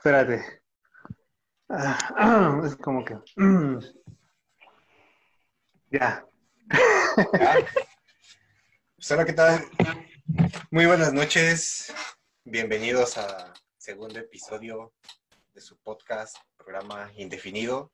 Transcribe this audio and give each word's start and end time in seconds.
Espérate. 0.00 0.62
Ah, 1.68 2.58
es 2.64 2.74
como 2.76 3.04
que. 3.04 3.18
ya. 5.90 6.24
Pues 8.96 9.10
hola, 9.10 9.26
¿qué 9.26 9.34
tal? 9.34 9.62
Muy 10.70 10.86
buenas 10.86 11.12
noches. 11.12 11.92
Bienvenidos 12.44 13.18
a 13.18 13.52
segundo 13.76 14.18
episodio 14.18 14.94
de 15.52 15.60
su 15.60 15.76
podcast, 15.76 16.34
programa 16.56 17.12
indefinido. 17.16 17.92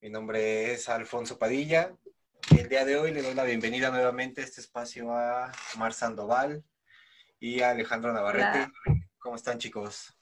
Mi 0.00 0.10
nombre 0.10 0.72
es 0.72 0.88
Alfonso 0.88 1.38
Padilla 1.38 1.94
y 2.50 2.58
el 2.58 2.68
día 2.68 2.84
de 2.84 2.96
hoy 2.96 3.14
le 3.14 3.22
doy 3.22 3.34
la 3.34 3.44
bienvenida 3.44 3.90
nuevamente 3.90 4.40
a 4.40 4.44
este 4.44 4.60
espacio 4.60 5.12
a 5.12 5.52
Mar 5.78 5.92
Sandoval 5.92 6.64
y 7.38 7.60
a 7.60 7.70
Alejandro 7.70 8.12
Navarrete. 8.12 8.72
¿Cómo 9.20 9.36
están, 9.36 9.58
chicos? 9.58 10.19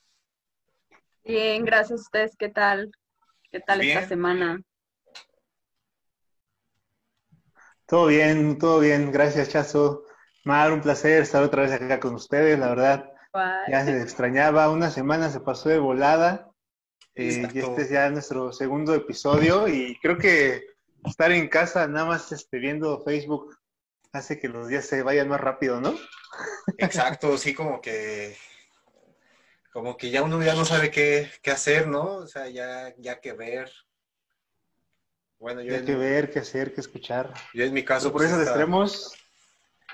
Bien, 1.28 1.62
gracias 1.62 2.00
a 2.00 2.02
ustedes. 2.02 2.36
¿Qué 2.38 2.48
tal? 2.48 2.90
¿Qué 3.52 3.60
tal 3.60 3.82
esta 3.82 4.08
semana? 4.08 4.62
Todo 7.86 8.06
bien, 8.06 8.56
todo 8.56 8.80
bien. 8.80 9.12
Gracias, 9.12 9.50
Chazo. 9.50 10.04
Mar, 10.44 10.72
un 10.72 10.80
placer 10.80 11.20
estar 11.20 11.42
otra 11.42 11.64
vez 11.64 11.72
acá 11.72 12.00
con 12.00 12.14
ustedes, 12.14 12.58
la 12.58 12.70
verdad. 12.70 13.12
Ya 13.68 13.84
se 13.84 14.00
extrañaba, 14.00 14.70
una 14.70 14.90
semana 14.90 15.28
se 15.28 15.40
pasó 15.40 15.68
de 15.68 15.78
volada. 15.78 16.50
Eh, 17.14 17.46
y 17.52 17.58
este 17.58 17.82
es 17.82 17.90
ya 17.90 18.08
nuestro 18.08 18.50
segundo 18.50 18.94
episodio 18.94 19.68
y 19.68 19.98
creo 20.00 20.16
que 20.16 20.64
estar 21.04 21.30
en 21.30 21.48
casa 21.48 21.86
nada 21.88 22.06
más 22.06 22.32
este, 22.32 22.58
viendo 22.58 23.02
Facebook 23.04 23.54
hace 24.12 24.38
que 24.40 24.48
los 24.48 24.68
días 24.68 24.86
se 24.86 25.02
vayan 25.02 25.28
más 25.28 25.42
rápido, 25.42 25.78
¿no? 25.78 25.94
Exacto, 26.78 27.36
sí, 27.36 27.52
como 27.52 27.82
que 27.82 28.34
como 29.72 29.96
que 29.96 30.10
ya 30.10 30.22
uno 30.22 30.42
ya 30.42 30.54
no 30.54 30.64
sabe 30.64 30.90
qué, 30.90 31.30
hacer, 31.52 31.86
¿no? 31.86 32.16
O 32.16 32.26
sea, 32.26 32.48
ya, 32.48 32.94
ya 32.98 33.20
que 33.20 33.32
ver. 33.32 33.70
Bueno, 35.38 35.60
yo. 35.62 35.72
Ya 35.72 35.84
que 35.84 35.94
ver, 35.94 36.30
qué 36.30 36.40
hacer, 36.40 36.74
qué 36.74 36.80
escuchar. 36.80 37.32
Yo 37.54 37.64
en 37.64 37.72
mi 37.72 37.84
caso. 37.84 38.10
por 38.10 38.22
pues, 38.22 38.32
eso 38.32 38.42
extremos, 38.42 39.14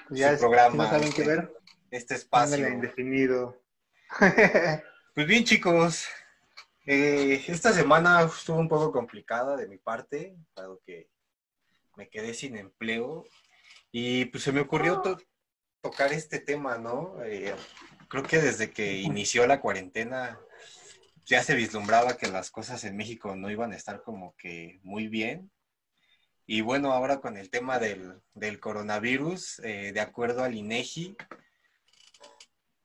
pues 0.08 0.20
ya 0.20 0.36
programa, 0.36 0.84
no 0.84 0.90
saben 0.90 1.12
qué 1.12 1.22
este, 1.22 1.36
ver. 1.36 1.52
Este 1.90 2.14
espacio. 2.14 2.68
indefinido. 2.68 3.60
pues 5.14 5.26
bien, 5.26 5.44
chicos. 5.44 6.06
Eh, 6.86 7.42
esta 7.48 7.72
semana 7.72 8.22
estuvo 8.22 8.58
un 8.58 8.68
poco 8.68 8.92
complicada 8.92 9.56
de 9.56 9.66
mi 9.66 9.78
parte, 9.78 10.36
dado 10.54 10.82
que 10.84 11.08
me 11.96 12.08
quedé 12.08 12.34
sin 12.34 12.56
empleo. 12.56 13.24
Y 13.90 14.26
pues 14.26 14.42
se 14.42 14.52
me 14.52 14.60
ocurrió 14.60 15.02
tocar 15.80 16.12
este 16.12 16.40
tema, 16.40 16.78
¿no? 16.78 17.22
Eh, 17.24 17.54
creo 18.14 18.22
que 18.22 18.38
desde 18.38 18.70
que 18.70 18.98
inició 18.98 19.44
la 19.44 19.60
cuarentena 19.60 20.38
ya 21.24 21.42
se 21.42 21.56
vislumbraba 21.56 22.16
que 22.16 22.28
las 22.28 22.48
cosas 22.48 22.84
en 22.84 22.96
México 22.96 23.34
no 23.34 23.50
iban 23.50 23.72
a 23.72 23.76
estar 23.76 24.04
como 24.04 24.36
que 24.36 24.78
muy 24.84 25.08
bien. 25.08 25.50
Y 26.46 26.60
bueno, 26.60 26.92
ahora 26.92 27.20
con 27.20 27.36
el 27.36 27.50
tema 27.50 27.80
del, 27.80 28.22
coronavirus, 28.60 29.58
eh, 29.64 29.90
de 29.92 30.00
acuerdo 30.00 30.44
al 30.44 30.54
INEGI, 30.54 31.16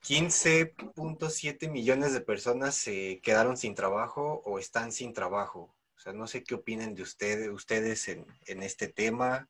15.7 0.02 1.70
millones 1.70 2.12
de 2.12 2.22
personas 2.22 2.74
se 2.74 3.20
quedaron 3.22 3.56
sin 3.56 3.76
trabajo 3.76 4.42
o 4.46 4.58
están 4.58 4.92
sin 4.92 5.14
trabajo. 5.14 5.76
O 5.96 6.00
sea, 6.00 6.12
no 6.12 6.26
sé 6.26 6.44
qué 6.44 6.56
opinen 6.56 6.96
de 6.96 7.04
ustedes, 7.04 7.50
ustedes 7.50 8.08
en, 8.08 8.26
en 8.48 8.64
este 8.64 8.88
tema 8.88 9.48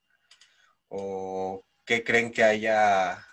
o 0.90 1.64
qué 1.86 2.04
creen 2.04 2.32
que 2.34 2.44
haya, 2.44 3.26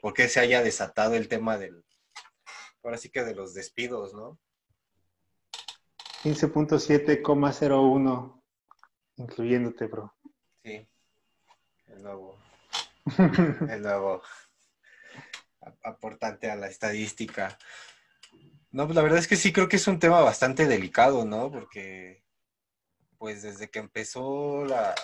por 0.00 0.14
qué 0.14 0.30
se 0.30 0.40
haya 0.40 0.62
desatado 0.62 1.14
el 1.14 1.28
tema 1.28 1.58
del, 1.58 1.84
ahora 2.82 2.98
sí 2.98 3.10
que 3.10 3.24
de 3.24 3.34
los 3.34 3.54
despidos, 3.54 4.14
¿no? 4.14 4.38
15.7,01, 6.22 8.42
incluyéndote, 9.16 9.86
bro. 9.86 10.14
Sí, 10.62 10.86
el 11.86 12.02
nuevo, 12.02 12.38
el 13.70 13.82
nuevo 13.82 14.22
aportante 15.82 16.50
a 16.50 16.56
la 16.56 16.68
estadística. 16.68 17.58
No, 18.70 18.86
pues 18.86 18.96
la 18.96 19.02
verdad 19.02 19.18
es 19.18 19.28
que 19.28 19.36
sí 19.36 19.52
creo 19.52 19.68
que 19.68 19.76
es 19.76 19.86
un 19.88 19.98
tema 19.98 20.20
bastante 20.20 20.66
delicado, 20.66 21.24
¿no? 21.24 21.50
Porque, 21.50 22.22
pues 23.18 23.42
desde 23.42 23.70
que 23.70 23.78
empezó 23.78 24.64
la, 24.64 24.94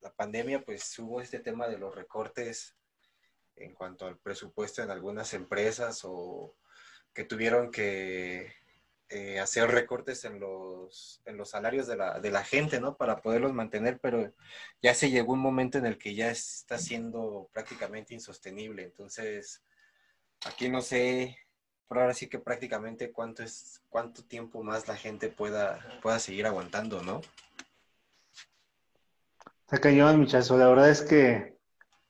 la 0.00 0.12
pandemia, 0.12 0.64
pues 0.64 0.98
hubo 0.98 1.20
este 1.20 1.40
tema 1.40 1.68
de 1.68 1.78
los 1.78 1.94
recortes 1.94 2.76
en 3.56 3.74
cuanto 3.74 4.06
al 4.06 4.18
presupuesto 4.18 4.82
en 4.82 4.90
algunas 4.90 5.34
empresas 5.34 6.00
o 6.04 6.56
tuvieron 7.24 7.70
que 7.70 8.52
eh, 9.08 9.40
hacer 9.40 9.68
recortes 9.70 10.24
en 10.24 10.38
los, 10.38 11.20
en 11.24 11.36
los 11.36 11.50
salarios 11.50 11.88
de 11.88 11.96
la, 11.96 12.20
de 12.20 12.30
la 12.30 12.44
gente, 12.44 12.80
¿no? 12.80 12.96
Para 12.96 13.20
poderlos 13.20 13.52
mantener, 13.52 13.98
pero 13.98 14.32
ya 14.80 14.94
se 14.94 15.10
llegó 15.10 15.32
un 15.32 15.40
momento 15.40 15.78
en 15.78 15.86
el 15.86 15.98
que 15.98 16.14
ya 16.14 16.30
está 16.30 16.78
siendo 16.78 17.50
prácticamente 17.52 18.14
insostenible. 18.14 18.84
Entonces, 18.84 19.64
aquí 20.46 20.68
no 20.68 20.80
sé, 20.80 21.36
pero 21.88 22.02
ahora 22.02 22.14
sí 22.14 22.28
que 22.28 22.38
prácticamente 22.38 23.10
cuánto 23.10 23.42
es, 23.42 23.82
cuánto 23.88 24.22
tiempo 24.24 24.62
más 24.62 24.86
la 24.86 24.96
gente 24.96 25.28
pueda, 25.28 25.98
pueda 26.02 26.20
seguir 26.20 26.46
aguantando, 26.46 27.02
¿no? 27.02 27.20
Está 29.64 29.78
cañón, 29.78 30.20
muchacho. 30.20 30.56
La 30.56 30.68
verdad 30.68 30.88
es 30.88 31.02
que 31.02 31.58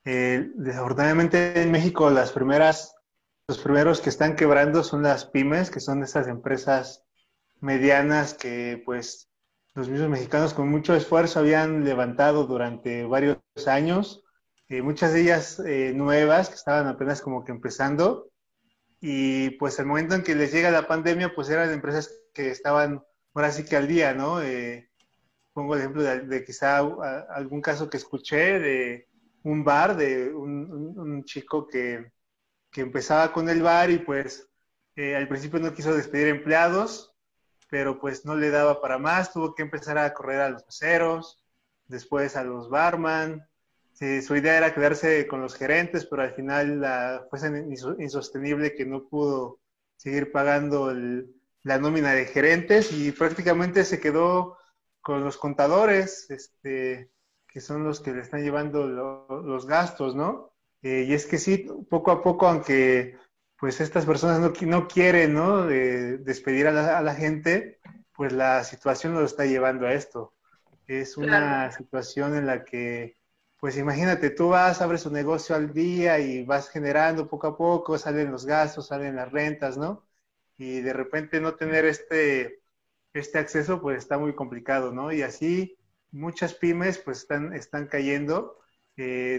eh, 0.04 0.50
desafortunadamente 0.54 1.62
en 1.62 1.70
México 1.70 2.10
las 2.10 2.32
primeras 2.32 2.94
los 3.50 3.58
primeros 3.58 4.00
que 4.00 4.10
están 4.10 4.36
quebrando 4.36 4.84
son 4.84 5.02
las 5.02 5.24
pymes, 5.24 5.72
que 5.72 5.80
son 5.80 6.04
esas 6.04 6.28
empresas 6.28 7.02
medianas 7.60 8.32
que 8.34 8.80
pues 8.86 9.28
los 9.74 9.88
mismos 9.88 10.08
mexicanos 10.08 10.54
con 10.54 10.68
mucho 10.68 10.94
esfuerzo 10.94 11.40
habían 11.40 11.84
levantado 11.84 12.46
durante 12.46 13.04
varios 13.06 13.38
años, 13.66 14.22
eh, 14.68 14.82
muchas 14.82 15.12
de 15.12 15.22
ellas 15.22 15.58
eh, 15.66 15.92
nuevas 15.92 16.48
que 16.48 16.54
estaban 16.54 16.86
apenas 16.86 17.20
como 17.20 17.44
que 17.44 17.50
empezando 17.50 18.30
y 19.00 19.50
pues 19.58 19.80
el 19.80 19.86
momento 19.86 20.14
en 20.14 20.22
que 20.22 20.36
les 20.36 20.52
llega 20.52 20.70
la 20.70 20.86
pandemia 20.86 21.34
pues 21.34 21.50
eran 21.50 21.72
empresas 21.72 22.08
que 22.32 22.50
estaban 22.50 23.02
ahora 23.34 23.50
sí 23.50 23.64
que 23.64 23.74
al 23.74 23.88
día, 23.88 24.14
¿no? 24.14 24.40
Eh, 24.40 24.88
pongo 25.52 25.74
el 25.74 25.80
ejemplo 25.80 26.04
de, 26.04 26.44
quizá 26.44 26.78
algún 26.78 27.60
caso 27.60 27.90
que 27.90 27.96
escuché 27.96 28.60
de 28.60 29.08
un 29.42 29.64
bar 29.64 29.96
de 29.96 30.32
un 30.32 31.24
chico 31.24 31.66
que 31.66 32.12
que 32.70 32.80
empezaba 32.82 33.32
con 33.32 33.48
el 33.48 33.62
bar 33.62 33.90
y 33.90 33.98
pues 33.98 34.48
eh, 34.96 35.16
al 35.16 35.28
principio 35.28 35.58
no 35.60 35.74
quiso 35.74 35.94
despedir 35.94 36.28
empleados, 36.28 37.12
pero 37.68 38.00
pues 38.00 38.24
no 38.24 38.36
le 38.36 38.50
daba 38.50 38.80
para 38.80 38.98
más, 38.98 39.32
tuvo 39.32 39.54
que 39.54 39.62
empezar 39.62 39.98
a 39.98 40.12
correr 40.14 40.40
a 40.40 40.50
los 40.50 40.64
meseros, 40.66 41.44
después 41.86 42.36
a 42.36 42.44
los 42.44 42.68
barman. 42.70 43.46
su 43.94 44.36
idea 44.36 44.58
era 44.58 44.74
quedarse 44.74 45.26
con 45.26 45.40
los 45.40 45.54
gerentes, 45.56 46.06
pero 46.06 46.22
al 46.22 46.34
final 46.34 46.80
la, 46.80 47.26
fue 47.30 47.40
insostenible 47.98 48.74
que 48.74 48.86
no 48.86 49.08
pudo 49.08 49.60
seguir 49.96 50.32
pagando 50.32 50.92
la 51.62 51.78
nómina 51.78 52.12
de 52.12 52.26
gerentes 52.26 52.92
y 52.92 53.12
prácticamente 53.12 53.84
se 53.84 54.00
quedó 54.00 54.56
con 55.00 55.24
los 55.24 55.36
contadores, 55.36 56.30
este, 56.30 57.10
que 57.46 57.60
son 57.60 57.84
los 57.84 58.00
que 58.00 58.12
le 58.12 58.22
están 58.22 58.42
llevando 58.42 58.86
los 58.86 59.66
gastos, 59.66 60.14
¿no? 60.14 60.52
Eh, 60.82 61.04
y 61.08 61.14
es 61.14 61.26
que 61.26 61.38
sí, 61.38 61.68
poco 61.88 62.10
a 62.10 62.22
poco, 62.22 62.48
aunque 62.48 63.18
pues 63.58 63.80
estas 63.80 64.06
personas 64.06 64.40
no, 64.40 64.52
no 64.66 64.88
quieren 64.88 65.34
¿no? 65.34 65.66
despedir 65.66 66.66
a 66.66 66.72
la, 66.72 66.98
a 66.98 67.02
la, 67.02 67.14
gente, 67.14 67.78
pues 68.14 68.32
la 68.32 68.64
situación 68.64 69.12
nos 69.14 69.24
está 69.24 69.44
llevando 69.44 69.86
a 69.86 69.92
esto. 69.92 70.34
Es 70.86 71.16
una 71.16 71.70
situación 71.70 72.36
en 72.36 72.46
la 72.46 72.64
que, 72.64 73.18
pues 73.58 73.76
imagínate, 73.76 74.30
tú 74.30 74.48
vas, 74.48 74.80
abres 74.80 75.04
un 75.06 75.12
negocio 75.12 75.54
al 75.54 75.72
día 75.74 76.18
y 76.18 76.42
vas 76.44 76.70
generando 76.70 77.28
poco 77.28 77.48
a 77.48 77.56
poco, 77.56 77.98
salen 77.98 78.32
los 78.32 78.46
gastos, 78.46 78.88
salen 78.88 79.16
las 79.16 79.30
rentas, 79.30 79.76
¿no? 79.76 80.06
Y 80.56 80.80
de 80.80 80.92
repente 80.92 81.40
no 81.40 81.54
tener 81.54 81.84
este, 81.84 82.62
este 83.12 83.38
acceso, 83.38 83.80
pues 83.80 83.98
está 83.98 84.18
muy 84.18 84.34
complicado, 84.34 84.92
¿no? 84.92 85.12
Y 85.12 85.22
así 85.22 85.78
muchas 86.12 86.54
pymes 86.54 86.98
pues 86.98 87.18
están, 87.18 87.52
están 87.54 87.86
cayendo 87.86 88.59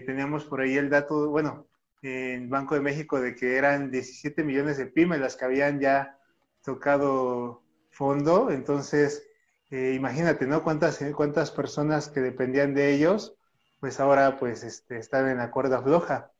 teníamos 0.06 0.46
por 0.46 0.62
ahí 0.62 0.78
el 0.78 0.90
dato, 0.90 1.30
bueno, 1.30 1.68
en 2.02 2.50
Banco 2.50 2.76
de 2.76 2.82
México 2.82 3.20
de 3.22 3.36
que 3.36 3.58
eran 3.58 3.92
17 3.92 4.44
millones 4.44 4.78
de 4.78 4.88
pymes 4.88 5.20
las 5.20 5.36
que 5.36 5.46
habían 5.46 5.80
ya 5.80 6.18
tocado 6.64 7.64
fondo. 7.92 8.52
Entonces, 8.52 9.28
eh, 9.70 9.94
imagínate, 9.96 10.48
¿no? 10.48 10.64
Cuántas, 10.64 11.00
cuántas 11.16 11.52
personas 11.52 12.10
que 12.10 12.22
dependían 12.22 12.74
de 12.74 12.94
ellos, 12.94 13.36
pues 13.80 14.00
ahora 14.00 14.38
pues 14.38 14.64
este, 14.64 14.98
están 14.98 15.30
en 15.30 15.38
la 15.38 15.52
cuerda 15.52 15.82
floja. 15.82 16.32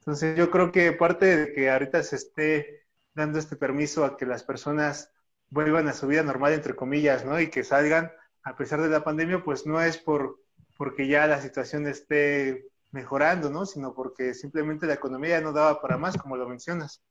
Entonces, 0.00 0.36
yo 0.36 0.50
creo 0.50 0.72
que 0.72 0.92
parte 0.92 1.36
de 1.36 1.52
que 1.52 1.70
ahorita 1.70 2.02
se 2.02 2.16
esté 2.16 2.86
dando 3.14 3.38
este 3.38 3.56
permiso 3.56 4.04
a 4.04 4.16
que 4.16 4.26
las 4.26 4.42
personas 4.42 5.12
vuelvan 5.50 5.88
a 5.88 5.92
su 5.92 6.06
vida 6.06 6.22
normal, 6.22 6.52
entre 6.52 6.74
comillas, 6.74 7.24
¿no? 7.24 7.40
Y 7.40 7.48
que 7.48 7.64
salgan 7.64 8.12
a 8.42 8.56
pesar 8.56 8.82
de 8.82 8.88
la 8.88 9.04
pandemia, 9.04 9.42
pues 9.42 9.66
no 9.66 9.80
es 9.80 9.96
por 9.96 10.43
porque 10.76 11.06
ya 11.06 11.26
la 11.26 11.40
situación 11.40 11.86
esté 11.86 12.66
mejorando, 12.90 13.50
¿no? 13.50 13.66
Sino 13.66 13.94
porque 13.94 14.34
simplemente 14.34 14.86
la 14.86 14.94
economía 14.94 15.38
ya 15.38 15.40
no 15.40 15.52
daba 15.52 15.80
para 15.80 15.98
más, 15.98 16.16
como 16.16 16.36
lo 16.36 16.48
mencionas. 16.48 17.02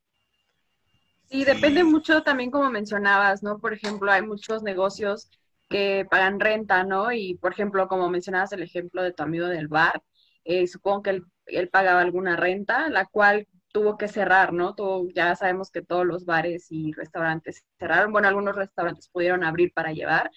Sí, 1.25 1.45
depende 1.45 1.83
mucho 1.83 2.23
también 2.23 2.51
como 2.51 2.69
mencionabas, 2.69 3.43
¿no? 3.43 3.59
Por 3.59 3.73
ejemplo, 3.73 4.11
hay 4.11 4.21
muchos 4.21 4.63
negocios 4.63 5.29
que 5.69 6.05
pagan 6.09 6.39
renta, 6.39 6.83
¿no? 6.83 7.11
Y 7.11 7.35
por 7.35 7.53
ejemplo, 7.53 7.87
como 7.87 8.09
mencionabas 8.09 8.51
el 8.53 8.63
ejemplo 8.63 9.01
de 9.01 9.13
tu 9.13 9.23
amigo 9.23 9.47
del 9.47 9.67
bar, 9.67 10.03
eh, 10.43 10.67
supongo 10.67 11.03
que 11.03 11.09
él, 11.11 11.25
él, 11.47 11.69
pagaba 11.69 12.01
alguna 12.01 12.35
renta, 12.35 12.89
la 12.89 13.05
cual 13.05 13.47
tuvo 13.73 13.97
que 13.97 14.07
cerrar, 14.07 14.53
¿no? 14.53 14.75
Todo, 14.75 15.07
ya 15.15 15.35
sabemos 15.35 15.71
que 15.71 15.81
todos 15.81 16.05
los 16.05 16.25
bares 16.25 16.67
y 16.69 16.91
restaurantes 16.93 17.65
cerraron. 17.79 18.11
Bueno, 18.11 18.27
algunos 18.27 18.55
restaurantes 18.55 19.09
pudieron 19.09 19.43
abrir 19.43 19.73
para 19.73 19.91
llevar, 19.91 20.29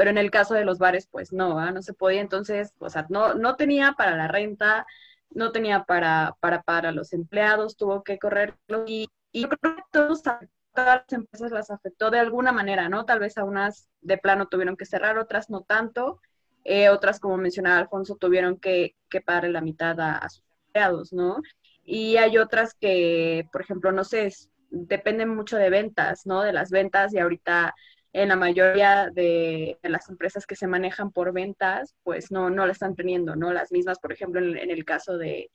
pero 0.00 0.08
en 0.10 0.16
el 0.18 0.30
caso 0.30 0.54
de 0.54 0.64
los 0.64 0.78
bares, 0.78 1.06
pues 1.10 1.30
no, 1.30 1.70
no 1.72 1.82
se 1.82 1.92
podía. 1.92 2.22
Entonces, 2.22 2.72
o 2.78 2.88
sea, 2.88 3.04
no, 3.10 3.34
no 3.34 3.56
tenía 3.56 3.92
para 3.98 4.16
la 4.16 4.28
renta, 4.28 4.86
no 5.28 5.52
tenía 5.52 5.84
para, 5.84 6.36
para, 6.40 6.62
para 6.62 6.90
los 6.90 7.12
empleados, 7.12 7.76
tuvo 7.76 8.02
que 8.02 8.18
correrlo 8.18 8.84
y, 8.86 9.10
y 9.30 9.44
creo 9.44 9.76
que 9.76 9.82
todas 9.92 10.22
las 10.74 11.04
empresas 11.12 11.50
las 11.52 11.70
afectó 11.70 12.10
de 12.10 12.18
alguna 12.18 12.50
manera, 12.50 12.88
¿no? 12.88 13.04
Tal 13.04 13.18
vez 13.18 13.36
a 13.36 13.44
unas 13.44 13.90
de 14.00 14.16
plano 14.16 14.48
tuvieron 14.48 14.78
que 14.78 14.86
cerrar, 14.86 15.18
otras 15.18 15.50
no 15.50 15.64
tanto, 15.64 16.18
eh, 16.64 16.88
otras, 16.88 17.20
como 17.20 17.36
mencionaba 17.36 17.76
Alfonso, 17.78 18.16
tuvieron 18.16 18.58
que, 18.58 18.96
que 19.10 19.20
pagar 19.20 19.50
la 19.50 19.60
mitad 19.60 20.00
a 20.00 20.26
sus 20.30 20.42
empleados, 20.68 21.12
¿no? 21.12 21.42
Y 21.84 22.16
hay 22.16 22.38
otras 22.38 22.72
que, 22.72 23.46
por 23.52 23.60
ejemplo, 23.60 23.92
no 23.92 24.04
sé, 24.04 24.30
dependen 24.70 25.28
mucho 25.28 25.58
de 25.58 25.68
ventas, 25.68 26.24
¿no? 26.24 26.40
De 26.42 26.54
las 26.54 26.70
ventas 26.70 27.12
y 27.12 27.18
ahorita 27.18 27.74
en 28.12 28.28
la 28.28 28.36
mayoría 28.36 29.10
de, 29.12 29.78
las 29.82 30.08
empresas 30.08 30.46
que 30.46 30.56
se 30.56 30.66
manejan 30.66 31.12
por 31.12 31.32
ventas, 31.32 31.94
pues 32.02 32.30
no, 32.30 32.50
no 32.50 32.66
la 32.66 32.72
están 32.72 32.96
teniendo, 32.96 33.36
¿no? 33.36 33.52
Las 33.52 33.70
mismas, 33.72 33.98
por 34.00 34.12
ejemplo, 34.12 34.40
en, 34.40 34.70
el 34.70 34.84
caso 34.84 35.16
de, 35.16 35.50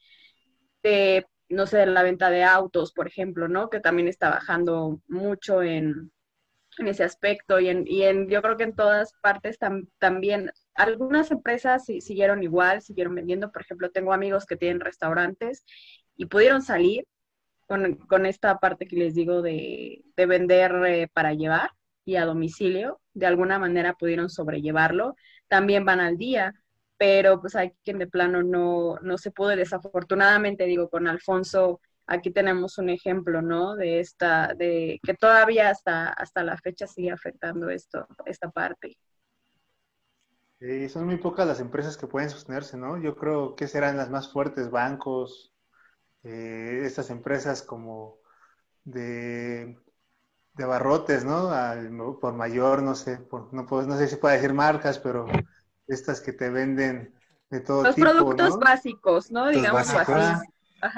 de, 0.84 1.26
no 1.50 1.68
sé, 1.68 1.86
la 1.86 2.04
venta 2.04 2.30
de 2.30 2.44
autos, 2.44 2.94
por 2.94 3.08
ejemplo, 3.08 3.48
¿no? 3.48 3.70
Que 3.70 3.82
también 3.82 4.08
está 4.08 4.30
bajando 4.30 5.02
mucho 5.08 5.64
en, 5.64 6.12
en 6.78 6.88
ese 6.88 7.04
aspecto 7.04 7.60
y 7.60 7.70
en, 7.70 7.86
y 7.88 8.04
en, 8.04 8.30
yo 8.30 8.42
creo 8.42 8.58
que 8.58 8.64
en 8.64 8.76
todas 8.76 9.14
partes 9.22 9.58
también, 10.00 10.52
algunas 10.76 11.32
empresas 11.32 11.86
siguieron 11.86 12.42
igual, 12.44 12.82
siguieron 12.82 13.16
vendiendo, 13.16 13.52
por 13.52 13.64
ejemplo, 13.64 13.92
tengo 13.92 14.14
amigos 14.14 14.46
que 14.46 14.58
tienen 14.58 14.80
restaurantes 14.80 15.66
y 16.16 16.28
pudieron 16.28 16.62
salir 16.62 17.06
con, 17.68 17.96
con 17.96 18.26
esta 18.26 18.60
parte 18.60 18.88
que 18.88 18.96
les 18.96 19.14
digo 19.16 19.42
de, 19.42 20.04
de 20.16 20.26
vender 20.26 20.74
eh, 20.86 21.08
para 21.14 21.34
llevar 21.34 21.72
y 22.06 22.16
a 22.16 22.26
domicilio, 22.26 23.02
de 23.14 23.26
alguna 23.26 23.60
manera 23.60 23.94
pudieron 23.94 24.30
sobrellevarlo, 24.30 25.16
también 25.48 25.86
van 25.86 26.00
al 26.00 26.18
día, 26.18 26.54
pero 26.98 27.42
pues 27.42 27.56
hay 27.56 27.74
quien 27.84 28.00
de 28.00 28.08
plano 28.08 28.44
no, 28.44 28.98
no 29.02 29.18
se 29.18 29.32
pudo, 29.32 29.50
desafortunadamente 29.50 30.66
digo, 30.66 30.90
con 30.90 31.08
Alfonso, 31.08 31.82
aquí 32.06 32.32
tenemos 32.32 32.78
un 32.78 32.90
ejemplo, 32.90 33.42
¿no? 33.42 33.76
De 33.76 34.00
esta, 34.00 34.54
de 34.54 35.00
que 35.04 35.16
todavía 35.16 35.70
hasta, 35.70 36.10
hasta 36.10 36.44
la 36.44 36.58
fecha 36.58 36.88
sigue 36.88 37.12
afectando 37.12 37.70
esto, 37.70 38.08
esta 38.26 38.50
parte. 38.50 38.98
Son 40.90 41.06
muy 41.06 41.18
pocas 41.18 41.46
las 41.46 41.60
empresas 41.60 41.98
que 41.98 42.08
pueden 42.08 42.30
sostenerse, 42.30 42.78
¿no? 42.78 43.02
Yo 43.02 43.16
creo 43.16 43.56
que 43.56 43.68
serán 43.68 43.98
las 43.98 44.10
más 44.10 44.32
fuertes, 44.32 44.72
bancos, 44.72 45.54
eh, 46.24 46.82
estas 46.84 47.10
empresas 47.10 47.62
como 47.62 48.18
de, 48.84 49.78
de 50.56 50.66
barrotes, 50.66 51.26
¿no? 51.26 51.50
Al, 51.52 51.92
por 52.20 52.34
mayor, 52.34 52.82
no 52.82 52.96
sé, 52.96 53.18
por, 53.18 53.54
no, 53.54 53.66
puedo, 53.66 53.88
no 53.88 53.98
sé 53.98 54.08
si 54.08 54.16
puedo 54.16 54.34
decir 54.34 54.54
marcas, 54.54 55.00
pero 55.00 55.26
estas 55.88 56.22
que 56.22 56.34
te 56.34 56.50
venden 56.50 57.14
de 57.50 57.60
todo 57.60 57.84
los 57.84 57.96
tipo. 57.96 58.08
Los 58.08 58.24
productos 58.24 58.60
básicos, 58.60 59.32
¿no? 59.32 59.50
Digamos 59.50 59.90
así. 59.94 60.48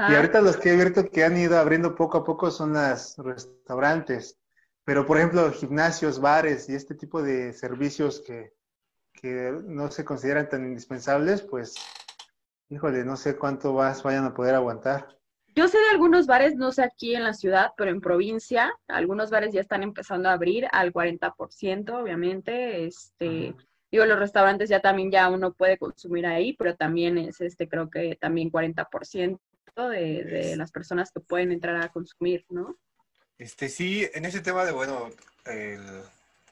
Y 0.09 0.15
ahorita 0.15 0.42
los 0.42 0.57
que 0.57 0.74
he 0.74 0.83
visto 0.83 1.09
que 1.09 1.24
han 1.24 1.38
ido 1.38 1.57
abriendo 1.57 1.95
poco 1.95 2.18
a 2.18 2.24
poco 2.24 2.51
son 2.51 2.74
los 2.74 3.15
restaurantes. 3.18 4.38
Pero, 4.83 5.06
por 5.06 5.18
ejemplo, 5.18 5.51
gimnasios, 5.51 6.19
bares 6.19 6.69
y 6.69 6.75
este 6.75 6.95
tipo 6.95 7.21
de 7.21 7.53
servicios 7.53 8.21
que, 8.25 8.53
que 9.13 9.53
no 9.65 9.92
se 9.92 10.06
consideran 10.06 10.50
tan 10.50 10.65
indispensables, 10.65 11.42
pues, 11.42 11.75
híjole, 12.69 13.03
no 13.03 13.18
sé 13.18 13.38
cuánto 13.38 13.74
más 13.74 14.03
vayan 14.03 14.25
a 14.25 14.33
poder 14.33 14.56
aguantar. 14.56 15.17
Yo 15.57 15.68
sé 15.68 15.80
de 15.80 15.89
algunos 15.89 16.27
bares, 16.27 16.56
no 16.56 16.71
sé 16.71 16.83
aquí 16.83 17.15
en 17.15 17.24
la 17.24 17.33
ciudad, 17.33 17.71
pero 17.75 17.89
en 17.89 18.00
provincia, 18.00 18.71
algunos 18.88 19.31
bares 19.31 19.51
ya 19.51 19.59
están 19.59 19.81
empezando 19.81 20.30
a 20.30 20.33
abrir 20.33 20.68
al 20.71 20.94
40%, 20.94 22.00
obviamente. 22.00 22.86
Este, 22.86 23.56
digo, 23.92 24.06
los 24.06 24.19
restaurantes 24.19 24.69
ya 24.69 24.81
también 24.81 25.09
ya 25.09 25.27
uno 25.30 25.54
puede 25.54 25.80
consumir 25.80 26.27
ahí, 26.27 26.54
pero 26.54 26.75
también 26.75 27.18
es 27.18 27.42
este, 27.42 27.68
creo 27.68 27.89
que 27.89 28.15
también 28.21 28.51
40% 28.51 29.39
de, 29.75 30.24
de 30.24 30.56
las 30.57 30.71
personas 30.71 31.12
que 31.12 31.21
pueden 31.21 31.51
entrar 31.51 31.81
a 31.81 31.89
consumir, 31.89 32.45
¿no? 32.50 32.77
Este, 33.39 33.68
sí, 33.68 34.07
en 34.13 34.25
ese 34.25 34.42
tema 34.42 34.63
de, 34.63 34.74
bueno, 34.74 35.10
el, 35.45 35.81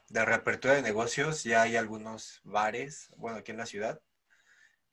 de 0.10 0.26
reapertura 0.26 0.74
de 0.74 0.82
negocios, 0.82 1.44
ya 1.44 1.62
hay 1.62 1.76
algunos 1.76 2.42
bares, 2.44 3.12
bueno, 3.18 3.38
aquí 3.38 3.52
en 3.52 3.58
la 3.60 3.68
ciudad, 3.68 4.02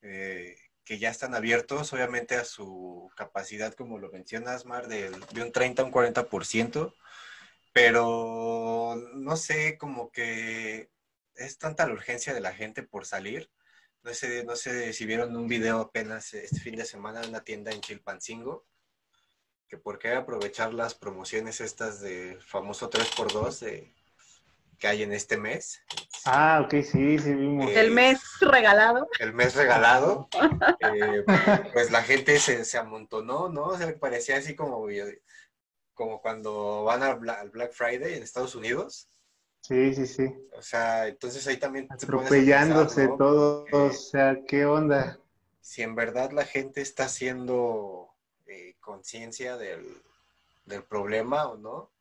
eh, 0.02 0.54
que 0.84 0.98
ya 0.98 1.10
están 1.10 1.34
abiertos, 1.34 1.92
obviamente 1.92 2.36
a 2.36 2.44
su 2.44 3.10
capacidad, 3.16 3.74
como 3.74 3.98
lo 3.98 4.10
mencionas, 4.10 4.66
Mar, 4.66 4.88
de, 4.88 5.10
de 5.10 5.42
un 5.42 5.52
30 5.52 5.82
a 5.82 5.84
un 5.84 5.92
40%, 5.92 6.94
pero 7.72 8.96
no 9.14 9.36
sé, 9.36 9.78
como 9.78 10.10
que 10.10 10.90
es 11.34 11.58
tanta 11.58 11.86
la 11.86 11.94
urgencia 11.94 12.34
de 12.34 12.40
la 12.40 12.52
gente 12.52 12.82
por 12.82 13.06
salir. 13.06 13.50
No 14.02 14.12
sé, 14.14 14.44
no 14.44 14.56
sé 14.56 14.92
si 14.92 15.06
vieron 15.06 15.36
un 15.36 15.48
video 15.48 15.80
apenas 15.80 16.34
este 16.34 16.60
fin 16.60 16.76
de 16.76 16.84
semana 16.84 17.22
en 17.22 17.30
una 17.30 17.44
tienda 17.44 17.70
en 17.72 17.80
Chilpancingo, 17.80 18.66
que 19.68 19.78
por 19.78 19.98
qué 19.98 20.12
aprovechar 20.12 20.74
las 20.74 20.94
promociones 20.94 21.60
estas 21.60 22.00
de 22.00 22.38
famoso 22.40 22.90
3x2 22.90 23.60
de 23.60 23.94
que 24.82 24.88
hay 24.88 25.04
en 25.04 25.12
este 25.12 25.36
mes. 25.36 25.80
Ah, 26.24 26.60
ok, 26.64 26.82
sí, 26.82 27.16
sí 27.16 27.34
vimos. 27.34 27.70
el 27.70 27.92
mes 27.92 28.20
regalado. 28.40 29.08
El 29.20 29.32
mes 29.32 29.54
regalado. 29.54 30.28
eh, 30.80 31.24
pues 31.72 31.92
la 31.92 32.02
gente 32.02 32.40
se, 32.40 32.64
se, 32.64 32.78
amontonó, 32.78 33.48
¿no? 33.48 33.66
O 33.66 33.78
sea, 33.78 33.94
parecía 34.00 34.38
así 34.38 34.56
como, 34.56 34.88
como 35.94 36.20
cuando 36.20 36.82
van 36.82 37.04
al 37.04 37.20
Black 37.50 37.72
Friday 37.72 38.14
en 38.14 38.24
Estados 38.24 38.56
Unidos. 38.56 39.06
Sí, 39.60 39.94
sí, 39.94 40.04
sí. 40.04 40.34
O 40.58 40.62
sea, 40.62 41.06
entonces 41.06 41.46
ahí 41.46 41.58
también... 41.58 41.86
Atropellándose 41.88 43.06
¿no? 43.06 43.16
todos, 43.16 43.72
o 43.72 43.92
sea, 43.92 44.40
¿qué 44.48 44.66
onda? 44.66 45.20
Si 45.60 45.82
en 45.82 45.94
verdad 45.94 46.32
la 46.32 46.44
gente 46.44 46.80
está 46.80 47.04
haciendo 47.04 48.16
eh, 48.48 48.74
conciencia 48.80 49.56
del, 49.56 50.02
del 50.64 50.82
problema 50.82 51.46
o 51.46 51.56
no. 51.56 51.92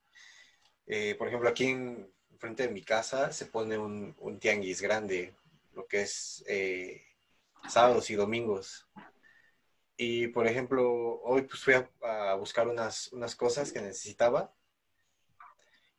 Eh, 0.88 1.14
por 1.20 1.28
ejemplo, 1.28 1.48
aquí 1.48 1.68
en, 1.68 2.12
frente 2.42 2.64
de 2.64 2.74
mi 2.74 2.82
casa 2.84 3.32
se 3.32 3.46
pone 3.46 3.78
un, 3.78 4.16
un 4.20 4.40
tianguis 4.40 4.82
grande, 4.82 5.36
lo 5.74 5.86
que 5.86 6.02
es 6.02 6.44
eh, 6.48 7.04
sábados 7.70 8.10
y 8.10 8.16
domingos. 8.16 8.90
Y 9.96 10.28
por 10.30 10.48
ejemplo, 10.48 11.22
hoy 11.22 11.44
pues 11.44 11.62
fui 11.64 11.76
a, 11.76 11.90
a, 12.02 12.34
buscar 12.36 12.68
unas, 12.68 13.14
unas 13.14 13.36
cosas 13.36 13.72
que 13.72 13.80
necesitaba. 13.80 14.54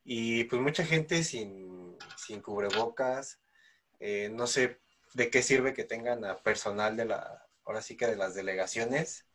Y 0.04 0.44
pues 0.44 0.60
mucha 0.60 0.84
gente 0.84 1.22
sin, 1.22 1.96
sin 2.16 2.42
cubrebocas. 2.42 3.40
Eh, 4.00 4.28
no 4.32 4.48
sé 4.48 4.80
de 5.14 5.30
qué 5.30 5.42
sirve 5.42 5.74
que 5.74 5.84
tengan 5.84 6.24
a 6.24 6.36
personal 6.42 6.96
de 6.96 7.04
la, 7.04 7.46
ahora 7.64 7.82
sí 7.82 7.96
que 7.96 8.08
de 8.08 8.16
las 8.16 8.34
delegaciones, 8.34 9.28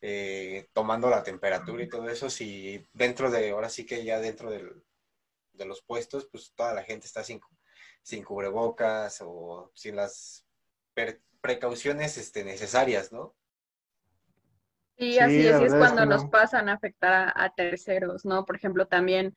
eh, 0.00 0.68
tomando 0.72 1.10
la 1.10 1.22
temperatura 1.22 1.82
y 1.82 1.88
todo 1.88 2.08
eso, 2.08 2.30
si 2.30 2.88
dentro 2.94 3.30
de, 3.30 3.50
ahora 3.50 3.68
sí 3.68 3.84
que 3.84 4.04
ya 4.04 4.18
dentro 4.20 4.50
del, 4.50 4.82
de 5.60 5.68
los 5.68 5.82
puestos, 5.82 6.26
pues 6.30 6.52
toda 6.54 6.74
la 6.74 6.82
gente 6.82 7.06
está 7.06 7.22
sin, 7.22 7.40
sin 8.02 8.24
cubrebocas 8.24 9.22
o 9.24 9.70
sin 9.74 9.96
las 9.96 10.44
precauciones 11.40 12.18
este, 12.18 12.44
necesarias, 12.44 13.12
¿no? 13.12 13.34
Sí, 14.98 15.18
así, 15.18 15.42
sí, 15.42 15.48
así 15.48 15.64
es 15.64 15.70
cuando 15.74 15.86
es 15.86 15.92
que 15.92 16.06
no. 16.06 16.16
nos 16.16 16.24
pasan 16.26 16.68
a 16.68 16.74
afectar 16.74 17.12
a, 17.12 17.44
a, 17.44 17.54
terceros, 17.54 18.24
¿no? 18.24 18.44
Por 18.44 18.56
ejemplo, 18.56 18.86
también, 18.86 19.34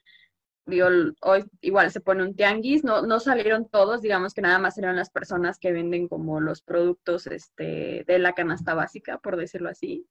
digo, 0.65 0.87
hoy 1.21 1.45
igual 1.61 1.91
se 1.91 2.01
pone 2.01 2.23
un 2.23 2.35
tianguis, 2.35 2.83
no, 2.83 3.01
no 3.03 3.19
salieron 3.21 3.69
todos, 3.69 4.01
digamos 4.01 4.33
que 4.33 4.41
nada 4.41 4.59
más 4.59 4.77
eran 4.77 4.97
las 4.97 5.09
personas 5.09 5.59
que 5.59 5.71
venden 5.71 6.09
como 6.09 6.41
los 6.41 6.61
productos 6.61 7.27
este, 7.27 8.03
de 8.05 8.19
la 8.19 8.33
canasta 8.33 8.73
básica, 8.73 9.19
por 9.19 9.37
decirlo 9.37 9.69
así, 9.69 10.05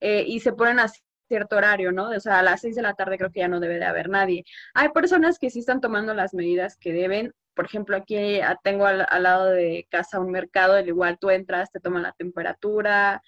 eh, 0.00 0.24
y 0.26 0.40
se 0.40 0.52
ponen 0.52 0.80
así 0.80 1.00
cierto 1.30 1.56
horario, 1.56 1.92
¿no? 1.92 2.10
O 2.10 2.20
sea, 2.20 2.40
a 2.40 2.42
las 2.42 2.60
seis 2.60 2.74
de 2.74 2.82
la 2.82 2.94
tarde 2.94 3.16
creo 3.16 3.30
que 3.30 3.38
ya 3.40 3.48
no 3.48 3.60
debe 3.60 3.78
de 3.78 3.84
haber 3.84 4.08
nadie. 4.08 4.44
Hay 4.74 4.88
personas 4.88 5.38
que 5.38 5.48
sí 5.48 5.60
están 5.60 5.80
tomando 5.80 6.12
las 6.12 6.34
medidas 6.34 6.76
que 6.76 6.92
deben. 6.92 7.32
Por 7.54 7.66
ejemplo, 7.66 7.96
aquí 7.96 8.40
tengo 8.64 8.84
al, 8.86 9.06
al 9.08 9.22
lado 9.22 9.46
de 9.46 9.86
casa 9.90 10.18
un 10.18 10.32
mercado, 10.32 10.76
el 10.76 10.88
igual 10.88 11.18
tú 11.20 11.30
entras, 11.30 11.70
te 11.70 11.78
toman 11.78 12.02
la 12.02 12.12
temperatura, 12.12 13.22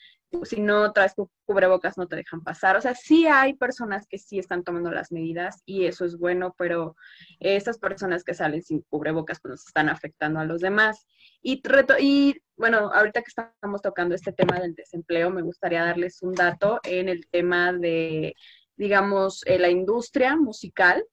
si 0.45 0.61
no 0.61 0.93
traes 0.93 1.15
cubrebocas 1.45 1.99
no 1.99 2.09
te 2.09 2.17
dejan 2.17 2.43
pasar. 2.43 2.77
O 2.77 2.81
sea, 2.81 2.95
sí 2.95 3.27
hay 3.27 3.55
personas 3.55 4.07
que 4.07 4.19
sí 4.19 4.39
están 4.39 4.65
tomando 4.65 4.91
las 4.91 5.13
medidas 5.13 5.63
y 5.67 5.85
eso 5.87 6.05
es 6.05 6.17
bueno, 6.17 6.55
pero 6.59 6.97
estas 7.41 7.79
personas 7.79 8.25
que 8.25 8.35
salen 8.35 8.63
sin 8.63 8.83
cubrebocas 8.83 9.41
pues 9.41 9.53
nos 9.53 9.67
están 9.67 9.89
afectando 9.89 10.41
a 10.41 10.45
los 10.45 10.61
demás. 10.61 11.07
Y, 11.43 11.63
y 12.01 12.37
bueno, 12.57 12.91
ahorita 12.93 13.21
que 13.21 13.29
estamos 13.29 13.83
tocando 13.83 14.15
este 14.15 14.33
tema 14.33 14.59
del 14.59 14.75
desempleo, 14.75 15.31
me 15.31 15.43
gustaría 15.43 15.85
darles 15.85 16.23
un 16.23 16.35
dato 16.35 16.81
en 16.85 17.09
el 17.09 17.27
tema 17.29 17.73
de, 17.73 18.35
digamos, 18.77 19.43
eh, 19.47 19.59
la 19.59 19.69
industria 19.69 20.37
musical. 20.37 21.05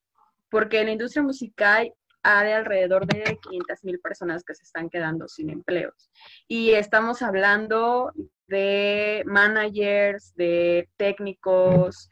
porque 0.50 0.80
en 0.80 0.88
la 0.88 0.94
industria 0.94 1.22
musical 1.24 1.94
hay 2.24 2.52
alrededor 2.52 3.06
de 3.06 3.38
500 3.42 3.84
mil 3.84 4.00
personas 4.00 4.44
que 4.44 4.56
se 4.56 4.64
están 4.64 4.90
quedando 4.90 5.28
sin 5.28 5.50
empleos. 5.50 6.10
Y 6.48 6.72
estamos 6.72 7.22
hablando 7.22 8.12
de 8.48 9.24
managers, 9.26 10.34
de 10.36 10.90
técnicos, 10.98 12.10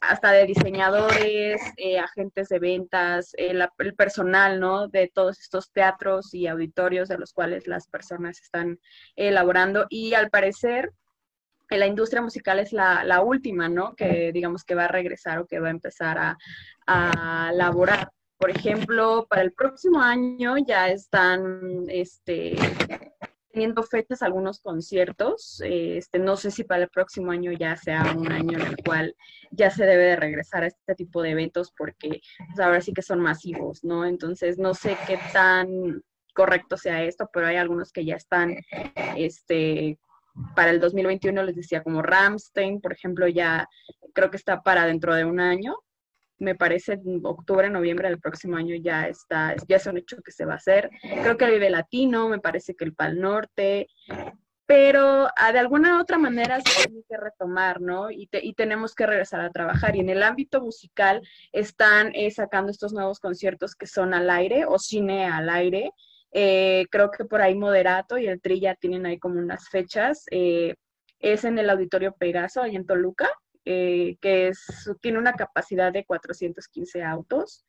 hasta 0.00 0.32
de 0.32 0.46
diseñadores, 0.46 1.60
eh, 1.76 1.98
agentes 1.98 2.48
de 2.48 2.58
ventas, 2.58 3.32
el, 3.36 3.68
personal, 3.96 4.58
¿no? 4.58 4.88
De 4.88 5.10
todos 5.12 5.38
estos 5.40 5.70
teatros 5.72 6.32
y 6.32 6.46
auditorios 6.46 7.08
de 7.08 7.18
los 7.18 7.32
cuales 7.32 7.66
las 7.66 7.86
personas 7.88 8.40
están 8.40 8.78
elaborando. 9.16 9.86
Y 9.90 10.14
al 10.14 10.30
parecer, 10.30 10.92
la 11.68 11.86
industria 11.86 12.22
musical 12.22 12.58
es 12.58 12.72
la, 12.72 13.20
última, 13.22 13.68
¿no? 13.68 13.94
Que 13.94 14.32
digamos 14.32 14.64
que 14.64 14.74
va 14.74 14.84
a 14.84 14.88
regresar 14.88 15.38
o 15.38 15.46
que 15.46 15.60
va 15.60 15.68
a 15.68 15.72
empezar 15.72 16.18
a, 16.18 16.38
a 16.86 17.52
laborar. 17.52 18.10
Por 18.42 18.50
ejemplo, 18.50 19.24
para 19.30 19.42
el 19.42 19.52
próximo 19.52 20.00
año 20.00 20.56
ya 20.66 20.88
están 20.88 21.84
este, 21.86 22.56
teniendo 23.52 23.84
fechas 23.84 24.20
algunos 24.20 24.58
conciertos. 24.58 25.62
Este, 25.64 26.18
no 26.18 26.36
sé 26.36 26.50
si 26.50 26.64
para 26.64 26.82
el 26.82 26.88
próximo 26.88 27.30
año 27.30 27.52
ya 27.52 27.76
sea 27.76 28.02
un 28.16 28.32
año 28.32 28.58
en 28.58 28.66
el 28.66 28.76
cual 28.84 29.14
ya 29.52 29.70
se 29.70 29.86
debe 29.86 30.06
de 30.06 30.16
regresar 30.16 30.64
a 30.64 30.66
este 30.66 30.96
tipo 30.96 31.22
de 31.22 31.30
eventos 31.30 31.72
porque 31.78 32.20
pues, 32.48 32.58
ahora 32.58 32.80
sí 32.80 32.92
que 32.92 33.02
son 33.02 33.20
masivos, 33.20 33.84
¿no? 33.84 34.04
Entonces, 34.04 34.58
no 34.58 34.74
sé 34.74 34.96
qué 35.06 35.20
tan 35.32 36.02
correcto 36.34 36.76
sea 36.76 37.04
esto, 37.04 37.30
pero 37.32 37.46
hay 37.46 37.58
algunos 37.58 37.92
que 37.92 38.04
ya 38.04 38.16
están 38.16 38.56
este, 39.16 40.00
para 40.56 40.72
el 40.72 40.80
2021 40.80 41.44
les 41.44 41.54
decía 41.54 41.84
como 41.84 42.02
Ramstein, 42.02 42.80
por 42.80 42.92
ejemplo, 42.92 43.28
ya 43.28 43.68
creo 44.12 44.32
que 44.32 44.36
está 44.36 44.64
para 44.64 44.84
dentro 44.84 45.14
de 45.14 45.26
un 45.26 45.38
año. 45.38 45.76
Me 46.42 46.54
parece 46.54 46.94
en 46.94 47.20
octubre, 47.24 47.70
noviembre 47.70 48.08
del 48.08 48.20
próximo 48.20 48.56
año 48.56 48.74
ya 48.76 49.06
está, 49.06 49.54
ya 49.68 49.76
es 49.76 49.86
un 49.86 49.98
hecho 49.98 50.16
que 50.22 50.32
se 50.32 50.44
va 50.44 50.54
a 50.54 50.56
hacer. 50.56 50.90
Creo 51.00 51.36
que 51.36 51.44
el 51.44 51.52
Vive 51.52 51.70
Latino, 51.70 52.28
me 52.28 52.38
parece 52.38 52.74
que 52.74 52.84
el 52.84 52.94
Pal 52.94 53.20
Norte, 53.20 53.86
pero 54.66 55.28
ah, 55.36 55.52
de 55.52 55.58
alguna 55.58 56.00
otra 56.00 56.18
manera 56.18 56.60
se 56.60 56.86
tiene 56.86 57.02
que 57.08 57.16
retomar, 57.16 57.80
¿no? 57.80 58.10
Y, 58.10 58.28
y, 58.32 58.54
tenemos 58.54 58.94
que 58.94 59.06
regresar 59.06 59.40
a 59.40 59.50
trabajar. 59.50 59.96
Y 59.96 60.00
en 60.00 60.08
el 60.08 60.22
ámbito 60.22 60.60
musical 60.60 61.20
están 61.52 62.12
eh, 62.14 62.30
sacando 62.30 62.70
estos 62.70 62.92
nuevos 62.92 63.20
conciertos 63.20 63.74
que 63.74 63.86
son 63.86 64.14
al 64.14 64.30
aire 64.30 64.64
o 64.66 64.78
cine 64.78 65.26
al 65.26 65.50
aire, 65.50 65.92
eh, 66.32 66.86
creo 66.90 67.10
que 67.10 67.26
por 67.26 67.42
ahí 67.42 67.54
Moderato 67.54 68.16
y 68.16 68.26
el 68.26 68.40
Tri 68.40 68.58
ya 68.60 68.74
tienen 68.74 69.06
ahí 69.06 69.18
como 69.18 69.38
unas 69.38 69.68
fechas. 69.68 70.24
Eh, 70.30 70.74
es 71.18 71.44
en 71.44 71.58
el 71.58 71.70
Auditorio 71.70 72.14
Pegaso, 72.16 72.62
ahí 72.62 72.74
en 72.74 72.86
Toluca, 72.86 73.30
eh, 73.64 74.16
que 74.20 74.52
tiene 75.00 75.18
una 75.18 75.34
capacidad 75.34 75.92
de 75.92 76.04
415 76.04 77.02
autos. 77.02 77.64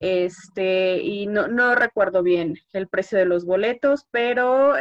Este, 0.00 0.98
y 1.02 1.26
no, 1.26 1.48
no 1.48 1.74
recuerdo 1.74 2.22
bien 2.22 2.56
el 2.72 2.88
precio 2.88 3.18
de 3.18 3.26
los 3.26 3.44
boletos, 3.44 4.06
pero 4.10 4.74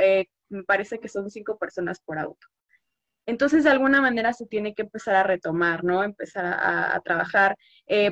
me 0.49 0.63
parece 0.63 0.99
que 0.99 1.09
son 1.09 1.29
cinco 1.29 1.57
personas 1.57 1.99
por 1.99 2.17
auto. 2.17 2.47
Entonces, 3.25 3.63
de 3.65 3.69
alguna 3.69 4.01
manera 4.01 4.33
se 4.33 4.45
tiene 4.45 4.73
que 4.73 4.83
empezar 4.83 5.15
a 5.15 5.23
retomar, 5.23 5.83
¿no? 5.83 6.03
Empezar 6.03 6.45
a, 6.45 6.95
a 6.95 6.99
trabajar. 7.01 7.57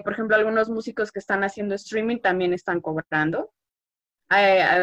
por 0.03 0.13
ejemplo, 0.13 0.35
algunos 0.35 0.69
músicos 0.69 1.11
que 1.11 1.19
están 1.19 1.43
haciendo 1.43 1.75
streaming 1.75 2.17
también 2.19 2.53
están 2.53 2.81
cobrando 2.81 3.51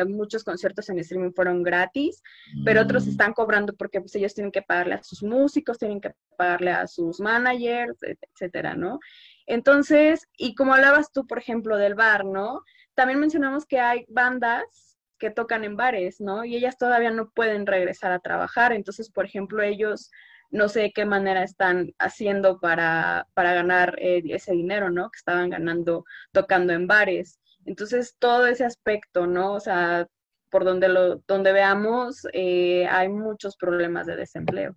muchos 0.07 0.45
conciertos 0.45 0.89
en 0.89 0.99
streaming 0.99 1.33
fueron 1.33 1.63
gratis, 1.63 2.23
pero 2.65 2.83
otros 2.83 3.07
mm. 3.07 3.11
están 3.11 3.33
cobrando 3.33 3.75
porque 3.75 4.01
pues, 4.01 4.15
ellos 4.15 4.35
tienen 4.35 4.53
que 4.53 4.63
pagarle 4.63 4.95
a 4.95 5.03
sus 5.03 5.23
músicos, 5.23 5.79
tienen 5.79 6.01
que 6.01 6.15
pagarle 6.37 6.71
a 6.71 6.87
sus 6.87 7.21
managers, 7.21 7.99
etcétera, 8.03 8.75
¿no? 8.75 8.99
Entonces, 9.47 10.27
y 10.37 10.55
como 10.55 10.75
hablabas 10.75 11.13
tú, 11.13 11.27
por 11.27 11.39
ejemplo, 11.39 11.77
del 11.77 11.95
bar, 11.95 12.25
¿no? 12.25 12.63
También 12.95 13.21
mencionamos 13.21 13.67
que 13.67 13.81
hay 13.81 14.05
bandas 14.09 14.99
que 15.19 15.31
tocan 15.31 15.65
en 15.65 15.77
bares, 15.77 16.21
¿no? 16.21 16.45
Y 16.45 16.57
ellas 16.57 16.77
todavía 16.79 17.11
no 17.11 17.31
pueden 17.31 17.67
regresar 17.67 18.13
a 18.13 18.21
trabajar. 18.21 18.73
Entonces, 18.73 19.11
por 19.11 19.27
ejemplo, 19.27 19.63
ellos 19.63 20.11
no 20.51 20.69
sé 20.69 20.81
de 20.81 20.93
qué 20.93 21.05
manera 21.05 21.43
están 21.43 21.93
haciendo 21.99 22.61
para, 22.61 23.27
para 23.35 23.55
ganar 23.55 23.97
eh, 23.99 24.23
ese 24.29 24.53
dinero, 24.53 24.91
¿no? 24.91 25.11
Que 25.11 25.17
estaban 25.17 25.51
ganando 25.51 26.05
tocando 26.33 26.73
en 26.73 26.87
bares. 26.87 27.41
Entonces, 27.67 28.17
todo 28.19 28.47
ese 28.47 28.65
aspecto, 28.65 29.27
¿no? 29.27 29.55
O 29.55 29.61
sea, 29.61 30.07
por 30.51 30.65
donde, 30.65 30.89
lo, 30.89 31.17
donde 31.27 31.53
veamos, 31.53 32.27
eh, 32.33 32.87
hay 32.87 33.09
muchos 33.09 33.57
problemas 33.57 34.07
de 34.07 34.17
desempleo. 34.17 34.75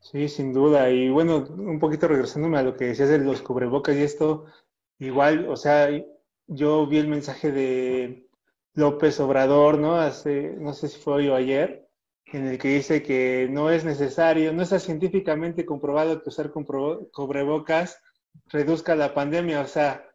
Sí, 0.00 0.28
sin 0.28 0.52
duda. 0.52 0.90
Y 0.90 1.08
bueno, 1.10 1.46
un 1.48 1.78
poquito 1.78 2.08
regresándome 2.08 2.58
a 2.58 2.62
lo 2.62 2.76
que 2.76 2.86
decías 2.86 3.08
de 3.08 3.18
los 3.18 3.42
cubrebocas 3.42 3.96
y 3.96 4.02
esto, 4.02 4.46
igual, 4.98 5.48
o 5.48 5.56
sea, 5.56 5.88
yo 6.46 6.86
vi 6.86 6.98
el 6.98 7.08
mensaje 7.08 7.52
de 7.52 8.28
López 8.74 9.20
Obrador, 9.20 9.78
¿no? 9.78 9.96
Hace, 9.96 10.54
no 10.58 10.72
sé 10.72 10.88
si 10.88 10.98
fue 10.98 11.14
hoy 11.14 11.28
o 11.28 11.34
ayer, 11.34 11.88
en 12.26 12.46
el 12.46 12.58
que 12.58 12.68
dice 12.68 13.02
que 13.02 13.48
no 13.50 13.70
es 13.70 13.84
necesario, 13.84 14.52
no 14.52 14.62
está 14.62 14.78
científicamente 14.78 15.66
comprobado 15.66 16.22
que 16.22 16.28
usar 16.28 16.52
cubrebocas 16.52 18.00
reduzca 18.46 18.94
la 18.94 19.14
pandemia. 19.14 19.60
O 19.60 19.66
sea, 19.66 20.07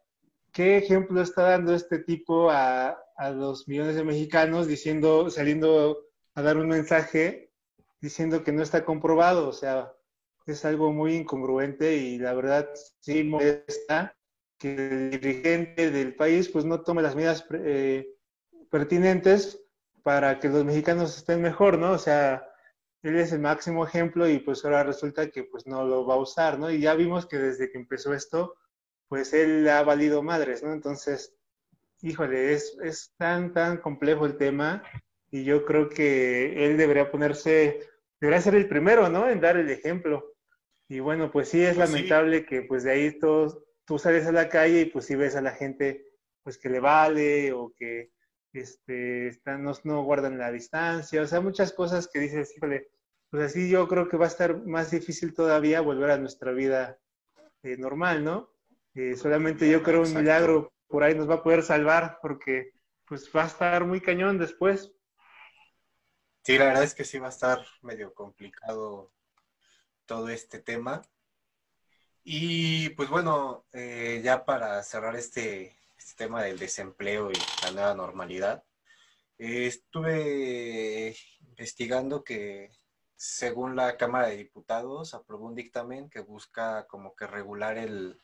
¿qué 0.53 0.77
ejemplo 0.77 1.21
está 1.21 1.43
dando 1.43 1.73
este 1.73 1.99
tipo 1.99 2.49
a, 2.51 2.97
los 3.33 3.67
millones 3.67 3.95
de 3.95 4.03
mexicanos 4.03 4.67
diciendo, 4.67 5.29
saliendo 5.29 6.05
a 6.35 6.41
dar 6.41 6.57
un 6.57 6.67
mensaje 6.67 7.51
diciendo 7.99 8.43
que 8.43 8.51
no 8.51 8.61
está 8.61 8.85
comprobado? 8.85 9.49
O 9.49 9.53
sea, 9.53 9.93
es 10.45 10.63
algo 10.65 10.91
muy 10.93 11.15
incongruente 11.15 11.95
y 11.95 12.17
la 12.19 12.33
verdad 12.33 12.69
sí 12.99 13.23
molesta 13.23 14.15
que 14.57 14.75
el 14.75 15.11
dirigente 15.11 15.91
del 15.91 16.15
país 16.15 16.49
pues 16.49 16.65
no 16.65 16.81
tome 16.81 17.01
las 17.01 17.15
medidas 17.15 17.45
eh, 17.51 18.15
pertinentes 18.69 19.59
para 20.03 20.39
que 20.39 20.49
los 20.49 20.65
mexicanos 20.65 21.17
estén 21.17 21.41
mejor, 21.41 21.77
¿no? 21.77 21.93
O 21.93 21.97
sea, 21.97 22.45
él 23.01 23.17
es 23.17 23.31
el 23.31 23.39
máximo 23.39 23.85
ejemplo 23.85 24.27
y 24.29 24.39
pues 24.39 24.63
ahora 24.63 24.83
resulta 24.83 25.29
que 25.29 25.43
pues 25.43 25.65
no 25.65 25.83
lo 25.85 26.05
va 26.05 26.15
a 26.15 26.19
usar, 26.19 26.59
¿no? 26.59 26.69
Y 26.69 26.79
ya 26.79 26.93
vimos 26.93 27.25
que 27.25 27.37
desde 27.37 27.71
que 27.71 27.77
empezó 27.77 28.13
esto, 28.13 28.55
pues 29.13 29.31
él 29.31 29.69
ha 29.69 29.83
valido 29.83 30.23
madres, 30.23 30.63
¿no? 30.63 30.73
Entonces, 30.73 31.35
híjole, 32.01 32.53
es, 32.53 32.75
es 32.83 33.13
tan, 33.15 33.53
tan 33.53 33.77
complejo 33.77 34.25
el 34.25 34.37
tema 34.37 34.81
y 35.29 35.43
yo 35.43 35.65
creo 35.65 35.87
que 35.87 36.65
él 36.65 36.77
debería 36.77 37.11
ponerse, 37.11 37.87
debería 38.19 38.41
ser 38.41 38.55
el 38.55 38.67
primero, 38.67 39.09
¿no? 39.09 39.29
En 39.29 39.39
dar 39.39 39.57
el 39.57 39.69
ejemplo. 39.69 40.33
Y 40.89 40.99
bueno, 40.99 41.29
pues 41.29 41.49
sí, 41.49 41.61
es 41.61 41.75
pues 41.75 41.91
lamentable 41.91 42.43
que 42.43 42.63
pues 42.63 42.85
de 42.85 42.89
ahí 42.89 43.19
todos, 43.19 43.59
tú 43.85 43.99
sales 43.99 44.25
a 44.25 44.31
la 44.31 44.49
calle 44.49 44.81
y 44.81 44.85
pues 44.85 45.05
sí 45.05 45.13
ves 45.13 45.35
a 45.35 45.41
la 45.41 45.51
gente 45.51 46.07
pues 46.41 46.57
que 46.57 46.69
le 46.69 46.79
vale 46.79 47.53
o 47.53 47.71
que 47.77 48.13
este, 48.51 49.27
están, 49.27 49.63
no, 49.63 49.73
no 49.83 50.03
guardan 50.05 50.39
la 50.39 50.51
distancia, 50.51 51.21
o 51.21 51.27
sea, 51.27 51.39
muchas 51.39 51.71
cosas 51.71 52.09
que 52.11 52.19
dices, 52.19 52.51
híjole, 52.57 52.89
pues 53.29 53.43
así 53.43 53.69
yo 53.69 53.87
creo 53.87 54.09
que 54.09 54.17
va 54.17 54.25
a 54.25 54.29
estar 54.29 54.65
más 54.65 54.89
difícil 54.89 55.35
todavía 55.35 55.81
volver 55.81 56.09
a 56.09 56.17
nuestra 56.17 56.51
vida 56.51 56.97
eh, 57.61 57.77
normal, 57.77 58.23
¿no? 58.23 58.52
Solamente 59.15 59.69
yo 59.69 59.81
creo 59.81 60.03
un 60.03 60.13
milagro 60.13 60.73
por 60.93 61.03
ahí 61.03 61.15
nos 61.15 61.27
va 61.27 61.35
a 61.35 61.43
poder 61.43 61.63
salvar 61.63 62.19
porque 62.21 62.73
pues 63.07 63.27
va 63.35 63.45
a 63.45 63.47
estar 63.47 63.83
muy 63.83 63.99
cañón 63.99 64.37
después. 64.37 64.91
Sí, 66.43 66.55
la 66.55 66.65
verdad 66.65 66.83
es 66.83 66.93
que 66.93 67.03
sí 67.03 67.17
va 67.17 67.25
a 67.25 67.31
estar 67.31 67.65
medio 67.81 68.13
complicado 68.13 69.11
todo 70.05 70.29
este 70.29 70.59
tema. 70.59 71.01
Y 72.23 72.89
pues 72.89 73.09
bueno, 73.09 73.65
eh, 73.73 74.21
ya 74.23 74.45
para 74.45 74.83
cerrar 74.83 75.15
este, 75.15 75.75
este, 75.97 76.13
tema 76.15 76.43
del 76.43 76.59
desempleo 76.59 77.31
y 77.31 77.35
la 77.63 77.71
nueva 77.71 77.95
normalidad, 77.95 78.63
eh, 79.39 79.65
estuve 79.65 81.15
investigando 81.39 82.23
que 82.23 82.69
según 83.15 83.75
la 83.75 83.97
Cámara 83.97 84.27
de 84.27 84.37
Diputados 84.37 85.15
aprobó 85.15 85.47
un 85.47 85.55
dictamen 85.55 86.07
que 86.09 86.19
busca 86.19 86.85
como 86.85 87.15
que 87.15 87.25
regular 87.25 87.79
el, 87.79 88.21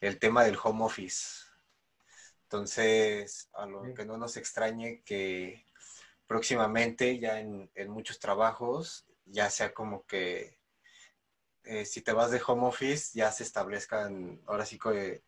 el 0.00 0.18
tema 0.18 0.44
del 0.44 0.58
home 0.62 0.84
office. 0.84 1.44
Entonces, 2.44 3.48
a 3.54 3.66
lo 3.66 3.94
que 3.94 4.04
no 4.04 4.16
nos 4.16 4.36
extrañe 4.36 5.02
que 5.04 5.66
próximamente 6.26 7.18
ya 7.18 7.40
en, 7.40 7.70
muchos 7.88 8.18
trabajos 8.18 9.06
ya 9.26 9.50
sea 9.50 9.74
como 9.74 10.04
que 10.06 10.58
eh, 11.64 11.84
si 11.84 12.02
te 12.02 12.12
vas 12.12 12.30
de 12.30 12.42
home 12.46 12.66
office 12.66 13.10
ya 13.14 13.32
se 13.32 13.42
establezcan 13.42 14.40
ahora 14.46 14.66
sí 14.66 14.78
que 14.78 15.22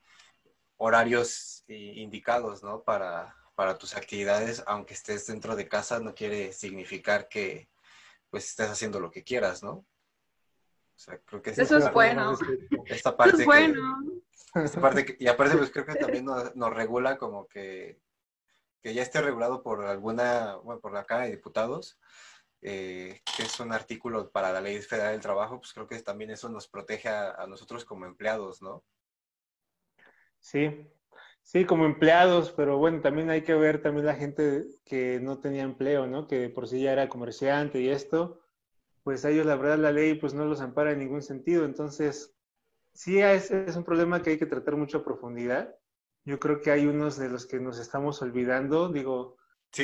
horarios 0.76 1.64
indicados, 1.68 2.62
¿no? 2.62 2.82
Para, 2.82 3.34
para 3.54 3.78
tus 3.78 3.96
actividades, 3.96 4.62
aunque 4.66 4.94
estés 4.94 5.26
dentro 5.26 5.56
de 5.56 5.68
casa, 5.68 5.98
no 6.00 6.14
quiere 6.14 6.52
significar 6.52 7.28
que 7.28 7.68
pues 8.30 8.46
estés 8.50 8.68
haciendo 8.68 9.00
lo 9.00 9.10
que 9.10 9.24
quieras, 9.24 9.62
¿no? 9.62 9.86
O 10.96 10.98
sea, 10.98 11.18
creo 11.18 11.42
que 11.42 11.50
eso 11.50 11.76
es 11.76 11.92
bueno. 11.92 12.36
Esta 12.86 13.16
parte 13.16 13.42
es 13.42 13.44
bueno 13.44 14.16
y 15.18 15.28
aparte, 15.28 15.56
pues 15.56 15.70
creo 15.70 15.84
que 15.84 15.94
también 15.94 16.24
nos, 16.24 16.74
regula 16.74 17.18
como 17.18 17.46
que, 17.46 18.00
que, 18.82 18.94
ya 18.94 19.02
esté 19.02 19.20
regulado 19.20 19.62
por 19.62 19.84
alguna, 19.84 20.56
bueno, 20.56 20.80
por 20.80 20.92
la 20.92 21.04
Cámara 21.04 21.26
de 21.26 21.36
Diputados, 21.36 21.98
eh, 22.62 23.20
que 23.36 23.42
es 23.42 23.60
un 23.60 23.72
artículo 23.72 24.30
para 24.30 24.52
la 24.52 24.60
Ley 24.60 24.80
Federal 24.80 25.12
del 25.12 25.20
Trabajo, 25.20 25.58
pues 25.58 25.72
creo 25.72 25.86
que 25.86 26.00
también 26.00 26.30
eso 26.30 26.48
nos 26.48 26.68
protege 26.68 27.08
a, 27.08 27.46
nosotros 27.46 27.84
como 27.84 28.06
empleados, 28.06 28.62
¿no? 28.62 28.84
Sí, 30.40 30.86
Sí, 31.42 31.64
como 31.64 31.86
empleados, 31.86 32.50
pero 32.50 32.76
bueno, 32.76 33.00
también 33.02 33.30
hay 33.30 33.42
que 33.42 33.54
ver 33.54 33.80
también 33.80 34.04
la 34.04 34.16
gente 34.16 34.66
que 34.84 35.20
no 35.20 35.38
tenía 35.38 35.62
empleo, 35.62 36.08
¿no? 36.08 36.26
Que 36.26 36.48
por 36.48 36.66
sí 36.66 36.80
ya 36.80 36.90
era 36.90 37.08
comerciante 37.08 37.80
y 37.80 37.88
esto, 37.88 38.40
pues 39.06 39.24
a 39.24 39.30
ellos 39.30 39.46
la 39.46 39.54
verdad 39.54 39.78
la 39.78 39.92
ley 39.92 40.14
pues 40.14 40.34
no 40.34 40.44
los 40.46 40.60
ampara 40.60 40.90
en 40.90 40.98
ningún 40.98 41.22
sentido. 41.22 41.64
Entonces, 41.64 42.34
sí 42.92 43.20
es, 43.20 43.52
es 43.52 43.76
un 43.76 43.84
problema 43.84 44.20
que 44.20 44.30
hay 44.30 44.36
que 44.36 44.46
tratar 44.46 44.74
mucho 44.74 44.98
a 44.98 45.04
profundidad. 45.04 45.76
Yo 46.24 46.40
creo 46.40 46.60
que 46.60 46.72
hay 46.72 46.88
unos 46.88 47.16
de 47.16 47.28
los 47.28 47.46
que 47.46 47.60
nos 47.60 47.78
estamos 47.78 48.20
olvidando. 48.20 48.88
Digo, 48.88 49.36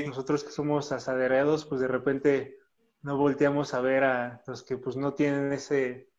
nosotros 0.08 0.42
que 0.42 0.50
somos 0.50 0.90
asaderados, 0.90 1.64
pues 1.66 1.80
de 1.80 1.86
repente 1.86 2.58
no 3.02 3.16
volteamos 3.16 3.74
a 3.74 3.80
ver 3.80 4.02
a 4.02 4.42
los 4.48 4.64
que 4.64 4.76
pues 4.76 4.96
no 4.96 5.14
tienen 5.14 5.52
ese, 5.52 6.10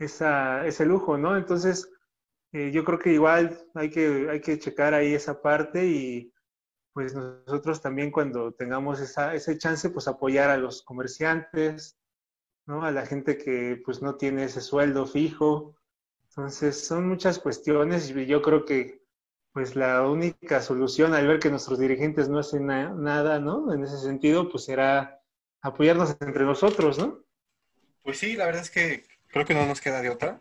esa, 0.00 0.66
ese 0.66 0.84
lujo, 0.86 1.16
¿no? 1.16 1.36
Entonces, 1.36 1.88
eh, 2.50 2.72
yo 2.72 2.84
creo 2.84 2.98
que 2.98 3.12
igual 3.12 3.64
hay 3.74 3.90
que, 3.90 4.26
hay 4.28 4.40
que 4.40 4.58
checar 4.58 4.92
ahí 4.92 5.14
esa 5.14 5.40
parte 5.40 5.86
y 5.86 6.34
pues 6.92 7.14
nosotros 7.14 7.80
también 7.80 8.10
cuando 8.10 8.50
tengamos 8.50 8.98
esa, 8.98 9.36
ese 9.36 9.56
chance, 9.56 9.88
pues 9.90 10.08
apoyar 10.08 10.50
a 10.50 10.56
los 10.56 10.82
comerciantes, 10.82 11.99
¿no? 12.70 12.84
A 12.84 12.90
la 12.90 13.04
gente 13.04 13.36
que 13.36 13.80
pues 13.84 14.00
no 14.00 14.14
tiene 14.14 14.44
ese 14.44 14.60
sueldo 14.60 15.06
fijo. 15.06 15.76
Entonces, 16.28 16.86
son 16.86 17.08
muchas 17.08 17.38
cuestiones 17.38 18.10
y 18.10 18.26
yo 18.26 18.40
creo 18.40 18.64
que 18.64 19.02
pues 19.52 19.74
la 19.74 20.06
única 20.08 20.62
solución 20.62 21.12
al 21.12 21.26
ver 21.26 21.40
que 21.40 21.50
nuestros 21.50 21.78
dirigentes 21.78 22.28
no 22.28 22.38
hacen 22.38 22.66
nada, 22.66 23.40
¿no? 23.40 23.74
En 23.74 23.82
ese 23.82 23.98
sentido, 23.98 24.48
pues 24.48 24.64
será 24.64 25.20
apoyarnos 25.60 26.16
entre 26.20 26.44
nosotros, 26.44 26.98
¿no? 26.98 27.24
Pues 28.02 28.18
sí, 28.18 28.36
la 28.36 28.46
verdad 28.46 28.62
es 28.62 28.70
que 28.70 29.04
creo 29.26 29.44
que 29.44 29.54
no 29.54 29.66
nos 29.66 29.80
queda 29.80 30.00
de 30.00 30.10
otra 30.10 30.40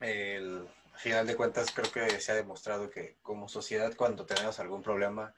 el, 0.00 0.66
al 0.92 0.98
final 0.98 1.26
de 1.26 1.36
cuentas 1.36 1.70
creo 1.72 1.90
que 1.92 2.20
se 2.20 2.32
ha 2.32 2.34
demostrado 2.34 2.90
que 2.90 3.18
como 3.22 3.48
sociedad 3.48 3.94
cuando 3.96 4.26
tenemos 4.26 4.58
algún 4.60 4.82
problema 4.82 5.34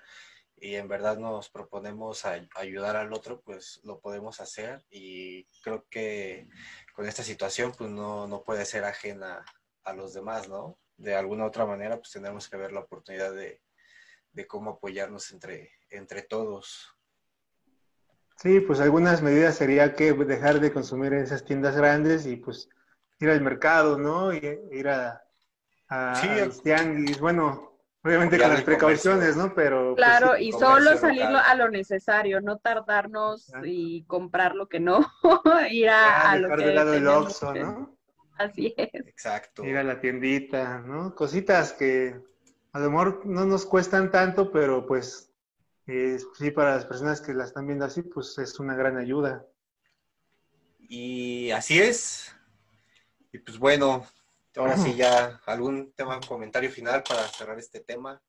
y 0.62 0.76
en 0.76 0.87
verdad 0.87 1.19
nos 1.19 1.50
proponemos 1.50 2.25
ayudar 2.54 2.95
al 2.95 3.12
otro, 3.12 3.40
pues 3.40 3.81
lo 3.83 3.99
podemos 3.99 4.38
hacer 4.40 4.87
y 4.90 5.45
creo 5.61 5.85
que 5.90 6.49
con 6.95 7.04
esta 7.04 7.25
situación 7.25 7.73
pues 7.76 7.90
no, 7.90 8.28
no 8.28 8.45
puede 8.45 8.64
ser 8.64 8.85
ajena 8.85 9.45
a 9.83 9.92
los 9.92 10.14
demás, 10.14 10.49
¿no? 10.49 10.78
De 10.97 11.16
alguna 11.16 11.47
otra 11.47 11.66
manera 11.66 11.97
pues 11.97 12.12
tenemos 12.12 12.49
que 12.49 12.57
ver 12.57 12.71
la 12.71 12.78
oportunidad 12.78 13.35
de, 13.35 13.61
de 14.31 14.47
cómo 14.47 14.71
apoyarnos 14.71 15.33
entre, 15.33 15.73
entre 15.90 16.23
todos. 16.23 16.97
Sí, 18.37 18.61
pues 18.61 18.78
algunas 18.78 19.21
medidas 19.21 19.57
sería 19.57 19.97
que 19.97 20.12
dejar 20.12 20.61
de 20.61 20.73
consumir 20.73 21.12
en 21.12 21.25
esas 21.25 21.45
tiendas 21.45 21.75
grandes 21.75 22.25
y 22.25 22.37
pues 22.37 22.69
ir 23.19 23.31
al 23.31 23.40
mercado, 23.40 23.99
¿no? 23.99 24.33
Y, 24.33 24.61
ir 24.71 24.88
a, 24.88 25.25
a, 25.88 26.14
sí, 26.14 26.61
tianguis, 26.62 27.19
bueno, 27.19 27.72
obviamente 28.04 28.38
con 28.38 28.50
las 28.50 28.62
precauciones, 28.62 29.37
¿no? 29.37 29.54
Pero 29.54 29.94
pues, 29.94 30.04
claro, 30.04 30.37
y 30.37 30.52
solo 30.52 30.97
salir 30.97 31.23
a 31.23 31.54
lo 31.54 31.68
necesario, 31.68 32.40
no 32.40 32.59
tardarnos 32.59 33.52
y 33.64 34.04
comprar 34.04 34.54
lo 34.54 34.68
que 34.68 34.80
no, 34.80 35.06
ir 35.71 35.88
a, 35.88 36.37
lo 36.37 36.56
que 36.56 36.64
de 36.64 36.75
lado 36.75 36.94
el 36.94 37.06
Oxxo, 37.06 37.54
¿no? 37.54 37.97
Así 38.38 38.75
es. 38.76 39.06
Exacto. 39.06 39.64
Ir 39.64 39.76
a 39.76 39.85
la 39.85 40.00
tiendita, 40.00 40.80
¿no? 40.80 41.14
Cositas 41.14 41.73
que 41.73 42.21
a 42.73 42.80
lo 42.80 42.90
mejor 42.90 43.26
no 43.26 43.44
nos 43.44 43.66
cuestan 43.66 44.11
tanto, 44.11 44.50
pero 44.50 44.87
pues 44.87 45.30
eh, 45.87 46.18
sí 46.38 46.50
para 46.50 46.75
las 46.75 46.87
personas 46.87 47.21
que 47.21 47.35
la 47.35 47.44
están 47.44 47.66
viendo 47.66 47.85
así, 47.85 48.02
pues 48.02 48.37
es 48.38 48.59
una 48.59 48.75
gran 48.75 48.97
ayuda. 48.97 49.47
Y 50.78 51.50
así 51.52 51.80
es, 51.80 52.35
y 53.32 53.38
pues 53.38 53.59
bueno, 53.59 54.06
ahora 54.56 54.76
sí 54.76 54.94
ya 54.94 55.40
algún 55.47 55.92
tema, 55.92 56.21
comentario 56.26 56.71
final 56.71 57.02
para 57.02 57.26
cerrar 57.28 57.59
este 57.59 57.80
tema. 57.80 58.23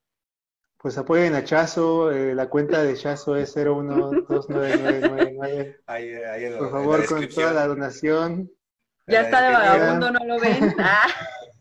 Pues 0.78 0.98
apoyen 0.98 1.36
a 1.36 1.44
Chazo, 1.46 2.12
eh, 2.12 2.36
la 2.36 2.50
cuenta 2.50 2.84
de 2.84 2.98
Chazo 2.98 3.38
es 3.38 3.54
012999. 3.54 5.80
Ahí, 5.86 6.14
ahí 6.14 6.58
Por 6.58 6.72
favor, 6.72 7.06
con 7.06 7.26
toda 7.30 7.54
la 7.54 7.68
donación. 7.68 8.52
Ya 9.08 9.22
está 9.22 9.44
de 9.44 9.54
vagabundo, 9.54 10.12
no 10.12 10.26
lo 10.26 10.38
ven. 10.40 10.76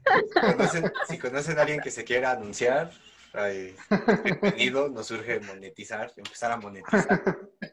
Ah. 0.04 0.68
Si, 1.08 1.16
conocen, 1.16 1.58
a 1.58 1.62
alguien 1.62 1.80
que 1.80 1.92
se 1.92 2.02
quiera 2.02 2.32
anunciar, 2.32 2.90
bienvenido, 4.24 4.88
nos 4.88 5.06
surge 5.06 5.38
monetizar, 5.38 6.10
empezar 6.16 6.50
a 6.50 6.56
monetizar. 6.56 7.22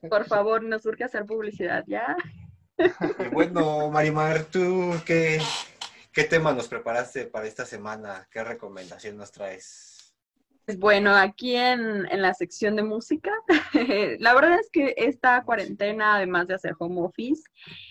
Por 0.07 0.25
favor, 0.25 0.61
nos 0.61 0.83
surge 0.83 1.05
hacer 1.05 1.25
publicidad, 1.25 1.83
¿ya? 1.87 2.15
Y 2.77 3.29
bueno, 3.33 3.89
Marimar, 3.89 4.43
¿tú 4.43 4.93
qué, 5.07 5.41
qué 6.11 6.23
tema 6.23 6.53
nos 6.53 6.67
preparaste 6.67 7.25
para 7.25 7.47
esta 7.47 7.65
semana? 7.65 8.27
¿Qué 8.31 8.43
recomendación 8.43 9.17
nos 9.17 9.31
traes? 9.31 9.99
Pues 10.69 10.77
bueno, 10.77 11.15
aquí 11.15 11.55
en, 11.55 12.05
en, 12.11 12.21
la 12.21 12.35
sección 12.35 12.75
de 12.75 12.83
música, 12.83 13.31
la 14.19 14.35
verdad 14.35 14.59
es 14.59 14.69
que 14.71 14.93
esta 14.97 15.43
cuarentena, 15.43 16.15
además 16.15 16.45
de 16.45 16.53
hacer 16.53 16.73
home 16.77 17.01
office, 17.01 17.41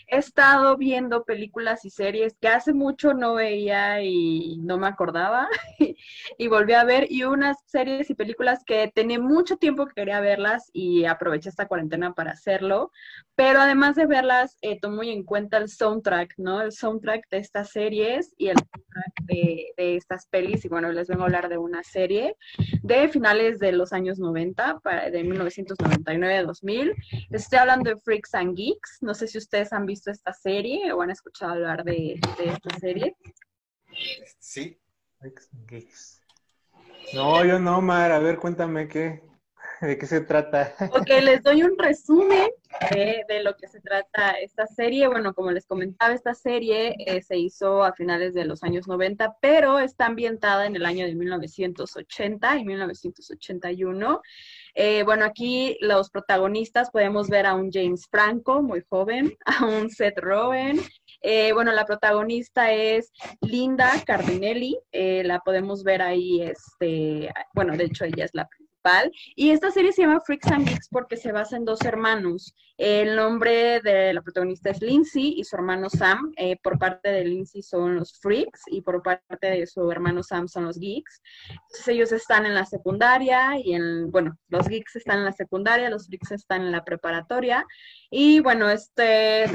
he 0.06 0.18
estado 0.18 0.76
viendo 0.76 1.24
películas 1.24 1.84
y 1.84 1.90
series 1.90 2.36
que 2.40 2.46
hace 2.46 2.72
mucho 2.72 3.14
no 3.14 3.34
veía 3.34 4.00
y 4.02 4.58
no 4.58 4.78
me 4.78 4.86
acordaba 4.86 5.48
y 6.38 6.48
volví 6.48 6.72
a 6.72 6.84
ver 6.84 7.10
y 7.10 7.24
unas 7.24 7.58
series 7.66 8.08
y 8.08 8.14
películas 8.14 8.62
que 8.64 8.90
tenía 8.94 9.18
mucho 9.18 9.56
tiempo 9.56 9.86
que 9.86 9.94
quería 9.94 10.20
verlas 10.20 10.70
y 10.72 11.04
aproveché 11.04 11.50
esta 11.50 11.66
cuarentena 11.66 12.14
para 12.14 12.30
hacerlo, 12.30 12.92
pero 13.34 13.60
además 13.60 13.96
de 13.96 14.06
verlas 14.06 14.56
eh, 14.62 14.78
tomo 14.80 14.96
muy 14.96 15.10
en 15.10 15.24
cuenta 15.24 15.58
el 15.58 15.68
soundtrack, 15.68 16.34
¿no? 16.38 16.62
El 16.62 16.72
soundtrack 16.72 17.28
de 17.28 17.38
estas 17.38 17.70
series 17.70 18.34
y 18.38 18.48
el 18.48 18.56
soundtrack 18.56 19.26
de, 19.26 19.66
de 19.76 19.96
estas 19.96 20.26
pelis 20.26 20.64
y 20.64 20.68
bueno, 20.68 20.90
les 20.92 21.08
vengo 21.08 21.22
a 21.22 21.26
hablar 21.26 21.48
de 21.48 21.58
una 21.58 21.82
serie 21.82 22.36
de 22.82 23.08
finales 23.08 23.58
de 23.58 23.72
los 23.72 23.92
años 23.92 24.18
90, 24.18 24.80
de 25.10 25.24
1999 25.24 26.36
a 26.36 26.42
2000. 26.44 26.94
Estoy 27.30 27.58
hablando 27.58 27.90
de 27.90 27.96
Freaks 27.96 28.34
and 28.34 28.56
Geeks. 28.56 28.98
No 29.00 29.14
sé 29.14 29.26
si 29.26 29.38
ustedes 29.38 29.72
han 29.72 29.86
visto 29.86 30.10
esta 30.10 30.32
serie 30.32 30.92
o 30.92 31.02
han 31.02 31.10
escuchado 31.10 31.52
hablar 31.52 31.84
de, 31.84 32.20
esta 32.38 32.78
serie. 32.78 33.16
Sí. 34.38 34.78
Freaks 35.18 35.48
and 35.52 35.68
Geeks. 35.68 36.17
No, 37.12 37.44
yo 37.44 37.58
no, 37.58 37.80
Mar. 37.80 38.12
A 38.12 38.18
ver, 38.18 38.38
cuéntame 38.38 38.88
qué, 38.88 39.22
¿De 39.80 39.96
qué 39.96 40.06
se 40.06 40.20
trata? 40.22 40.74
Ok, 40.92 41.08
les 41.22 41.42
doy 41.42 41.62
un 41.62 41.78
resumen 41.78 42.48
de, 42.90 43.42
lo 43.42 43.56
que 43.56 43.68
se 43.68 43.80
trata 43.80 44.32
esta 44.32 44.66
serie. 44.66 45.06
Bueno, 45.06 45.34
como 45.34 45.52
les 45.52 45.66
comentaba, 45.66 46.14
esta 46.14 46.34
serie 46.34 46.96
eh, 46.98 47.22
se 47.22 47.36
hizo 47.36 47.84
a 47.84 47.92
finales 47.92 48.34
de 48.34 48.44
los 48.44 48.64
años 48.64 48.88
90, 48.88 49.36
pero 49.40 49.78
está 49.78 50.06
ambientada 50.06 50.66
en 50.66 50.74
el 50.74 50.84
año 50.84 51.06
de 51.06 51.14
1980 51.14 52.56
y 52.56 52.64
1981. 52.64 54.20
Eh, 54.74 55.02
bueno, 55.04 55.24
aquí 55.24 55.76
los 55.80 56.10
protagonistas 56.10 56.90
podemos 56.90 57.28
ver 57.28 57.46
a 57.46 57.54
un 57.54 57.70
James 57.70 58.08
Franco, 58.10 58.62
muy 58.62 58.82
joven, 58.88 59.36
a 59.44 59.64
un 59.64 59.90
Seth 59.90 60.18
Rogen. 60.18 60.80
Eh, 61.22 61.52
bueno, 61.52 61.72
la 61.72 61.84
protagonista 61.84 62.72
es 62.72 63.10
Linda 63.40 63.92
Cardinelli, 64.06 64.78
la 64.92 65.40
podemos 65.40 65.82
ver 65.84 66.02
ahí, 66.02 66.42
este, 66.42 67.30
bueno, 67.54 67.76
de 67.76 67.84
hecho 67.84 68.04
ella 68.04 68.24
es 68.24 68.34
la 68.34 68.48
y 69.36 69.50
esta 69.50 69.70
serie 69.70 69.92
se 69.92 70.02
llama 70.02 70.20
Freaks 70.20 70.50
and 70.50 70.66
Geeks 70.66 70.88
porque 70.90 71.16
se 71.16 71.32
basa 71.32 71.56
en 71.56 71.64
dos 71.64 71.82
hermanos. 71.82 72.54
El 72.76 73.16
nombre 73.16 73.80
de 73.80 74.12
la 74.12 74.22
protagonista 74.22 74.70
es 74.70 74.80
Lindsay 74.80 75.34
y 75.36 75.44
su 75.44 75.56
hermano 75.56 75.90
Sam. 75.90 76.32
Eh, 76.36 76.56
por 76.62 76.78
parte 76.78 77.10
de 77.10 77.24
Lindsay 77.24 77.62
son 77.62 77.96
los 77.96 78.18
Freaks 78.20 78.62
y 78.68 78.80
por 78.80 79.02
parte 79.02 79.46
de 79.46 79.66
su 79.66 79.90
hermano 79.90 80.22
Sam 80.22 80.48
son 80.48 80.64
los 80.64 80.78
Geeks. 80.78 81.20
Entonces 81.50 81.88
ellos 81.88 82.12
están 82.12 82.46
en 82.46 82.54
la 82.54 82.64
secundaria 82.64 83.58
y 83.58 83.74
en, 83.74 84.10
bueno, 84.10 84.38
los 84.48 84.66
Geeks 84.68 84.96
están 84.96 85.18
en 85.18 85.24
la 85.24 85.32
secundaria, 85.32 85.90
los 85.90 86.06
Freaks 86.06 86.32
están 86.32 86.62
en 86.62 86.72
la 86.72 86.84
preparatoria. 86.84 87.66
Y 88.10 88.40
bueno, 88.40 88.70
este 88.70 89.46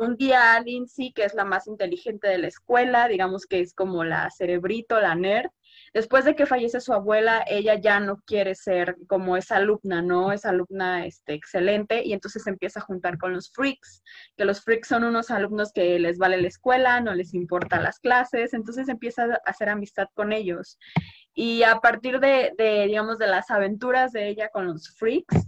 un 0.00 0.16
día 0.16 0.60
Lindsay, 0.60 1.12
que 1.12 1.24
es 1.24 1.34
la 1.34 1.44
más 1.44 1.66
inteligente 1.66 2.28
de 2.28 2.38
la 2.38 2.48
escuela, 2.48 3.08
digamos 3.08 3.46
que 3.46 3.60
es 3.60 3.74
como 3.74 4.04
la 4.04 4.30
cerebrito, 4.30 5.00
la 5.00 5.14
nerd, 5.14 5.50
Después 5.94 6.24
de 6.24 6.36
que 6.36 6.46
fallece 6.46 6.80
su 6.80 6.92
abuela, 6.92 7.44
ella 7.46 7.74
ya 7.74 7.98
no 8.00 8.20
quiere 8.26 8.54
ser 8.54 8.96
como 9.06 9.36
esa 9.36 9.56
alumna, 9.56 10.02
¿no? 10.02 10.32
Esa 10.32 10.50
alumna 10.50 11.06
este, 11.06 11.34
excelente 11.34 12.04
y 12.04 12.12
entonces 12.12 12.46
empieza 12.46 12.80
a 12.80 12.84
juntar 12.84 13.18
con 13.18 13.32
los 13.32 13.50
freaks, 13.50 14.02
que 14.36 14.44
los 14.44 14.62
freaks 14.62 14.88
son 14.88 15.04
unos 15.04 15.30
alumnos 15.30 15.72
que 15.72 15.98
les 15.98 16.18
vale 16.18 16.40
la 16.40 16.48
escuela, 16.48 17.00
no 17.00 17.14
les 17.14 17.34
importa 17.34 17.80
las 17.80 17.98
clases, 17.98 18.52
entonces 18.52 18.88
empieza 18.88 19.24
a 19.24 19.40
hacer 19.46 19.68
amistad 19.68 20.08
con 20.14 20.32
ellos. 20.32 20.78
Y 21.34 21.62
a 21.62 21.76
partir 21.76 22.20
de, 22.20 22.52
de 22.58 22.86
digamos, 22.86 23.18
de 23.18 23.28
las 23.28 23.50
aventuras 23.50 24.12
de 24.12 24.28
ella 24.28 24.48
con 24.50 24.66
los 24.66 24.90
freaks, 24.96 25.46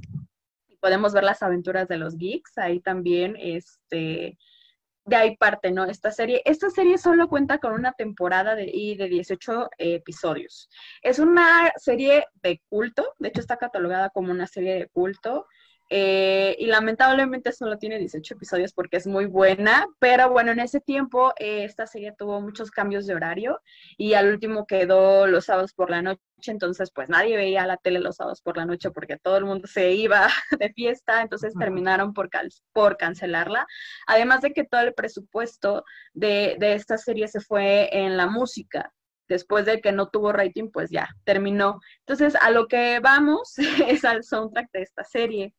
podemos 0.80 1.12
ver 1.12 1.24
las 1.24 1.42
aventuras 1.42 1.88
de 1.88 1.98
los 1.98 2.16
geeks, 2.16 2.58
ahí 2.58 2.80
también, 2.80 3.36
este, 3.38 4.36
de 5.04 5.16
ahí 5.16 5.36
parte, 5.36 5.70
¿no? 5.70 5.84
Esta 5.84 6.10
serie. 6.10 6.42
Esta 6.44 6.70
serie 6.70 6.98
solo 6.98 7.28
cuenta 7.28 7.58
con 7.58 7.72
una 7.72 7.92
temporada 7.92 8.54
de, 8.54 8.70
y 8.72 8.96
de 8.96 9.08
18 9.08 9.70
episodios. 9.78 10.68
Es 11.02 11.18
una 11.18 11.72
serie 11.76 12.26
de 12.42 12.60
culto, 12.68 13.14
de 13.18 13.28
hecho 13.28 13.40
está 13.40 13.56
catalogada 13.56 14.10
como 14.10 14.30
una 14.30 14.46
serie 14.46 14.74
de 14.74 14.88
culto. 14.88 15.46
Eh, 15.92 16.56
y 16.60 16.66
lamentablemente 16.66 17.50
solo 17.50 17.76
tiene 17.76 17.98
18 17.98 18.34
episodios 18.34 18.72
porque 18.72 18.96
es 18.96 19.08
muy 19.08 19.26
buena, 19.26 19.88
pero 19.98 20.30
bueno, 20.30 20.52
en 20.52 20.60
ese 20.60 20.80
tiempo 20.80 21.32
eh, 21.36 21.64
esta 21.64 21.84
serie 21.88 22.14
tuvo 22.16 22.40
muchos 22.40 22.70
cambios 22.70 23.08
de 23.08 23.14
horario 23.16 23.60
y 23.98 24.14
al 24.14 24.28
último 24.28 24.66
quedó 24.66 25.26
los 25.26 25.46
sábados 25.46 25.74
por 25.74 25.90
la 25.90 26.00
noche, 26.00 26.20
entonces 26.46 26.92
pues 26.94 27.08
nadie 27.08 27.36
veía 27.36 27.66
la 27.66 27.76
tele 27.76 27.98
los 27.98 28.16
sábados 28.16 28.40
por 28.40 28.56
la 28.56 28.66
noche 28.66 28.92
porque 28.92 29.16
todo 29.16 29.36
el 29.36 29.44
mundo 29.46 29.66
se 29.66 29.90
iba 29.90 30.28
de 30.60 30.72
fiesta, 30.72 31.22
entonces 31.22 31.54
terminaron 31.58 32.14
por, 32.14 32.30
por 32.72 32.96
cancelarla. 32.96 33.66
Además 34.06 34.42
de 34.42 34.52
que 34.52 34.62
todo 34.64 34.82
el 34.82 34.94
presupuesto 34.94 35.84
de, 36.12 36.56
de 36.60 36.74
esta 36.74 36.98
serie 36.98 37.26
se 37.26 37.40
fue 37.40 37.88
en 37.92 38.16
la 38.16 38.28
música 38.28 38.92
después 39.28 39.64
de 39.64 39.80
que 39.80 39.92
no 39.92 40.08
tuvo 40.08 40.32
rating, 40.32 40.70
pues 40.70 40.90
ya 40.90 41.08
terminó. 41.24 41.80
Entonces, 42.00 42.34
a 42.40 42.50
lo 42.50 42.66
que 42.66 43.00
vamos 43.00 43.54
es 43.88 44.04
al 44.04 44.24
soundtrack 44.24 44.70
de 44.72 44.82
esta 44.82 45.04
serie. 45.04 45.54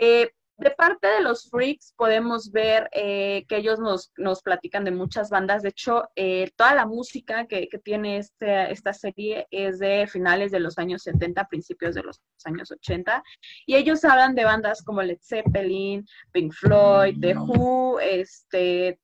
Eh, 0.00 0.30
de 0.58 0.70
parte 0.72 1.06
de 1.06 1.22
los 1.22 1.48
freaks 1.50 1.94
podemos 1.96 2.50
ver 2.50 2.88
eh, 2.92 3.44
que 3.48 3.56
ellos 3.56 3.78
nos, 3.78 4.12
nos, 4.16 4.42
platican 4.42 4.84
de 4.84 4.90
muchas 4.90 5.30
bandas. 5.30 5.62
De 5.62 5.68
hecho, 5.68 6.08
eh, 6.16 6.50
toda 6.56 6.74
la 6.74 6.84
música 6.84 7.46
que, 7.46 7.68
que 7.68 7.78
tiene 7.78 8.18
este, 8.18 8.72
esta 8.72 8.92
serie 8.92 9.46
es 9.52 9.78
de 9.78 10.08
finales 10.08 10.50
de 10.50 10.58
los 10.58 10.78
años 10.78 11.02
70, 11.02 11.46
principios 11.46 11.94
de 11.94 12.02
los 12.02 12.20
años 12.44 12.72
80. 12.72 13.22
Y 13.66 13.76
ellos 13.76 14.04
hablan 14.04 14.34
de 14.34 14.44
bandas 14.44 14.82
como 14.82 15.02
Led 15.02 15.18
Zeppelin, 15.22 16.04
Pink 16.32 16.52
Floyd, 16.52 17.16
The 17.20 17.36
Who, 17.36 18.00
este, 18.00 19.00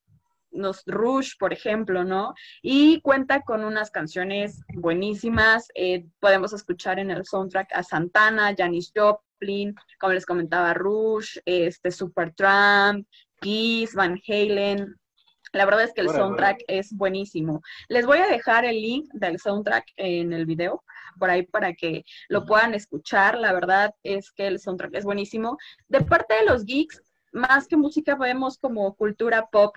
nos 0.50 0.82
Rush, 0.86 1.34
por 1.38 1.52
ejemplo, 1.52 2.02
¿no? 2.02 2.34
Y 2.62 3.00
cuenta 3.00 3.42
con 3.42 3.64
unas 3.64 3.92
canciones 3.92 4.60
buenísimas. 4.74 5.68
podemos 6.18 6.52
escuchar 6.52 6.98
en 6.98 7.12
el 7.12 7.24
soundtrack 7.24 7.72
a 7.74 7.82
Santana, 7.84 8.54
Janis 8.56 8.92
Joplin, 9.34 9.74
como 9.98 10.12
les 10.12 10.26
comentaba, 10.26 10.74
Rush, 10.74 11.38
este, 11.44 11.90
Supertramp, 11.90 13.06
Kiss, 13.40 13.94
Van 13.94 14.20
Halen. 14.26 14.96
La 15.52 15.64
verdad 15.64 15.84
es 15.84 15.92
que 15.92 16.00
el 16.00 16.10
soundtrack 16.10 16.64
es 16.66 16.92
buenísimo. 16.92 17.62
Les 17.88 18.06
voy 18.06 18.18
a 18.18 18.26
dejar 18.26 18.64
el 18.64 18.80
link 18.80 19.06
del 19.12 19.38
soundtrack 19.38 19.84
en 19.96 20.32
el 20.32 20.46
video, 20.46 20.82
por 21.16 21.30
ahí 21.30 21.46
para 21.46 21.74
que 21.74 22.04
lo 22.28 22.44
puedan 22.44 22.74
escuchar. 22.74 23.38
La 23.38 23.52
verdad 23.52 23.94
es 24.02 24.32
que 24.32 24.48
el 24.48 24.58
soundtrack 24.58 24.96
es 24.96 25.04
buenísimo. 25.04 25.56
De 25.86 26.00
parte 26.00 26.34
de 26.34 26.46
los 26.46 26.64
geeks, 26.64 27.00
más 27.32 27.68
que 27.68 27.76
música, 27.76 28.16
vemos 28.16 28.58
como 28.58 28.96
cultura 28.96 29.46
pop. 29.46 29.76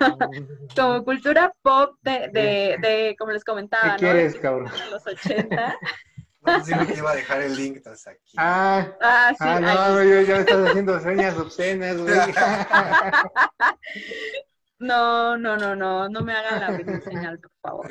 como 0.76 1.04
cultura 1.04 1.52
pop 1.60 1.96
de, 2.00 2.30
de, 2.32 3.14
como 3.18 3.32
les 3.32 3.44
comentaba, 3.44 3.96
¿Qué 3.96 4.06
quieres, 4.06 4.36
cabrón? 4.36 4.72
los 4.90 5.06
80. 5.06 5.76
No, 6.42 6.64
sí 6.64 6.74
me 6.74 6.94
iba 6.94 7.12
a 7.12 7.14
dejar 7.14 7.42
el 7.42 7.54
link, 7.54 7.76
entonces 7.76 8.06
aquí. 8.06 8.32
Ah, 8.36 8.88
ah, 9.00 9.30
sí, 9.30 9.36
ah 9.40 9.60
no, 9.60 10.02
yo 10.02 10.22
ya 10.22 10.38
estás 10.38 10.68
haciendo 10.68 10.98
señas 11.00 11.38
obscenas, 11.38 11.98
güey. 11.98 12.14
No, 14.78 15.38
no, 15.38 15.56
no, 15.56 15.76
no, 15.76 16.08
no 16.08 16.22
me 16.22 16.32
hagan 16.32 16.80
la 16.80 17.00
señal, 17.02 17.38
por 17.38 17.52
favor. 17.62 17.90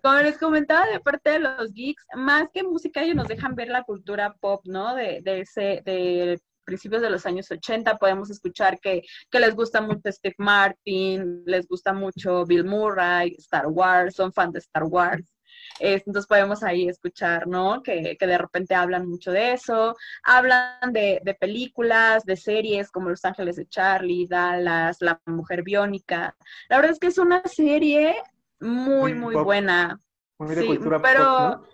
Como 0.00 0.14
les 0.20 0.38
comentaba, 0.38 0.86
de 0.86 1.00
parte 1.00 1.30
de 1.30 1.38
los 1.40 1.72
geeks, 1.72 2.04
más 2.14 2.48
que 2.52 2.62
música, 2.62 3.02
ellos 3.02 3.16
nos 3.16 3.26
dejan 3.26 3.56
ver 3.56 3.66
la 3.66 3.82
cultura 3.82 4.32
pop, 4.40 4.64
¿no? 4.64 4.94
De, 4.94 5.22
de 5.24 5.40
ese, 5.40 5.82
de 5.84 6.40
principios 6.64 7.02
de 7.02 7.10
los 7.10 7.26
años 7.26 7.50
80 7.50 7.98
podemos 7.98 8.30
escuchar 8.30 8.78
que, 8.78 9.02
que, 9.28 9.40
les 9.40 9.56
gusta 9.56 9.80
mucho 9.80 10.12
Steve 10.12 10.36
Martin, 10.38 11.42
les 11.46 11.66
gusta 11.66 11.92
mucho 11.92 12.46
Bill 12.46 12.64
Murray, 12.64 13.34
Star 13.38 13.66
Wars, 13.66 14.14
son 14.14 14.32
fans 14.32 14.52
de 14.52 14.60
Star 14.60 14.84
Wars 14.84 15.33
entonces 15.78 16.26
podemos 16.26 16.62
ahí 16.62 16.88
escuchar, 16.88 17.46
¿no? 17.46 17.82
Que, 17.82 18.16
de 18.18 18.38
repente 18.38 18.74
hablan 18.74 19.08
mucho 19.08 19.32
de 19.32 19.52
eso, 19.52 19.96
hablan 20.22 20.92
de, 20.92 21.36
películas, 21.38 22.24
de 22.24 22.36
series 22.36 22.90
como 22.90 23.10
Los 23.10 23.24
Ángeles 23.24 23.56
de 23.56 23.66
Charlie, 23.66 24.26
Dallas, 24.26 24.98
La 25.00 25.20
Mujer 25.26 25.62
Biónica. 25.62 26.36
La 26.68 26.76
verdad 26.76 26.92
es 26.92 26.98
que 26.98 27.08
es 27.08 27.18
una 27.18 27.42
serie 27.44 28.16
muy, 28.60 29.14
muy, 29.14 29.34
buena. 29.34 30.00
Muy 30.38 30.54
de 30.54 30.62
sí, 30.62 30.66
cultura 30.66 31.00
pero, 31.00 31.64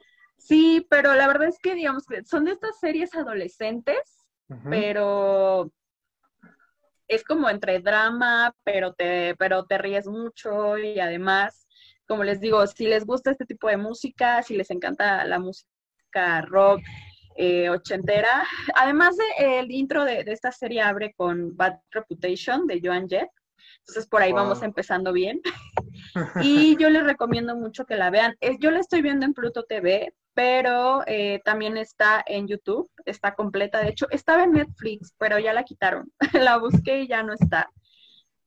Sí, 0.41 0.87
pero 0.89 1.15
la 1.15 1.27
verdad 1.27 1.49
es 1.49 1.59
que, 1.59 1.75
digamos, 1.75 2.07
que 2.07 2.25
son 2.25 2.47
de 2.47 2.53
estas 2.53 2.79
series 2.81 3.15
adolescentes, 3.15 4.17
pero 4.69 5.71
es 7.07 7.23
como 7.25 7.51
entre 7.51 7.79
drama, 7.81 8.55
pero 8.65 8.95
te, 8.95 9.37
pero 9.37 9.67
te 9.67 9.79
ríes 9.79 10.07
mucho 10.07 10.79
y 10.79 10.99
además 10.99 11.60
como 12.11 12.25
les 12.25 12.41
digo, 12.41 12.67
si 12.67 12.89
les 12.89 13.07
gusta 13.07 13.31
este 13.31 13.47
tipo 13.47 13.69
de 13.69 13.77
música, 13.77 14.43
si 14.43 14.57
les 14.57 14.69
encanta 14.73 15.25
la 15.27 15.39
música 15.39 16.43
rock 16.43 16.81
eh, 17.37 17.71
ochentera, 17.71 18.45
además 18.75 19.17
de, 19.17 19.61
el 19.61 19.71
intro 19.71 20.05
de, 20.05 20.25
esta 20.27 20.51
serie 20.51 20.83
abre 20.83 21.15
con 21.17 21.57
Bad 21.57 21.75
Reputation 21.93 22.67
de 22.67 22.81
Joan 22.83 23.09
Jett, 23.09 23.29
entonces 23.79 24.09
por 24.09 24.23
ahí 24.23 24.33
vamos 24.33 24.61
empezando 24.65 25.13
bien. 25.13 25.41
y 26.43 26.77
yo 26.79 26.91
les 26.91 27.05
recomiendo 27.05 27.55
mucho 27.55 27.85
que 27.87 27.95
la 27.95 28.11
vean. 28.11 28.35
Yo 28.59 28.73
la 28.73 28.81
estoy 28.81 29.03
viendo 29.03 29.25
en 29.25 29.33
Pluto 29.33 29.63
TV, 29.63 30.13
pero 30.35 31.05
eh, 31.07 31.41
también 31.45 31.77
está 31.77 32.25
en 32.27 32.49
YouTube, 32.49 32.91
está 33.05 33.37
completa. 33.37 33.79
De 33.79 33.91
hecho, 33.91 34.09
estaba 34.11 34.43
en 34.43 34.53
Netflix, 34.55 35.15
pero 35.17 35.39
ya 35.39 35.53
la 35.53 35.63
quitaron. 35.63 36.11
la 36.33 36.59
busqué 36.59 37.03
y 37.03 37.07
ya 37.07 37.23
no 37.23 37.35
está. 37.35 37.71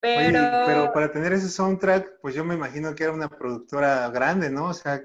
Pero... 0.03 0.65
pero 0.65 0.91
para 0.91 1.13
tener 1.13 1.31
ese 1.31 1.47
soundtrack, 1.47 2.19
pues 2.19 2.35
yo 2.35 2.43
me 2.43 2.55
imagino 2.55 2.93
que 2.93 3.05
era 3.05 3.13
una 3.13 3.29
productora 3.29 4.09
grande, 4.09 4.49
¿no? 4.49 4.65
O 4.65 4.73
sea, 4.73 5.01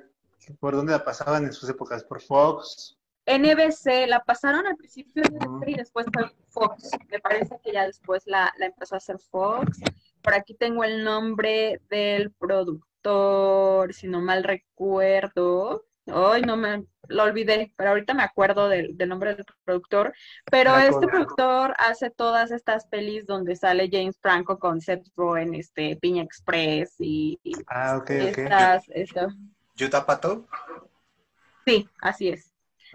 ¿por 0.59 0.75
dónde 0.75 0.91
la 0.91 1.05
pasaban 1.05 1.45
en 1.45 1.53
sus 1.53 1.71
épocas? 1.71 2.03
¿Por 2.03 2.21
Fox? 2.21 2.99
NBC, 3.25 4.09
la 4.09 4.25
pasaron 4.25 4.67
al 4.67 4.77
principio 4.77 5.23
y 5.65 5.75
después 5.75 6.05
fue 6.13 6.25
Fox. 6.49 6.91
Me 7.11 7.21
parece 7.21 7.61
que 7.63 7.73
ya 7.73 7.87
después 7.87 8.25
la, 8.27 8.53
la 8.59 8.67
empezó 8.67 8.97
a 8.97 8.99
hacer 8.99 9.21
Fox. 9.21 9.79
Por 10.21 10.35
aquí 10.35 10.55
tengo 10.55 10.83
el 10.83 11.05
nombre 11.05 11.81
del 11.89 12.33
productor, 12.33 13.95
si 13.95 14.09
no 14.09 14.21
mal 14.21 14.43
recuerdo. 14.43 15.85
Ay, 16.13 16.43
no 16.43 16.57
me 16.57 16.85
lo 17.09 17.23
olvidé, 17.23 17.73
pero 17.77 17.91
ahorita 17.91 18.15
me 18.15 18.23
acuerdo 18.23 18.69
del, 18.69 18.97
nombre 19.07 19.35
del 19.35 19.45
productor. 19.65 20.15
Pero 20.51 20.77
este 20.77 21.07
productor 21.07 21.75
hace 21.79 22.11
todas 22.11 22.51
estas 22.51 22.87
pelis 22.87 23.27
donde 23.27 23.57
sale 23.57 23.89
James 23.91 24.19
Franco 24.21 24.59
con 24.59 24.81
Seth 24.81 25.07
Rogen, 25.17 25.55
este, 25.55 25.97
Piña 25.97 26.23
Express 26.23 26.95
y, 26.99 27.39
ah, 27.69 27.99
ok, 27.99 28.11
estas, 28.11 28.85
¿Yuta 29.75 30.05
Pato? 30.05 30.47
Sí, 31.67 31.89
así 32.01 32.29
es. 32.29 32.53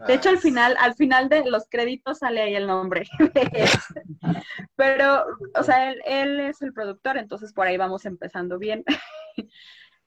De 0.08 0.16
hecho, 0.16 0.30
al 0.30 0.38
ah, 0.38 0.42
final, 0.42 0.76
al 0.80 0.96
final 0.96 1.30
de 1.30 1.46
los 1.46 1.70
créditos 1.70 2.20
sale 2.20 2.42
ahí 2.42 2.56
el 2.56 2.66
nombre. 2.66 3.08
Pero, 4.76 5.24
o 5.56 5.64
sea, 5.64 5.92
él, 5.92 6.02
él 6.06 6.40
es 6.40 6.62
el 6.64 6.74
productor, 6.74 7.18
entonces 7.18 7.54
por 7.54 7.68
ahí 7.68 7.78
vamos 7.78 8.06
empezando 8.06 8.58
bien. 8.58 8.84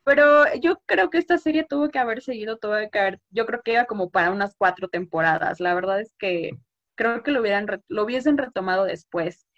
Pero 0.06 0.54
yo 0.54 0.80
creo 0.86 1.10
que 1.10 1.18
esta 1.18 1.36
serie 1.36 1.66
tuvo 1.68 1.88
que 1.88 1.98
haber 1.98 2.22
seguido, 2.22 2.58
tuvo 2.58 2.74
que 2.92 2.98
haber, 2.98 3.20
yo 3.30 3.44
creo 3.44 3.60
que 3.62 3.72
iba 3.72 3.86
como 3.86 4.08
para 4.08 4.30
unas 4.30 4.54
cuatro 4.56 4.86
temporadas. 4.86 5.58
La 5.58 5.74
verdad 5.74 6.00
es 6.00 6.14
que 6.16 6.52
creo 6.94 7.24
que 7.24 7.32
lo 7.32 7.40
hubieran 7.40 7.66
lo 7.88 8.04
hubiesen 8.04 8.38
retomado 8.38 8.84
después. 8.84 9.48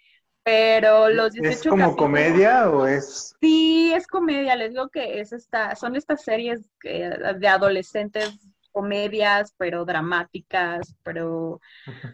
Pero 0.41 1.09
los 1.09 1.33
18 1.33 1.51
¿Es 1.51 1.67
como 1.67 1.95
comedia 1.95 2.67
o 2.67 2.87
es? 2.87 3.35
Sí, 3.39 3.93
es 3.93 4.07
comedia. 4.07 4.55
Les 4.55 4.71
digo 4.71 4.89
que 4.89 5.19
es 5.19 5.33
esta, 5.33 5.75
son 5.75 5.95
estas 5.95 6.23
series 6.23 6.67
de 6.81 7.47
adolescentes 7.47 8.35
comedias, 8.71 9.53
pero 9.55 9.85
dramáticas, 9.85 10.95
pero, 11.03 11.53
o 11.53 11.61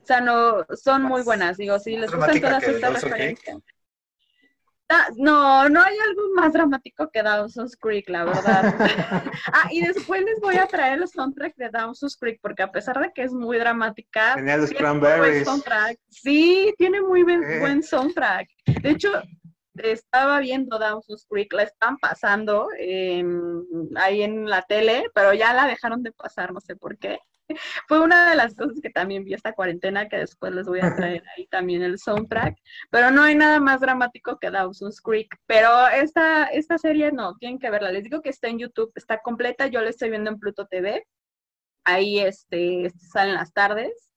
sea, 0.04 0.19
no, 0.19 0.65
son 0.76 1.04
muy 1.04 1.21
buenas. 1.24 1.56
Digo, 1.56 1.80
si 1.80 1.95
les 1.95 2.12
gustan 2.13 2.41
todas 2.41 2.63
estas 2.63 3.02
referencias. 3.02 3.60
No, 5.17 5.69
no 5.69 5.82
hay 5.82 5.98
algo 5.98 6.21
más 6.36 6.54
dramático 6.54 7.10
que 7.12 7.24
Dawson's 7.24 7.76
Creek, 7.76 8.10
la 8.10 8.26
verdad. 8.26 8.76
ah, 9.54 9.69
y 9.71 9.82
después 9.82 10.24
les 10.24 10.39
voy 10.39 10.58
a 10.58 10.67
traer 10.67 11.00
el 11.00 11.08
soundtrack 11.08 11.56
de 11.56 11.69
Dawson's 11.69 12.17
Creek, 12.17 12.39
porque 12.41 12.63
a 12.63 12.71
pesar 12.71 13.00
de 13.00 13.12
que 13.13 13.24
es 13.24 13.34
muy 13.34 13.58
dramática, 13.58 14.36
tiene 14.36 14.67
Cranberries. 14.67 15.45
soundtrack. 15.45 15.98
Sí, 16.10 16.74
tiene 16.78 17.02
muy 17.02 17.24
buen, 17.24 17.43
eh. 17.43 17.60
buen 17.60 17.84
soundtrack. 17.84 18.48
De 18.82 18.91
hecho, 18.91 19.12
estaba 19.76 20.39
viendo 20.39 20.78
Dawson's 20.78 21.26
Creek, 21.30 21.52
la 21.54 21.63
están 21.63 21.98
pasando 21.98 22.69
ahí 23.95 24.21
en 24.21 24.50
la 24.50 24.62
tele, 24.63 25.06
pero 25.13 25.34
ya 25.34 25.54
la 25.54 25.67
dejaron 25.67 26.04
de 26.04 26.12
pasar, 26.12 26.54
no 26.54 26.60
sé 26.60 26.76
por 26.76 26.98
qué. 26.98 27.19
Fue 27.88 27.99
una 27.99 28.29
de 28.29 28.36
las 28.36 28.55
cosas 28.55 28.79
que 28.81 28.89
también 28.89 29.23
vi 29.23 29.34
esta 29.34 29.53
cuarentena, 29.53 30.08
que 30.08 30.17
después 30.17 30.53
les 30.53 30.65
voy 30.65 30.79
a 30.79 30.95
traer 30.95 31.23
ahí 31.36 31.47
también 31.47 31.81
el 31.81 31.99
soundtrack. 31.99 32.58
Pero 32.89 33.12
no 33.12 33.23
hay 33.23 33.36
nada 33.36 33.60
más 33.60 33.81
dramático 33.81 34.38
que 34.39 34.51
Dawson's 34.51 35.01
Creek. 35.01 35.36
Pero 35.45 35.88
esta, 35.88 36.45
esta 36.45 36.77
serie 36.77 37.12
no, 37.12 37.36
tienen 37.38 37.60
que 37.60 37.69
verla. 37.69 37.91
Les 37.91 38.03
digo 38.03 38.21
que 38.21 38.29
está 38.29 38.47
en 38.47 38.60
YouTube, 38.60 38.91
está 38.95 39.21
completa. 39.21 39.67
Yo 39.67 39.81
la 39.81 39.89
estoy 39.89 40.10
viendo 40.10 40.29
en 40.31 40.39
Pluto 40.39 40.67
TV. 40.67 41.05
Ahí 41.84 42.19
este, 42.19 42.91
salen 43.12 43.36
las 43.36 43.53
tardes. 43.53 44.13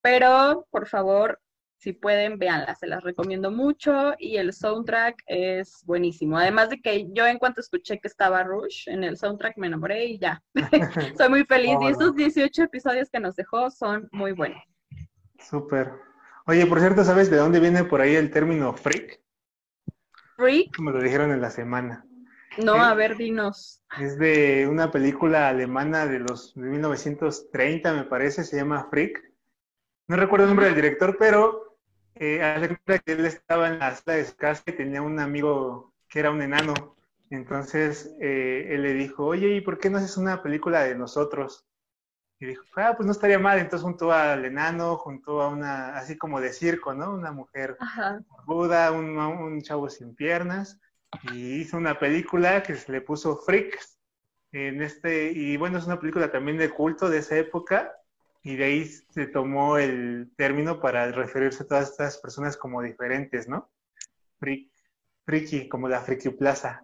Pero, 0.00 0.66
por 0.70 0.88
favor, 0.88 1.40
si 1.78 1.92
pueden, 1.92 2.38
véanlas, 2.38 2.80
se 2.80 2.88
las 2.88 3.04
recomiendo 3.04 3.52
mucho 3.52 4.14
y 4.18 4.36
el 4.36 4.52
soundtrack 4.52 5.22
es 5.26 5.84
buenísimo. 5.84 6.36
Además 6.36 6.70
de 6.70 6.80
que 6.80 7.06
yo 7.12 7.24
en 7.26 7.38
cuanto 7.38 7.60
escuché 7.60 8.00
que 8.00 8.08
estaba 8.08 8.42
Rush 8.42 8.88
en 8.88 9.04
el 9.04 9.16
soundtrack 9.16 9.56
me 9.56 9.68
enamoré 9.68 10.06
y 10.06 10.18
ya. 10.18 10.42
Soy 11.16 11.28
muy 11.28 11.44
feliz 11.44 11.76
y 11.80 11.86
estos 11.86 12.16
18 12.16 12.64
episodios 12.64 13.08
que 13.10 13.20
nos 13.20 13.36
dejó 13.36 13.70
son 13.70 14.08
muy 14.10 14.32
buenos. 14.32 14.60
Súper. 15.38 15.92
Oye, 16.46 16.66
por 16.66 16.80
cierto, 16.80 17.04
¿sabes 17.04 17.30
de 17.30 17.36
dónde 17.36 17.60
viene 17.60 17.84
por 17.84 18.00
ahí 18.00 18.16
el 18.16 18.32
término 18.32 18.72
freak? 18.72 19.20
Freak. 20.36 20.80
Me 20.80 20.90
lo 20.90 21.00
dijeron 21.00 21.30
en 21.30 21.40
la 21.40 21.50
semana. 21.50 22.04
No, 22.56 22.74
¿Eh? 22.74 22.80
a 22.80 22.94
ver, 22.94 23.16
dinos. 23.16 23.84
Es 24.00 24.18
de 24.18 24.66
una 24.68 24.90
película 24.90 25.48
alemana 25.48 26.06
de 26.06 26.18
los 26.18 26.54
de 26.56 26.68
1930, 26.68 27.92
me 27.92 28.04
parece, 28.04 28.42
se 28.42 28.56
llama 28.56 28.88
Freak. 28.90 29.22
No 30.08 30.16
recuerdo 30.16 30.46
el 30.46 30.50
nombre 30.50 30.66
del 30.66 30.74
director, 30.74 31.16
pero 31.18 31.67
eh, 32.20 32.76
cuenta 32.84 32.98
que 32.98 33.12
él 33.12 33.26
estaba 33.26 33.68
en 33.68 33.78
la 33.78 33.94
sala 33.94 34.16
de 34.18 34.24
su 34.24 34.36
casa 34.36 34.62
y 34.66 34.72
tenía 34.72 35.02
un 35.02 35.18
amigo 35.20 35.94
que 36.08 36.20
era 36.20 36.30
un 36.30 36.42
enano. 36.42 36.96
Entonces 37.30 38.14
eh, 38.20 38.68
él 38.70 38.82
le 38.82 38.94
dijo, 38.94 39.26
oye, 39.26 39.48
¿y 39.54 39.60
por 39.60 39.78
qué 39.78 39.90
no 39.90 39.98
haces 39.98 40.16
una 40.16 40.42
película 40.42 40.82
de 40.82 40.94
nosotros? 40.94 41.66
Y 42.40 42.46
dijo, 42.46 42.64
ah, 42.76 42.94
pues 42.96 43.06
no 43.06 43.12
estaría 43.12 43.38
mal. 43.38 43.58
Entonces 43.58 43.84
juntó 43.84 44.12
al 44.12 44.44
enano, 44.44 44.96
juntó 44.96 45.42
a 45.42 45.48
una, 45.48 45.96
así 45.96 46.16
como 46.16 46.40
de 46.40 46.52
circo, 46.52 46.94
¿no? 46.94 47.12
Una 47.12 47.32
mujer. 47.32 47.76
Buda, 48.46 48.92
un, 48.92 49.18
un 49.18 49.60
chavo 49.60 49.88
sin 49.88 50.14
piernas, 50.14 50.80
y 51.32 51.60
hizo 51.60 51.76
una 51.76 51.98
película 51.98 52.62
que 52.62 52.76
se 52.76 52.92
le 52.92 53.00
puso 53.00 53.36
Freaks. 53.36 53.98
En 54.52 54.80
este, 54.80 55.30
y 55.32 55.56
bueno, 55.58 55.78
es 55.78 55.86
una 55.86 56.00
película 56.00 56.30
también 56.30 56.56
de 56.56 56.70
culto 56.70 57.10
de 57.10 57.18
esa 57.18 57.36
época, 57.36 57.92
y 58.48 58.56
de 58.56 58.64
ahí 58.64 58.84
se 58.86 59.26
tomó 59.26 59.76
el 59.76 60.32
término 60.34 60.80
para 60.80 61.12
referirse 61.12 61.64
a 61.64 61.66
todas 61.66 61.90
estas 61.90 62.16
personas 62.16 62.56
como 62.56 62.80
diferentes, 62.80 63.46
¿no? 63.46 63.70
Friki, 65.26 65.68
como 65.68 65.86
la 65.86 66.00
Friki 66.00 66.30
Plaza. 66.30 66.82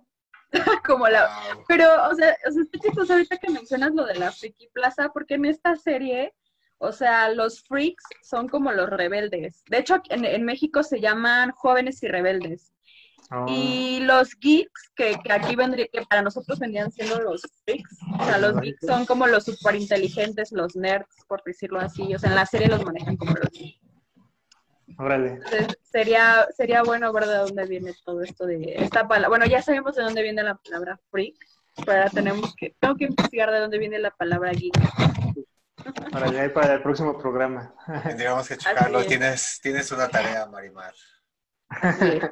Como 0.87 1.09
la. 1.09 1.27
Pero, 1.67 1.87
o 2.11 2.15
sea, 2.15 2.37
o 2.47 2.53
sea, 2.53 2.63
está 2.63 2.79
chistoso 2.79 3.15
ahorita 3.15 3.39
que 3.39 3.51
mencionas 3.51 3.95
lo 3.95 4.05
de 4.05 4.17
la 4.17 4.31
Friki 4.31 4.69
Plaza, 4.75 5.09
porque 5.09 5.35
en 5.35 5.47
esta 5.47 5.75
serie, 5.75 6.35
o 6.77 6.93
sea, 6.93 7.31
los 7.31 7.65
freaks 7.65 8.05
son 8.23 8.47
como 8.47 8.71
los 8.71 8.91
rebeldes. 8.91 9.65
De 9.71 9.79
hecho, 9.79 10.03
en, 10.11 10.27
en 10.27 10.45
México 10.45 10.83
se 10.83 11.01
llaman 11.01 11.51
jóvenes 11.53 12.03
y 12.03 12.09
rebeldes. 12.09 12.75
Oh, 13.37 13.47
Y 13.49 14.01
los 14.01 14.39
geeks, 14.39 14.93
que, 14.95 15.17
que 15.25 15.33
aquí 15.33 15.57
vendría, 15.57 15.89
que 15.89 16.03
para 16.03 16.23
nosotros 16.23 16.59
vendrían 16.61 16.93
siendo 16.93 17.21
los 17.21 17.43
freaks, 17.65 17.99
o 18.21 18.25
sea, 18.25 18.39
los 18.39 18.61
geeks 18.61 18.87
son 18.87 19.07
como 19.07 19.27
los 19.27 19.45
super 19.45 19.75
inteligentes, 19.75 20.53
los 20.53 20.77
nerds, 20.77 21.17
por 21.27 21.43
decirlo 21.43 21.81
así. 21.81 22.15
O 22.15 22.19
sea, 22.19 22.31
en 22.31 22.37
la 22.37 22.47
serie 22.47 22.69
los 22.69 22.85
manejan 22.85 23.17
como 23.17 23.33
los 23.33 23.51
geeks. 23.51 23.81
órale. 24.99 25.31
Entonces, 25.33 25.79
sería, 25.83 26.47
sería 26.57 26.83
bueno 26.83 27.13
ver 27.13 27.27
de 27.27 27.37
dónde 27.37 27.67
viene 27.67 27.93
todo 28.05 28.23
esto 28.23 28.47
de 28.47 28.75
esta 28.77 29.09
palabra. 29.09 29.29
Bueno, 29.31 29.47
ya 29.47 29.63
sabemos 29.63 29.97
de 29.97 30.03
dónde 30.03 30.23
viene 30.23 30.43
la 30.43 30.55
palabra 30.55 31.01
freak, 31.11 31.35
pero 31.85 31.99
ahora 31.99 32.11
tenemos 32.11 32.55
que, 32.55 32.77
tengo 32.79 32.95
que 32.95 33.07
investigar 33.07 33.51
de 33.51 33.59
dónde 33.59 33.79
viene 33.79 33.99
la 33.99 34.11
palabra 34.13 34.53
geek. 34.53 34.75
Órale, 36.15 36.41
ahí 36.41 36.49
para 36.51 36.75
el 36.75 36.83
próximo 36.83 37.19
programa. 37.19 37.75
Tendríamos 38.05 38.47
que 38.47 38.57
checarlo. 38.57 39.05
Tienes, 39.05 39.59
tienes 39.61 39.91
una 39.91 40.09
tarea, 40.09 40.47
Marimar. 40.47 40.95
Así 41.69 42.09
es. 42.09 42.31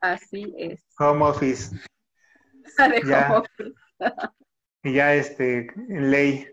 Así 0.00 0.54
es. 0.58 0.82
Home 0.98 1.24
Office. 1.24 1.74
De 2.78 3.02
Ya. 3.06 3.28
home 3.30 3.38
office. 3.38 3.74
Y 4.82 4.92
ya 4.94 5.14
este, 5.14 5.68
en 5.76 6.10
ley, 6.10 6.48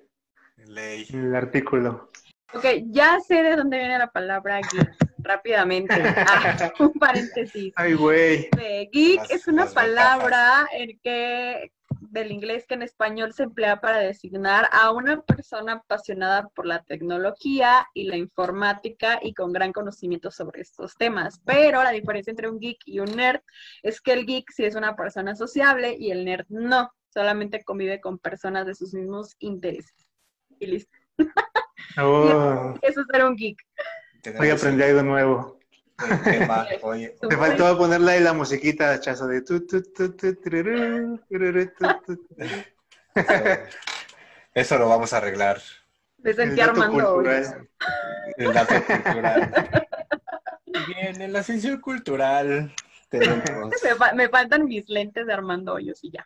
Ley. 0.66 1.06
en 1.10 1.26
el 1.26 1.36
artículo. 1.36 2.10
Ok, 2.54 2.66
ya 2.88 3.20
sé 3.20 3.42
de 3.44 3.56
dónde 3.56 3.78
viene 3.78 3.98
la 3.98 4.08
palabra 4.08 4.60
geek. 4.60 4.96
Rápidamente. 5.24 5.94
Ah, 6.26 6.72
un 6.80 6.94
paréntesis. 6.94 7.74
Ay, 7.76 7.94
güey. 7.94 8.50
geek 8.92 9.22
es 9.30 9.48
una 9.48 9.66
palabra 9.66 10.68
en 10.74 11.00
que 11.00 11.72
del 12.14 12.32
inglés 12.32 12.66
que 12.68 12.76
en 12.76 12.84
español 12.84 13.34
se 13.34 13.44
emplea 13.44 13.82
para 13.82 13.98
designar 13.98 14.70
a 14.72 14.92
una 14.92 15.22
persona 15.22 15.74
apasionada 15.74 16.48
por 16.50 16.68
la 16.68 16.84
tecnología 16.84 17.88
y 17.94 18.04
la 18.04 18.18
informática 18.18 19.20
y 19.22 19.34
con 19.34 19.52
gran 19.52 19.74
conocimiento 19.74 20.30
sobre 20.30 20.62
estos 20.62 20.96
temas. 20.96 21.42
Pero 21.44 21.82
la 21.84 21.92
diferencia 21.92 22.32
entre 22.32 22.50
un 22.50 22.60
geek 22.60 22.78
y 22.86 23.00
un 23.00 23.16
nerd 23.16 23.42
es 23.82 24.00
que 24.00 24.14
el 24.14 24.26
geek 24.26 24.52
sí 24.52 24.64
es 24.64 24.76
una 24.76 24.96
persona 24.96 25.36
sociable 25.36 25.96
y 25.98 26.12
el 26.12 26.24
nerd 26.24 26.46
no, 26.50 26.92
solamente 27.10 27.64
convive 27.64 28.00
con 28.00 28.20
personas 28.20 28.68
de 28.68 28.76
sus 28.76 28.94
mismos 28.94 29.36
intereses. 29.40 29.96
Y 30.60 30.68
listo. 30.68 30.98
Oh, 31.98 32.74
Eso 32.82 33.02
es 33.02 33.08
ser 33.12 33.26
un 33.26 33.36
geek. 33.36 33.58
Hoy 34.40 34.50
aprendí 34.50 34.84
algo 34.84 35.04
nuevo. 35.04 35.60
tema. 36.30 36.68
Oye, 36.84 37.16
Te 37.20 37.38
faltó 37.38 37.78
ponerle 37.78 38.12
ahí 38.14 38.20
la 38.22 38.34
musiquita, 38.34 39.00
chazo, 39.00 39.28
de 39.28 39.42
tu, 39.42 39.66
tu, 39.66 39.82
tu, 39.82 40.16
tu, 40.16 40.36
tururú, 40.36 41.20
tururú, 41.30 41.72
tu, 41.78 41.86
tu, 42.06 42.28
eso, 42.38 42.64
eso 44.54 44.78
lo 44.78 44.90
vamos 44.90 45.14
a 45.14 45.18
arreglar. 45.18 45.62
Me 46.18 46.34
sentí 46.34 46.62
armando 46.62 47.16
hoy. 47.16 47.26
cultural. 47.26 47.70
El 48.38 48.54
dato 48.54 48.86
cultural. 48.86 49.54
Bien, 50.66 51.22
en 51.22 51.34
la 51.34 51.44
sección 51.44 51.80
cultural 51.80 52.74
tenemos. 53.10 53.74
Me, 53.84 53.96
fa- 53.96 54.14
me 54.14 54.30
faltan 54.30 54.66
mis 54.66 54.90
lentes 54.90 55.28
de 55.28 55.34
Armando 55.34 55.74
Hoyos 55.74 56.04
y 56.04 56.12
ya. 56.12 56.24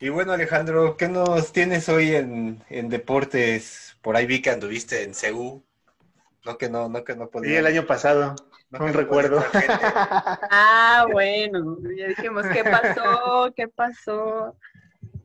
Y 0.00 0.08
bueno, 0.08 0.32
Alejandro, 0.32 0.96
¿qué 0.96 1.08
nos 1.08 1.52
tienes 1.52 1.88
hoy 1.88 2.14
en, 2.14 2.62
en 2.70 2.88
deportes? 2.88 3.96
Por 4.02 4.16
ahí 4.16 4.26
vi 4.26 4.40
que 4.42 4.50
anduviste 4.50 5.02
en 5.04 5.14
CEU. 5.14 5.62
No 6.44 6.58
que 6.58 6.68
no, 6.70 6.88
no 6.88 7.04
que 7.04 7.14
no 7.16 7.30
Sí, 7.40 7.54
podía. 7.54 7.58
el 7.58 7.66
año 7.66 7.86
pasado, 7.86 8.34
no 8.70 8.78
no 8.80 8.92
recuerdo. 8.92 9.42
Ah, 10.52 11.06
bueno, 11.10 11.78
ya 11.96 12.08
dijimos, 12.08 12.48
¿qué 12.50 12.64
pasó? 12.64 13.52
¿Qué 13.56 13.68
pasó? 13.68 14.56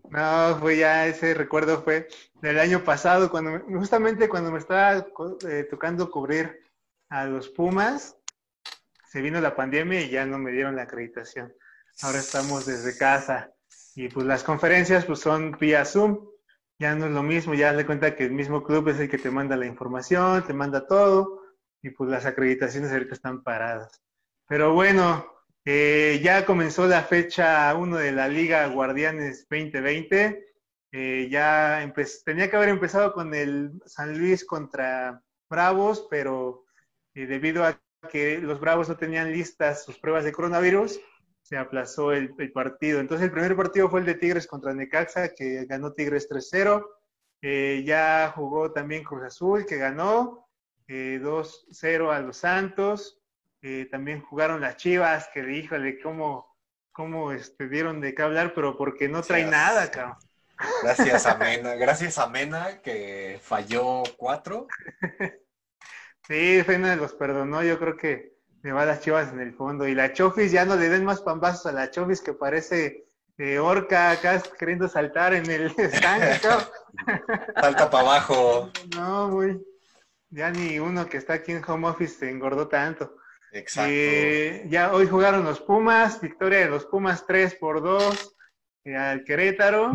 No, 0.09 0.57
fue 0.59 0.77
ya, 0.77 1.07
ese 1.07 1.33
recuerdo 1.33 1.81
fue 1.83 2.07
del 2.41 2.59
año 2.59 2.83
pasado, 2.83 3.29
cuando 3.29 3.51
me- 3.51 3.77
justamente 3.77 4.29
cuando 4.29 4.51
me 4.51 4.59
estaba 4.59 5.05
eh, 5.49 5.67
tocando 5.69 6.09
cubrir 6.11 6.61
a 7.09 7.25
los 7.25 7.49
Pumas, 7.49 8.15
se 9.11 9.21
vino 9.21 9.41
la 9.41 9.55
pandemia 9.55 10.01
y 10.01 10.11
ya 10.11 10.25
no 10.27 10.39
me 10.39 10.51
dieron 10.53 10.77
la 10.77 10.83
acreditación. 10.83 11.53
Ahora 12.03 12.19
estamos 12.19 12.67
desde 12.67 12.97
casa 12.97 13.51
y 13.95 14.10
pues 14.10 14.25
las 14.25 14.43
conferencias 14.43 15.05
pues 15.05 15.19
son 15.19 15.58
vía 15.60 15.86
Zoom, 15.86 16.27
ya 16.77 16.93
no 16.95 17.05
es 17.05 17.12
lo 17.12 17.23
mismo, 17.23 17.53
ya 17.53 17.71
le 17.71 17.86
cuenta 17.86 18.15
que 18.15 18.25
el 18.25 18.34
mismo 18.34 18.63
club 18.63 18.89
es 18.89 18.99
el 18.99 19.10
que 19.10 19.17
te 19.17 19.31
manda 19.31 19.55
la 19.55 19.65
información, 19.65 20.45
te 20.45 20.53
manda 20.53 20.86
todo 20.86 21.41
y 21.81 21.89
pues 21.91 22.10
las 22.10 22.25
acreditaciones 22.25 22.91
ahorita 22.91 23.13
están 23.13 23.43
paradas. 23.43 24.01
Pero 24.47 24.73
bueno, 24.73 25.25
eh, 25.63 26.19
ya 26.21 26.45
comenzó 26.45 26.88
la 26.88 27.03
fecha 27.03 27.73
1 27.73 27.97
de 27.97 28.12
la 28.12 28.27
Liga 28.27 28.67
Guardianes 28.67 29.47
2020. 29.49 30.45
Eh, 30.91 31.27
ya 31.31 31.91
tenía 32.25 32.49
que 32.49 32.55
haber 32.55 32.69
empezado 32.69 33.13
con 33.13 33.34
el 33.34 33.81
San 33.86 34.17
Luis 34.17 34.45
contra 34.45 35.21
Bravos, 35.49 36.08
pero 36.10 36.65
eh, 37.13 37.25
debido 37.25 37.65
a 37.65 37.81
que 38.12 38.39
los 38.39 38.60
Bravos 38.60 38.89
no 38.89 38.97
tenían 38.97 39.31
listas 39.31 39.86
sus 39.86 39.97
pruebas 39.97 40.23
de 40.23 40.31
coronavirus, 40.31 40.99
se 41.45 41.58
aplazó 41.58 42.12
el, 42.12 42.34
el 42.39 42.51
partido. 42.51 42.99
Entonces 42.99 43.25
el 43.25 43.31
primer 43.31 43.55
partido 43.55 43.88
fue 43.88 43.99
el 43.99 44.08
de 44.08 44.15
Tigres 44.15 44.47
contra 44.47 44.73
Necaxa, 44.73 45.29
que 45.36 45.65
ganó 45.65 45.93
Tigres 45.93 46.27
3-0. 46.27 46.84
Eh, 47.43 47.84
ya 47.86 48.34
jugó 48.36 48.71
también 48.71 49.03
Cruz 49.03 49.25
Azul, 49.25 49.63
que 49.67 49.77
ganó 49.77 50.49
eh, 50.88 51.19
2-0 51.21 52.12
a 52.12 52.19
los 52.19 52.38
Santos. 52.38 53.21
Eh, 53.62 53.88
también 53.91 54.23
jugaron 54.23 54.60
las 54.60 54.77
Chivas, 54.77 55.29
que 55.31 55.41
híjole, 55.41 56.01
cómo, 56.01 56.58
cómo 56.91 57.31
este, 57.31 57.69
dieron 57.69 58.01
de 58.01 58.15
qué 58.15 58.23
hablar, 58.23 58.53
pero 58.55 58.75
porque 58.75 59.08
no 59.08 59.21
trae 59.21 59.45
nada, 59.45 59.91
cabrón. 59.91 60.17
Gracias 60.81 61.27
a 61.27 61.36
Mena, 61.38 61.75
gracias 61.75 62.17
a 62.17 62.27
Mena 62.27 62.81
que 62.81 63.39
falló 63.39 64.01
cuatro. 64.17 64.65
Sí, 66.27 66.63
Fena 66.63 66.95
los 66.95 67.13
perdonó, 67.13 67.62
yo 67.62 67.77
creo 67.77 67.95
que 67.95 68.34
me 68.65 68.71
va 68.71 68.84
las 68.84 69.01
Chivas 69.01 69.32
en 69.32 69.41
el 69.41 69.54
fondo. 69.54 69.88
Y 69.88 69.93
la 69.93 70.12
Chofis, 70.12 70.51
ya 70.51 70.65
no 70.65 70.75
le 70.75 70.89
den 70.89 71.06
más 71.06 71.21
pambazos 71.21 71.67
a 71.67 71.71
la 71.71 71.91
Chofis, 71.91 72.19
que 72.19 72.34
parece 72.34 73.06
eh, 73.38 73.60
orca 73.60 74.10
acá 74.10 74.41
queriendo 74.58 74.88
saltar 74.88 75.36
en 75.36 75.47
el 75.51 75.67
estanque. 75.78 76.39
Salta 77.62 77.91
para 77.91 78.04
abajo. 78.04 78.71
No, 78.95 79.30
muy. 79.30 79.63
Ya 80.32 80.49
ni 80.49 80.80
uno 80.80 81.06
que 81.06 81.17
está 81.17 81.34
aquí 81.34 81.51
en 81.51 81.63
home 81.63 81.88
office 81.88 82.17
se 82.17 82.32
engordó 82.32 82.67
tanto. 82.67 83.17
Exacto. 83.51 83.91
Eh, 83.93 84.65
ya 84.67 84.93
hoy 84.93 85.06
jugaron 85.06 85.43
los 85.43 85.62
Pumas, 85.62 86.19
victoria 86.19 86.62
de 86.62 86.69
los 86.69 86.88
Pumas 86.88 87.28
3 87.28 87.54
por 87.56 87.84
2 87.84 88.36
eh, 88.86 88.95
al 88.95 89.23
Querétaro. 89.23 89.93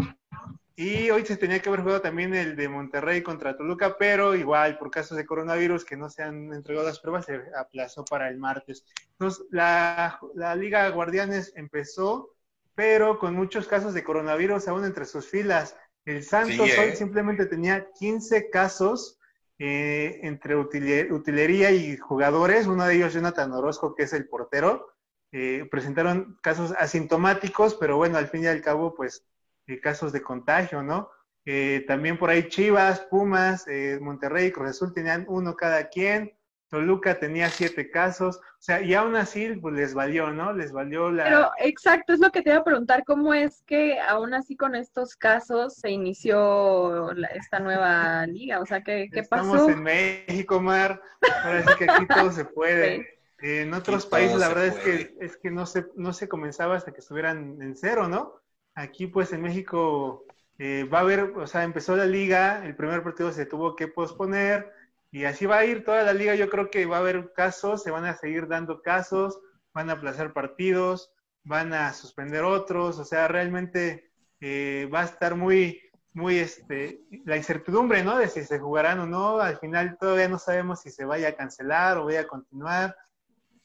Y 0.83 1.11
hoy 1.11 1.27
se 1.27 1.37
tenía 1.37 1.61
que 1.61 1.69
haber 1.69 1.83
jugado 1.83 2.01
también 2.01 2.35
el 2.35 2.57
de 2.57 2.67
Monterrey 2.69 3.23
contra 3.23 3.55
Toluca, 3.55 3.97
pero 3.99 4.35
igual 4.35 4.79
por 4.79 4.91
casos 4.91 5.15
de 5.19 5.27
coronavirus 5.27 5.85
que 5.85 5.95
no 5.97 6.09
se 6.09 6.23
han 6.23 6.55
entregado 6.55 6.87
las 6.87 6.99
pruebas, 7.01 7.27
se 7.27 7.39
aplazó 7.55 8.03
para 8.05 8.29
el 8.31 8.39
martes. 8.39 8.87
Entonces, 9.13 9.45
la, 9.51 10.19
la 10.35 10.55
Liga 10.57 10.89
Guardianes 10.89 11.53
empezó, 11.55 12.35
pero 12.75 13.19
con 13.19 13.35
muchos 13.35 13.67
casos 13.69 13.93
de 13.93 14.03
coronavirus 14.03 14.69
aún 14.69 14.87
entre 14.87 15.05
sus 15.05 15.29
filas. 15.29 15.77
El 16.07 16.25
Santos 16.25 16.57
Sí, 16.57 16.73
¿eh? 16.73 16.81
hoy 16.81 16.97
simplemente 16.97 17.45
tenía 17.45 17.91
15 17.99 18.49
casos 18.49 19.19
eh, 19.59 20.21
entre 20.23 20.57
utile- 20.57 21.13
utilería 21.13 21.73
y 21.73 21.99
jugadores, 21.99 22.67
uno 22.67 22.87
de 22.87 22.95
ellos 22.95 23.13
Jonathan 23.13 23.53
Orozco, 23.53 23.95
que 23.95 24.05
es 24.05 24.15
el 24.15 24.29
portero, 24.29 24.89
eh, 25.33 25.69
presentaron 25.71 26.39
casos 26.43 26.73
asintomáticos, 26.79 27.75
pero 27.75 27.99
bueno, 27.99 28.17
al 28.17 28.29
fin 28.29 28.45
y 28.45 28.47
al 28.47 28.63
cabo, 28.63 28.95
pues 28.95 29.27
eh, 29.71 29.81
casos 29.81 30.13
de 30.13 30.23
contagio, 30.23 30.83
¿no? 30.83 31.11
Eh, 31.45 31.85
también 31.87 32.19
por 32.19 32.31
ahí 32.31 32.49
Chivas, 32.49 33.01
Pumas, 33.11 33.67
eh, 33.69 33.99
Monterrey, 34.01 34.51
Cruz 34.53 34.71
Azul 34.71 34.93
tenían 34.93 35.25
uno 35.29 35.57
cada 35.57 35.89
quien. 35.89 36.35
Toluca 36.69 37.19
tenía 37.19 37.49
siete 37.49 37.91
casos, 37.91 38.37
o 38.37 38.63
sea, 38.63 38.81
y 38.81 38.95
aún 38.95 39.17
así, 39.17 39.49
pues 39.61 39.75
les 39.75 39.93
valió, 39.93 40.31
¿no? 40.33 40.53
Les 40.53 40.71
valió 40.71 41.11
la... 41.11 41.25
Pero 41.25 41.51
exacto, 41.59 42.13
es 42.13 42.21
lo 42.21 42.31
que 42.31 42.43
te 42.43 42.51
iba 42.51 42.61
a 42.61 42.65
preguntar, 42.65 43.03
¿cómo 43.05 43.35
es 43.35 43.65
que 43.67 43.99
aún 43.99 44.35
así 44.35 44.57
con 44.57 44.77
estos 44.77 45.17
casos 45.17 45.75
se 45.75 45.91
inició 45.91 47.11
esta 47.35 47.59
nueva 47.59 48.25
liga? 48.29 48.61
O 48.61 48.67
sea, 48.67 48.83
¿qué, 48.83 49.09
qué 49.13 49.19
Estamos 49.19 49.59
pasó? 49.59 49.71
en 49.71 49.83
México, 49.83 50.61
Mar, 50.61 51.03
ahora 51.43 51.65
sí 51.67 51.75
que 51.77 51.91
aquí 51.91 52.07
todo 52.07 52.31
se 52.31 52.45
puede. 52.45 53.07
En 53.43 53.73
otros 53.73 54.05
países 54.05 54.37
la 54.37 54.49
verdad 54.49 54.67
es 54.67 54.77
que, 54.81 55.17
es 55.19 55.39
que 55.39 55.51
no, 55.51 55.65
se, 55.65 55.87
no 55.97 56.13
se 56.13 56.29
comenzaba 56.29 56.77
hasta 56.77 56.93
que 56.93 57.01
estuvieran 57.01 57.57
en 57.63 57.75
cero, 57.75 58.07
¿no? 58.07 58.35
Aquí 58.81 59.07
pues 59.07 59.31
en 59.35 59.43
México 59.43 60.25
eh, 60.59 60.85
va 60.85 60.99
a 60.99 61.01
haber, 61.03 61.21
o 61.37 61.47
sea, 61.47 61.65
empezó 61.65 61.97
la 61.97 62.07
liga, 62.07 62.65
el 62.65 62.75
primer 62.75 63.03
partido 63.03 63.31
se 63.31 63.45
tuvo 63.45 63.77
que 63.77 63.89
posponer 63.89 64.73
y 65.11 65.25
así 65.25 65.45
va 65.45 65.59
a 65.59 65.65
ir 65.67 65.85
toda 65.85 66.03
la 66.03 66.15
liga. 66.15 66.35
Yo 66.35 66.49
creo 66.49 66.71
que 66.71 66.87
va 66.87 66.97
a 66.97 67.01
haber 67.01 67.35
casos, 67.35 67.83
se 67.83 67.91
van 67.91 68.07
a 68.07 68.17
seguir 68.17 68.49
dando 68.49 68.81
casos, 68.81 69.39
van 69.75 69.91
a 69.91 69.95
aplazar 69.95 70.33
partidos, 70.33 71.13
van 71.45 71.75
a 71.75 71.93
suspender 71.93 72.43
otros, 72.43 72.99
o 72.99 73.05
sea, 73.05 73.29
realmente 73.29 74.13
eh, 74.41 74.89
va 74.93 75.03
a 75.03 75.05
estar 75.05 75.35
muy, 75.37 75.79
muy, 76.15 76.39
este, 76.39 77.03
la 77.27 77.37
incertidumbre, 77.37 78.03
¿no? 78.03 78.17
De 78.17 78.29
si 78.29 78.45
se 78.45 78.59
jugarán 78.59 79.01
o 79.01 79.07
no. 79.07 79.41
Al 79.41 79.59
final 79.59 79.99
todavía 80.01 80.29
no 80.29 80.39
sabemos 80.39 80.81
si 80.81 80.91
se 80.91 81.05
vaya 81.05 81.29
a 81.29 81.37
cancelar 81.37 81.99
o 81.99 82.07
vaya 82.07 82.21
a 82.21 82.29
continuar. 82.29 82.97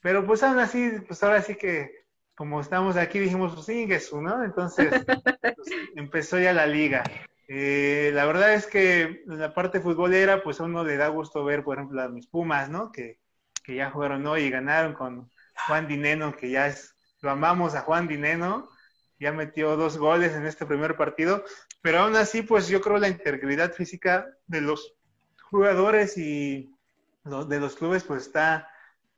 Pero 0.01 0.25
pues 0.25 0.43
aún 0.43 0.59
así, 0.59 0.91
pues 1.07 1.23
ahora 1.23 1.41
sí 1.41 1.55
que 1.55 2.04
como 2.35 2.59
estamos 2.59 2.97
aquí 2.97 3.19
dijimos, 3.19 3.53
pues 3.53 3.65
sí, 3.65 3.87
Jesús, 3.87 4.21
¿no? 4.21 4.43
Entonces 4.43 5.03
pues, 5.05 5.19
empezó 5.95 6.37
ya 6.37 6.53
la 6.53 6.67
liga. 6.67 7.03
Eh, 7.47 8.11
la 8.13 8.25
verdad 8.25 8.53
es 8.53 8.67
que 8.67 9.23
la 9.27 9.53
parte 9.53 9.79
futbolera, 9.79 10.43
pues 10.43 10.59
a 10.59 10.63
uno 10.63 10.83
le 10.83 10.97
da 10.97 11.07
gusto 11.07 11.43
ver, 11.43 11.63
por 11.63 11.77
ejemplo, 11.77 12.01
a 12.01 12.09
mis 12.09 12.27
Pumas, 12.27 12.69
¿no? 12.69 12.91
Que, 12.91 13.19
que 13.63 13.75
ya 13.75 13.89
jugaron 13.89 14.25
hoy 14.27 14.43
y 14.43 14.49
ganaron 14.49 14.93
con 14.93 15.31
Juan 15.67 15.87
Dineno, 15.87 16.35
que 16.35 16.49
ya 16.49 16.67
es, 16.67 16.95
lo 17.21 17.31
amamos 17.31 17.75
a 17.75 17.81
Juan 17.81 18.07
Dineno, 18.07 18.69
ya 19.19 19.31
metió 19.31 19.77
dos 19.77 19.97
goles 19.97 20.33
en 20.33 20.45
este 20.45 20.65
primer 20.65 20.97
partido, 20.97 21.43
pero 21.81 21.99
aún 21.99 22.15
así, 22.15 22.41
pues 22.41 22.67
yo 22.67 22.81
creo 22.81 22.97
la 22.97 23.07
integridad 23.07 23.73
física 23.73 24.27
de 24.47 24.61
los 24.61 24.95
jugadores 25.49 26.17
y 26.17 26.71
de 27.23 27.59
los 27.59 27.75
clubes, 27.75 28.03
pues 28.03 28.23
está, 28.23 28.69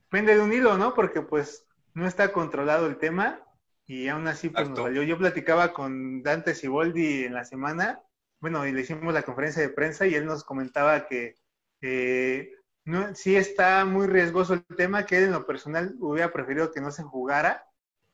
pende 0.10 0.36
de 0.36 0.42
un 0.42 0.54
hilo, 0.54 0.78
¿no? 0.78 0.94
Porque 0.94 1.22
pues 1.22 1.67
no 1.98 2.08
está 2.08 2.32
controlado 2.32 2.86
el 2.86 2.98
tema 2.98 3.42
y 3.88 4.08
aún 4.08 4.28
así, 4.28 4.50
pues 4.50 4.70
nos 4.70 4.80
valió. 4.80 5.02
Yo 5.02 5.18
platicaba 5.18 5.74
con 5.74 6.22
Dante 6.22 6.54
Siboldi 6.54 7.24
en 7.24 7.34
la 7.34 7.44
semana, 7.44 8.02
bueno, 8.40 8.68
y 8.68 8.72
le 8.72 8.82
hicimos 8.82 9.16
la 9.16 9.24
conferencia 9.24 9.64
de 9.64 9.70
prensa 9.70 10.06
y 10.06 10.14
él 10.14 10.28
nos 10.28 10.44
comentaba 10.44 11.08
que 11.08 11.38
eh, 11.82 12.52
no, 12.86 13.16
sí 13.16 13.36
está 13.36 13.84
muy 13.84 14.06
riesgoso 14.06 14.54
el 14.54 14.64
tema, 14.76 15.08
que 15.08 15.18
él 15.18 15.24
en 15.24 15.32
lo 15.32 15.48
personal 15.48 15.96
hubiera 16.00 16.32
preferido 16.32 16.72
que 16.72 16.82
no 16.82 16.92
se 16.92 17.02
jugara, 17.02 17.66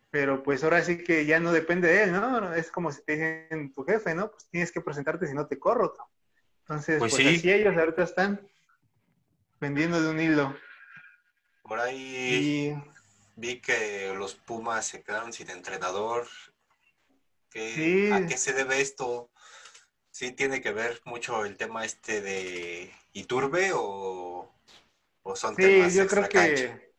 pero 0.09 0.43
pues 0.43 0.63
ahora 0.63 0.81
sí 0.81 1.03
que 1.03 1.25
ya 1.25 1.41
no 1.41 1.51
depende 1.51 1.89
de 1.89 2.03
él, 2.03 2.13
¿no? 2.13 2.53
Es 2.53 2.71
como 2.71 2.89
si 2.89 3.03
te 3.03 3.13
dicen 3.17 3.73
tu 3.73 3.83
jefe, 3.83 4.15
¿no? 4.15 4.31
Pues 4.31 4.47
tienes 4.49 4.71
que 4.71 4.79
presentarte 4.79 5.27
si 5.27 5.33
no 5.33 5.45
te 5.45 5.59
corro. 5.59 5.93
Entonces, 6.61 6.99
Pues 6.99 7.11
pues, 7.13 7.27
sí. 7.27 7.35
así 7.35 7.51
ellos 7.51 7.75
ahorita 7.75 8.03
están 8.03 8.47
pendiendo 9.59 10.01
de 10.01 10.09
un 10.09 10.21
hilo. 10.21 10.55
Por 11.63 11.79
ahí 11.79 12.75
Y 12.77 12.92
vi 13.35 13.59
que 13.61 14.13
los 14.15 14.35
Pumas 14.35 14.85
se 14.87 15.03
quedaron 15.03 15.33
sin 15.33 15.49
entrenador. 15.49 16.27
¿Qué- 17.49 17.73
Sí. 17.73 18.11
¿A 18.11 18.25
qué 18.25 18.37
se 18.37 18.53
debe 18.53 18.81
esto? 18.81 19.29
¿Sí 20.11 20.31
tiene 20.31 20.61
que 20.61 20.71
ver 20.71 21.01
mucho 21.05 21.43
el 21.45 21.57
tema 21.57 21.85
este 21.85 22.21
de 22.21 22.91
Iturbe 23.13 23.71
o, 23.73 24.51
o 25.23 25.35
son 25.35 25.55
sí, 25.55 25.61
temas 25.63 25.93
yo 25.95 26.07
creo 26.07 26.29
que 26.29 26.93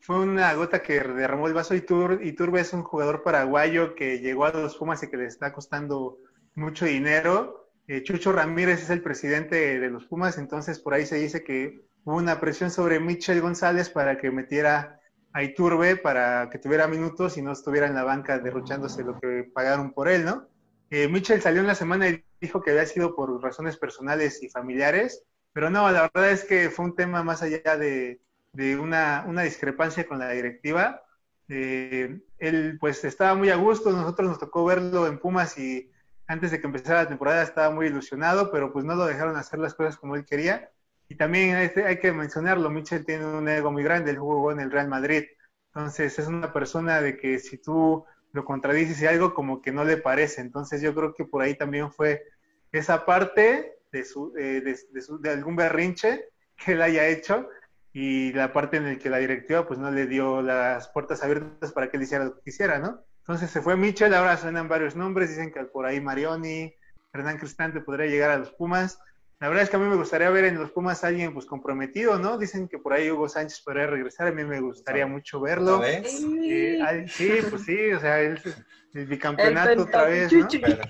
fue 0.00 0.20
una 0.20 0.54
gota 0.54 0.82
que 0.82 1.00
derramó 1.00 1.48
el 1.48 1.54
vaso. 1.54 1.74
Itur, 1.74 2.20
Iturbe 2.22 2.60
es 2.60 2.72
un 2.72 2.82
jugador 2.84 3.22
paraguayo 3.24 3.94
que 3.94 4.20
llegó 4.20 4.44
a 4.44 4.52
los 4.52 4.76
Pumas 4.76 5.02
y 5.02 5.10
que 5.10 5.16
le 5.16 5.26
está 5.26 5.52
costando 5.52 6.18
mucho 6.54 6.84
dinero. 6.84 7.68
Eh, 7.88 8.02
Chucho 8.04 8.32
Ramírez 8.32 8.82
es 8.82 8.90
el 8.90 9.02
presidente 9.02 9.78
de 9.80 9.90
los 9.90 10.06
Pumas, 10.06 10.38
entonces 10.38 10.78
por 10.78 10.94
ahí 10.94 11.06
se 11.06 11.16
dice 11.16 11.42
que 11.44 11.80
hubo 12.04 12.16
una 12.16 12.40
presión 12.40 12.70
sobre 12.70 13.00
Michel 13.00 13.40
González 13.40 13.90
para 13.90 14.16
que 14.18 14.30
metiera 14.30 15.00
a 15.36 15.42
Iturbe 15.42 15.96
para 15.96 16.48
que 16.48 16.58
tuviera 16.58 16.88
minutos 16.88 17.36
y 17.36 17.42
no 17.42 17.52
estuviera 17.52 17.86
en 17.86 17.94
la 17.94 18.04
banca 18.04 18.38
derrochándose 18.38 19.04
lo 19.04 19.20
que 19.20 19.44
pagaron 19.52 19.92
por 19.92 20.08
él, 20.08 20.24
¿no? 20.24 20.48
Eh, 20.88 21.08
Michel 21.08 21.42
salió 21.42 21.60
en 21.60 21.66
la 21.66 21.74
semana 21.74 22.08
y 22.08 22.24
dijo 22.40 22.62
que 22.62 22.70
había 22.70 22.86
sido 22.86 23.14
por 23.14 23.42
razones 23.42 23.76
personales 23.76 24.42
y 24.42 24.48
familiares, 24.48 25.24
pero 25.52 25.68
no, 25.68 25.90
la 25.92 26.10
verdad 26.14 26.30
es 26.30 26.42
que 26.44 26.70
fue 26.70 26.86
un 26.86 26.96
tema 26.96 27.22
más 27.22 27.42
allá 27.42 27.76
de, 27.76 28.18
una 28.80 29.42
discrepancia 29.42 30.08
con 30.08 30.20
la 30.20 30.30
directiva. 30.30 31.02
Eh, 31.50 32.18
él 32.38 32.78
pues 32.80 33.04
estaba 33.04 33.34
muy 33.34 33.50
a 33.50 33.56
gusto, 33.56 33.92
nosotros 33.92 34.30
nos 34.30 34.38
tocó 34.38 34.64
verlo 34.64 35.06
en 35.06 35.18
Pumas 35.18 35.58
y 35.58 35.90
antes 36.26 36.50
de 36.50 36.60
que 36.60 36.66
empezara 36.66 37.02
la 37.02 37.08
temporada 37.08 37.42
estaba 37.42 37.74
muy 37.74 37.88
ilusionado, 37.88 38.50
pero 38.50 38.72
pues 38.72 38.86
no 38.86 38.94
lo 38.94 39.04
dejaron 39.04 39.36
hacer 39.36 39.58
las 39.58 39.74
cosas 39.74 39.98
como 39.98 40.16
él 40.16 40.24
quería. 40.24 40.70
Y 41.08 41.16
también 41.16 41.56
hay 41.56 41.98
que 41.98 42.12
mencionarlo, 42.12 42.68
Michel 42.70 43.06
tiene 43.06 43.26
un 43.26 43.48
ego 43.48 43.70
muy 43.70 43.82
grande, 43.82 44.10
él 44.10 44.18
jugó 44.18 44.50
en 44.50 44.60
el 44.60 44.70
Real 44.70 44.88
Madrid, 44.88 45.24
entonces 45.68 46.18
es 46.18 46.26
una 46.26 46.52
persona 46.52 47.00
de 47.00 47.16
que 47.16 47.38
si 47.38 47.58
tú 47.58 48.04
lo 48.32 48.44
contradices 48.44 49.00
y 49.00 49.06
algo 49.06 49.34
como 49.34 49.62
que 49.62 49.72
no 49.72 49.84
le 49.84 49.98
parece, 49.98 50.40
entonces 50.40 50.82
yo 50.82 50.94
creo 50.94 51.14
que 51.14 51.24
por 51.24 51.42
ahí 51.42 51.54
también 51.54 51.92
fue 51.92 52.22
esa 52.72 53.04
parte 53.04 53.78
de, 53.92 54.04
su, 54.04 54.34
eh, 54.36 54.60
de, 54.62 55.02
su, 55.02 55.20
algún 55.24 55.54
berrinche 55.54 56.24
que 56.56 56.72
él 56.72 56.82
haya 56.82 57.06
hecho 57.06 57.48
y 57.92 58.32
la 58.32 58.52
parte 58.52 58.76
en 58.78 58.84
la 58.84 58.98
que 58.98 59.10
la 59.10 59.18
directiva 59.18 59.66
pues 59.66 59.78
no 59.78 59.90
le 59.90 60.06
dio 60.06 60.42
las 60.42 60.88
puertas 60.88 61.22
abiertas 61.22 61.72
para 61.72 61.90
que 61.90 61.96
él 61.96 62.02
hiciera 62.02 62.24
lo 62.24 62.34
que 62.34 62.42
quisiera, 62.42 62.78
¿no? 62.78 63.02
Entonces 63.20 63.50
se 63.50 63.60
fue 63.60 63.76
Michel, 63.76 64.14
ahora 64.14 64.36
suenan 64.36 64.68
varios 64.68 64.96
nombres, 64.96 65.30
dicen 65.30 65.52
que 65.52 65.64
por 65.64 65.86
ahí 65.86 66.00
Marioni, 66.00 66.74
Hernán 67.12 67.38
Cristante 67.38 67.80
podría 67.80 68.06
llegar 68.06 68.30
a 68.30 68.38
los 68.38 68.52
Pumas. 68.52 69.00
La 69.38 69.48
verdad 69.48 69.64
es 69.64 69.70
que 69.70 69.76
a 69.76 69.78
mí 69.78 69.86
me 69.86 69.96
gustaría 69.96 70.30
ver 70.30 70.46
en 70.46 70.58
los 70.58 70.70
Pumas 70.70 71.04
a 71.04 71.08
alguien 71.08 71.34
pues 71.34 71.44
comprometido, 71.44 72.18
¿no? 72.18 72.38
Dicen 72.38 72.68
que 72.68 72.78
por 72.78 72.94
ahí 72.94 73.10
Hugo 73.10 73.28
Sánchez 73.28 73.60
podría 73.60 73.86
regresar, 73.86 74.28
a 74.28 74.32
mí 74.32 74.44
me 74.44 74.60
gustaría 74.60 75.06
mucho 75.06 75.40
verlo. 75.40 75.76
¿Otra 75.76 75.88
vez? 75.88 76.24
Eh, 76.42 76.78
ay, 76.82 77.06
sí, 77.06 77.40
pues 77.50 77.64
sí, 77.64 77.92
o 77.92 78.00
sea, 78.00 78.20
el, 78.20 78.40
el 78.94 79.06
bicampeonato 79.06 79.72
el 79.72 79.80
otra 79.80 80.04
vez, 80.04 80.32
¿no? 80.32 80.48
Pero, 80.48 80.82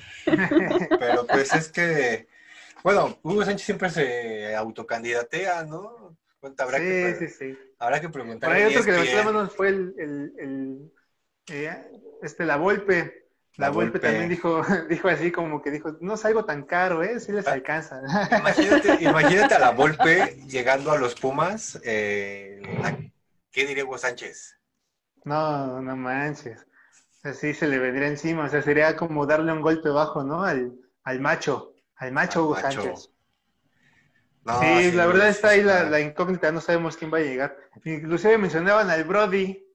pero 0.99 1.27
pues 1.27 1.53
es 1.55 1.73
que, 1.73 2.29
bueno, 2.85 3.19
Hugo 3.25 3.45
Sánchez 3.45 3.67
siempre 3.67 3.91
se 3.91 4.55
autocandidatea, 4.55 5.65
¿no? 5.65 6.17
Habrá 6.59 6.79
sí, 6.79 6.85
que, 6.85 7.17
sí, 7.19 7.29
sí. 7.29 7.59
Habrá 7.81 8.01
que 8.01 8.09
preguntar. 8.09 8.49
Por 8.49 8.57
ahí 8.57 8.67
otro 8.67 8.85
que 8.85 8.93
levantó 8.93 9.17
la 9.17 9.25
mano 9.25 9.49
fue 9.49 9.69
el, 9.69 9.95
el, 9.99 10.33
el 10.39 10.93
eh, 11.49 11.83
este, 12.23 12.47
la 12.47 12.57
Volpe. 12.57 13.26
La, 13.57 13.69
la 13.69 13.73
Volpe, 13.73 13.99
también 13.99 14.29
dijo, 14.29 14.63
dijo 14.89 15.09
así 15.09 15.33
como 15.33 15.63
que 15.63 15.71
dijo, 15.71 15.97
no 16.01 16.17
salgo 16.17 16.45
tan 16.45 16.65
caro, 16.65 17.03
¿eh? 17.03 17.19
Sí 17.21 17.33
les 17.33 17.47
alcanza. 17.47 18.01
Imagínate, 18.39 18.99
imagínate 19.01 19.55
a 19.55 19.59
la 19.59 19.71
Volpe 19.71 20.37
llegando 20.47 20.93
a 20.93 20.99
los 20.99 21.15
Pumas. 21.15 21.81
Eh, 21.85 22.61
¿Qué 23.51 23.67
diría 23.67 23.85
Hugo 23.85 23.99
Sánchez? 23.99 24.59
No, 25.25 25.81
no 25.81 25.97
manches. 25.97 26.67
Así 27.23 27.55
se 27.55 27.67
le 27.67 27.79
vendría 27.79 28.09
encima. 28.09 28.45
O 28.45 28.49
sea, 28.49 28.63
sería 28.63 28.95
como 28.97 29.27
darle 29.27 29.53
un 29.53 29.63
golpe 29.63 29.89
bajo, 29.89 30.23
¿no? 30.23 30.45
Al, 30.45 30.73
al 31.05 31.21
macho. 31.21 31.75
Al 31.97 32.13
macho 32.13 32.41
al 32.41 32.45
Hugo 32.45 32.55
macho. 32.55 32.83
Sánchez. 32.83 33.11
No, 34.45 34.61
sí, 34.61 34.91
sí, 34.91 34.93
la 34.93 35.07
verdad 35.07 35.29
está 35.29 35.49
ahí 35.49 35.63
la, 35.63 35.83
la, 35.91 35.99
incógnita, 35.99 36.53
no 36.53 36.61
sabemos 36.61 36.97
quién 36.97 37.13
va 37.13 37.19
a 37.19 37.23
llegar. 37.23 37.57
Inclusive 37.85 38.39
mencionaban 38.39 38.89
al 38.91 39.03
Brody, 39.03 39.66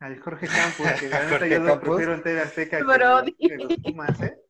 al 0.00 0.20
Jorge 0.20 0.46
Campos, 0.46 0.86
que 1.00 1.08
neta 1.08 1.46
yo 1.46 1.60
lo 1.60 1.80
prefiero 1.80 2.14
en 2.14 2.22
TV 2.22 2.40
Azteca 2.40 2.78
Brody. 2.82 3.34
que, 3.34 3.48
que, 3.48 3.56
los 3.56 3.76
Pumas, 3.78 4.20
¿eh? 4.20 4.42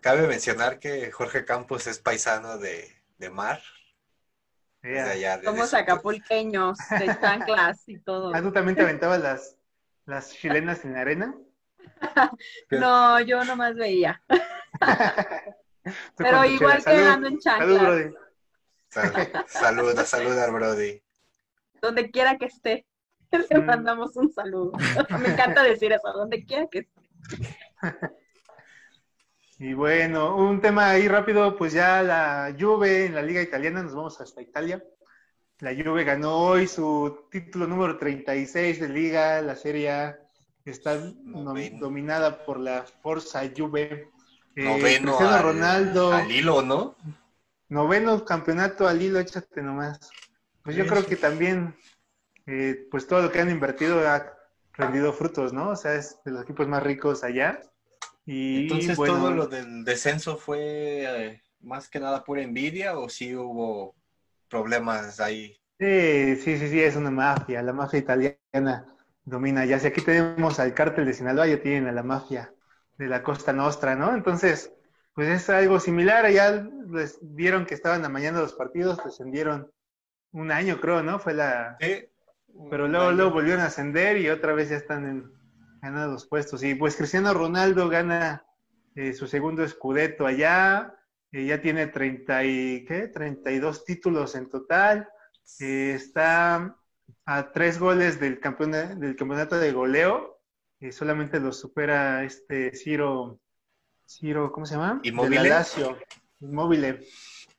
Cabe 0.00 0.26
mencionar 0.26 0.78
que 0.78 1.10
Jorge 1.12 1.44
Campos 1.44 1.86
es 1.86 1.98
paisano 1.98 2.58
de, 2.58 2.90
de 3.18 3.30
Mar. 3.30 3.60
Yeah. 4.82 5.04
De 5.04 5.10
allá, 5.12 5.38
de 5.38 5.44
Somos 5.44 5.72
acapulqueños, 5.72 6.76
de 6.90 7.06
chanclas 7.20 7.88
y 7.88 7.98
todo. 8.00 8.34
¿Ah, 8.34 8.42
tú 8.42 8.52
también 8.52 8.76
te 8.76 8.82
aventabas 8.82 9.20
las, 9.20 9.56
las 10.04 10.30
chilenas 10.30 10.84
en 10.84 10.92
la 10.92 11.00
arena? 11.00 11.34
no, 12.70 13.20
yo 13.20 13.44
nomás 13.44 13.74
veía. 13.76 14.20
Pero 16.16 16.44
igual 16.44 16.84
que 16.84 16.90
ando 16.90 17.28
en 17.28 17.38
chanclas. 17.38 17.68
Salud, 17.68 17.80
Brody. 17.80 18.14
Saluda, 19.46 20.04
saluda 20.04 20.44
al 20.44 20.52
Brody. 20.52 21.02
Donde 21.80 22.10
quiera 22.10 22.36
que 22.36 22.46
esté, 22.46 22.86
le 23.50 23.60
mandamos 23.60 24.16
un 24.16 24.32
saludo. 24.32 24.72
Me 25.20 25.28
encanta 25.28 25.62
decir 25.62 25.92
eso, 25.92 26.12
donde 26.12 26.44
quiera 26.44 26.66
que 26.70 26.80
esté. 26.80 27.00
Y 29.58 29.72
bueno, 29.72 30.36
un 30.36 30.60
tema 30.60 30.90
ahí 30.90 31.06
rápido, 31.06 31.56
pues 31.56 31.72
ya 31.72 32.02
la 32.02 32.54
Juve 32.58 33.06
en 33.06 33.14
la 33.14 33.22
Liga 33.22 33.40
Italiana, 33.40 33.82
nos 33.82 33.94
vamos 33.94 34.20
hasta 34.20 34.42
Italia. 34.42 34.82
La 35.60 35.72
Juve 35.72 36.04
ganó 36.04 36.36
hoy 36.36 36.66
su 36.66 37.28
título 37.30 37.66
número 37.66 37.96
36 37.96 38.80
de 38.80 38.88
Liga, 38.88 39.40
la 39.40 39.54
serie 39.54 40.16
está 40.64 40.98
dominada 41.78 42.44
por 42.44 42.58
la 42.58 42.84
Forza 43.02 43.42
Juve. 43.56 44.10
Eh, 44.56 44.64
Noveno 44.64 45.16
Cristiano 45.16 45.36
al, 45.36 45.42
Ronaldo. 45.42 46.12
al 46.12 46.30
hilo, 46.30 46.62
¿no? 46.62 46.96
Noveno 47.68 48.24
campeonato 48.24 48.88
al 48.88 49.00
hilo, 49.00 49.18
échate 49.18 49.62
nomás. 49.62 50.10
Pues 50.62 50.76
yo 50.76 50.86
creo 50.86 51.04
que 51.06 51.16
también, 51.16 51.76
eh, 52.46 52.86
pues 52.90 53.06
todo 53.06 53.22
lo 53.22 53.32
que 53.32 53.40
han 53.40 53.50
invertido 53.50 54.06
ha 54.08 54.34
rendido 54.72 55.12
frutos, 55.12 55.52
¿no? 55.52 55.70
O 55.70 55.76
sea, 55.76 55.94
es 55.94 56.18
de 56.24 56.32
los 56.32 56.42
equipos 56.42 56.68
más 56.68 56.82
ricos 56.82 57.24
allá. 57.24 57.60
Y 58.26 58.62
Entonces, 58.62 58.96
bueno, 58.96 59.14
¿todo 59.14 59.30
lo 59.30 59.46
del 59.46 59.84
descenso 59.84 60.36
fue 60.36 61.04
eh, 61.04 61.42
más 61.60 61.88
que 61.88 62.00
nada 62.00 62.24
pura 62.24 62.42
envidia 62.42 62.98
o 62.98 63.08
sí 63.08 63.34
hubo 63.34 63.94
problemas 64.48 65.20
ahí? 65.20 65.56
Sí, 65.78 66.36
sí, 66.36 66.58
sí, 66.58 66.68
sí, 66.68 66.80
es 66.80 66.96
una 66.96 67.10
mafia. 67.10 67.62
La 67.62 67.72
mafia 67.72 67.98
italiana 67.98 68.86
domina. 69.24 69.64
Ya 69.64 69.78
si 69.78 69.88
aquí 69.88 70.00
tenemos 70.00 70.60
al 70.60 70.74
cártel 70.74 71.06
de 71.06 71.12
Sinaloa, 71.12 71.46
ya 71.46 71.60
tienen 71.60 71.88
a 71.88 71.92
la 71.92 72.02
mafia 72.02 72.52
de 72.96 73.06
la 73.06 73.22
Costa 73.22 73.52
Nostra, 73.52 73.94
¿no? 73.94 74.14
Entonces, 74.14 74.72
pues 75.14 75.28
es 75.28 75.50
algo 75.50 75.80
similar. 75.80 76.24
Allá 76.24 76.66
les 76.90 77.18
vieron 77.20 77.66
que 77.66 77.74
estaban 77.74 78.04
amañando 78.04 78.40
los 78.40 78.54
partidos, 78.54 79.02
descendieron 79.04 79.70
un 80.32 80.50
año, 80.50 80.80
creo, 80.80 81.02
¿no? 81.02 81.18
Fue 81.18 81.34
la... 81.34 81.76
Sí. 81.80 82.08
Pero 82.70 82.88
luego, 82.88 83.10
luego 83.12 83.30
volvieron 83.32 83.60
a 83.62 83.66
ascender 83.66 84.16
y 84.18 84.28
otra 84.30 84.52
vez 84.54 84.68
ya 84.70 84.76
están 84.76 85.06
en 85.06 85.32
ganando 85.82 86.12
los 86.12 86.26
puestos. 86.26 86.62
Y 86.62 86.74
pues 86.74 86.96
Cristiano 86.96 87.34
Ronaldo 87.34 87.88
gana 87.88 88.44
eh, 88.94 89.12
su 89.12 89.26
segundo 89.26 89.62
escudeto 89.64 90.26
allá, 90.26 90.94
eh, 91.32 91.46
ya 91.46 91.60
tiene 91.60 91.88
30 91.88 92.44
y, 92.44 92.84
¿qué? 92.86 93.08
32 93.08 93.84
títulos 93.84 94.34
en 94.34 94.48
total, 94.48 95.08
eh, 95.60 95.92
está 95.96 96.76
a 97.26 97.52
tres 97.52 97.78
goles 97.78 98.20
del, 98.20 98.38
campeón 98.40 98.70
de- 98.72 98.94
del 98.94 99.16
campeonato 99.16 99.58
de 99.58 99.72
goleo, 99.72 100.40
y 100.80 100.92
solamente 100.92 101.40
lo 101.40 101.52
supera 101.52 102.24
este 102.24 102.74
Ciro, 102.74 103.40
Ciro 104.06 104.52
¿cómo 104.52 104.64
se 104.66 104.74
llama? 104.74 105.00
Immobile. 106.40 106.92
De 106.92 106.98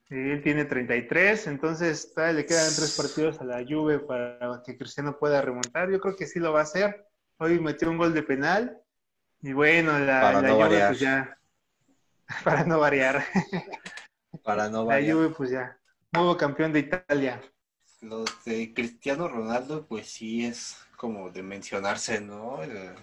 la 0.10 0.18
Él 0.18 0.42
tiene 0.44 0.66
33, 0.66 1.48
entonces 1.48 2.14
todavía 2.14 2.38
le 2.42 2.46
quedan 2.46 2.74
tres 2.76 2.96
partidos 2.98 3.40
a 3.42 3.44
la 3.46 3.64
Juve 3.68 4.00
para 4.00 4.62
que 4.66 4.78
Cristiano 4.78 5.18
pueda 5.18 5.42
remontar. 5.42 5.90
Yo 5.92 6.00
creo 6.00 6.16
que 6.16 6.28
sí 6.28 6.40
lo 6.40 6.54
va 6.54 6.60
a 6.62 6.64
hacer. 6.64 7.06
Hoy 7.38 7.60
metió 7.60 7.90
un 7.90 7.98
gol 7.98 8.14
de 8.14 8.24
penal 8.24 8.78
y 9.42 9.54
bueno, 9.54 9.98
la, 10.00 10.22
Para 10.22 10.42
la 10.42 10.50
no 10.50 10.56
Juve 10.56 10.66
variar. 10.66 10.88
pues 10.88 11.00
ya, 11.00 11.38
para 12.44 12.64
no 12.64 12.80
variar, 12.80 13.24
Para 14.44 14.70
no 14.70 14.80
la 14.80 14.86
variar. 14.86 15.16
Juve 15.16 15.30
pues 15.30 15.50
ya, 15.52 15.80
nuevo 16.12 16.38
campeón 16.38 16.72
de 16.74 16.80
Italia. 16.80 17.42
Lo 18.02 18.24
de 18.46 18.74
Cristiano 18.74 19.28
Ronaldo, 19.28 19.86
pues 19.88 20.08
sí 20.08 20.46
es 20.46 20.78
como 20.98 21.30
de 21.32 21.44
mencionarse, 21.44 22.22
¿no? 22.22 22.62
El- 22.64 22.94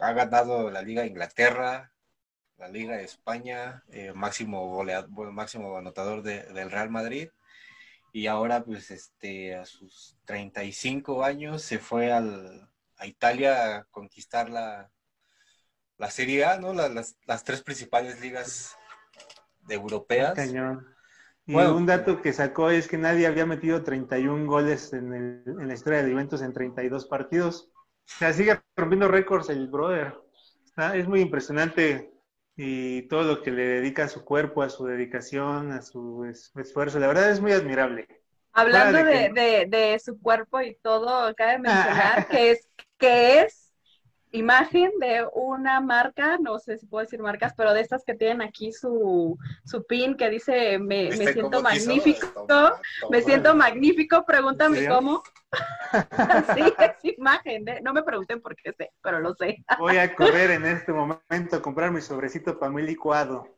ha 0.00 0.12
ganado 0.12 0.70
la 0.70 0.82
Liga 0.82 1.02
de 1.02 1.08
Inglaterra, 1.08 1.92
la 2.60 2.68
Liga 2.68 2.96
de 2.96 3.04
España, 3.04 3.82
eh, 3.90 4.12
máximo 4.14 4.68
goleador, 4.68 5.32
máximo 5.32 5.76
anotador 5.78 6.22
de- 6.22 6.42
del 6.52 6.70
Real 6.70 6.90
Madrid. 6.90 7.30
Y 8.12 8.26
ahora, 8.26 8.62
pues, 8.64 8.90
este, 8.90 9.54
a 9.56 9.64
sus 9.64 10.16
35 10.26 11.24
años 11.24 11.62
se 11.62 11.78
fue 11.78 12.12
al, 12.12 12.68
a 12.98 13.06
Italia 13.06 13.76
a 13.78 13.84
conquistar 13.84 14.50
la, 14.50 14.90
la 15.96 16.10
Serie 16.10 16.44
A, 16.44 16.58
¿no? 16.58 16.74
La- 16.74 16.88
las, 16.88 17.16
las 17.24 17.44
tres 17.44 17.62
principales 17.62 18.20
ligas 18.20 18.76
de 19.66 19.74
europeas. 19.76 20.34
Cañón. 20.34 20.86
Y 21.46 21.54
Bueno. 21.54 21.74
un 21.76 21.86
dato 21.86 22.20
que 22.20 22.32
sacó 22.34 22.70
es 22.70 22.86
que 22.88 22.98
nadie 22.98 23.26
había 23.26 23.46
metido 23.46 23.82
31 23.82 24.46
goles 24.46 24.92
en, 24.92 25.14
el- 25.14 25.42
en 25.60 25.66
la 25.68 25.74
historia 25.74 26.02
de 26.02 26.12
Juventus 26.12 26.42
en 26.42 26.52
32 26.52 27.06
partidos. 27.06 27.70
O 28.04 28.18
sea, 28.18 28.32
sigue 28.34 28.60
rompiendo 28.76 29.08
récords 29.08 29.48
el 29.48 29.68
brother. 29.68 30.14
Es 30.94 31.06
muy 31.08 31.20
impresionante 31.20 32.10
y 32.62 33.02
todo 33.08 33.22
lo 33.24 33.42
que 33.42 33.50
le 33.50 33.62
dedica 33.66 34.04
a 34.04 34.08
su 34.08 34.24
cuerpo, 34.24 34.62
a 34.62 34.68
su 34.70 34.84
dedicación, 34.86 35.72
a 35.72 35.82
su 35.82 36.24
es- 36.24 36.52
esfuerzo. 36.56 36.98
La 36.98 37.06
verdad 37.08 37.30
es 37.30 37.40
muy 37.40 37.52
admirable. 37.52 38.06
Hablando 38.52 39.02
de 39.04 39.30
de, 39.30 39.66
de 39.68 39.98
su 40.00 40.20
cuerpo 40.20 40.60
y 40.60 40.74
todo, 40.82 41.34
cabe 41.36 41.58
mencionar 41.60 42.26
que 42.28 42.50
es, 42.52 42.68
que 42.98 43.42
es 43.42 43.69
imagen 44.32 44.92
de 45.00 45.26
una 45.34 45.80
marca, 45.80 46.38
no 46.38 46.58
sé 46.58 46.78
si 46.78 46.86
puedo 46.86 47.04
decir 47.04 47.20
marcas, 47.20 47.52
pero 47.56 47.72
de 47.72 47.80
estas 47.80 48.04
que 48.04 48.14
tienen 48.14 48.42
aquí 48.42 48.72
su, 48.72 49.38
su 49.64 49.84
pin 49.86 50.16
que 50.16 50.30
dice 50.30 50.78
me, 50.78 51.04
me 51.04 51.10
¿Viste 51.10 51.32
siento 51.34 51.62
magnífico, 51.62 52.46
Toma, 52.46 52.80
me 53.10 53.22
siento 53.22 53.54
magnífico, 53.54 54.24
pregúntame 54.24 54.86
cómo. 54.88 55.22
sí, 56.54 56.74
es 56.78 57.16
imagen, 57.16 57.68
¿eh? 57.68 57.80
no 57.82 57.92
me 57.92 58.02
pregunten 58.02 58.40
por 58.40 58.54
qué 58.54 58.72
sé, 58.72 58.92
pero 59.02 59.20
lo 59.20 59.34
sé. 59.34 59.64
Voy 59.78 59.96
a 59.96 60.14
correr 60.16 60.52
en 60.52 60.66
este 60.66 60.92
momento 60.92 61.56
a 61.56 61.62
comprar 61.62 61.90
mi 61.90 62.00
sobrecito 62.00 62.58
para 62.58 62.70
mi 62.70 62.82
licuado. 62.82 63.48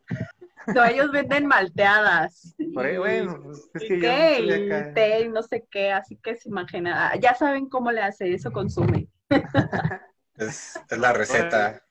No, 0.73 0.83
ellos 0.85 1.11
venden 1.11 1.45
malteadas. 1.45 2.55
Por 2.73 2.85
ahí, 2.85 2.97
bueno, 2.97 3.41
pues 3.43 3.69
es 3.73 3.83
y 3.83 3.87
que 3.87 3.95
yo 3.95 4.01
qué, 4.01 4.31
estoy 4.31 4.49
y 4.49 4.71
acá. 4.71 4.93
té 4.93 5.21
y 5.21 5.27
no 5.27 5.43
sé 5.43 5.65
qué, 5.69 5.91
así 5.91 6.17
que 6.17 6.35
se 6.35 6.49
imagina, 6.49 7.09
ah, 7.09 7.15
ya 7.17 7.35
saben 7.35 7.67
cómo 7.67 7.91
le 7.91 8.01
hace 8.01 8.33
eso, 8.33 8.51
consume. 8.51 9.09
Es, 10.35 10.79
es 10.89 10.97
la 10.97 11.13
receta. 11.13 11.83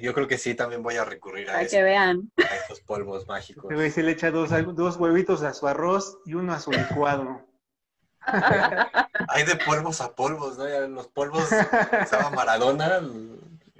Yo 0.00 0.14
creo 0.14 0.26
que 0.26 0.38
sí, 0.38 0.54
también 0.54 0.82
voy 0.82 0.96
a 0.96 1.04
recurrir 1.04 1.48
a, 1.50 1.52
Para 1.52 1.64
eso, 1.64 1.76
que 1.76 1.82
vean. 1.82 2.32
a 2.38 2.56
esos 2.56 2.80
polvos 2.80 3.26
mágicos. 3.26 3.64
Este 3.64 3.74
güey 3.74 3.90
se 3.90 4.02
le 4.02 4.12
echa 4.12 4.30
dos, 4.30 4.50
dos 4.74 4.96
huevitos 4.96 5.42
a 5.42 5.52
su 5.52 5.66
arroz 5.66 6.18
y 6.24 6.34
uno 6.34 6.54
a 6.54 6.60
su 6.60 6.70
licuado. 6.70 7.46
Hay 9.28 9.44
de 9.44 9.56
polvos 9.56 10.00
a 10.00 10.14
polvos, 10.14 10.56
¿no? 10.56 10.68
Ya 10.68 10.80
los 10.80 11.08
polvos 11.08 11.44
usaba 12.02 12.30
Maradona, 12.30 13.02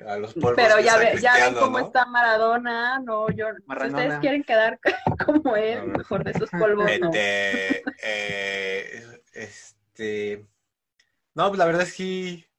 a 0.07 0.17
los 0.17 0.35
polvos 0.35 0.55
Pero 0.57 0.81
ya, 0.81 0.97
ve, 0.97 1.19
ya 1.21 1.35
ven 1.35 1.55
cómo 1.55 1.79
¿no? 1.79 1.87
está 1.87 2.07
Maradona, 2.07 2.99
no, 2.99 3.31
yo, 3.31 3.47
si 3.55 3.87
ustedes 3.87 4.19
quieren 4.19 4.43
quedar 4.43 4.81
como 5.27 5.57
él, 5.57 5.87
mejor 5.87 6.25
de 6.25 6.33
esos 6.33 6.51
polvos 6.51 6.85
no. 7.01 7.11
Este, 7.13 7.85
eh, 8.03 9.23
este, 9.33 10.45
no, 11.35 11.49
pues 11.49 11.59
la 11.59 11.67
verdad 11.67 11.83
es 11.83 11.95
que 11.95 12.52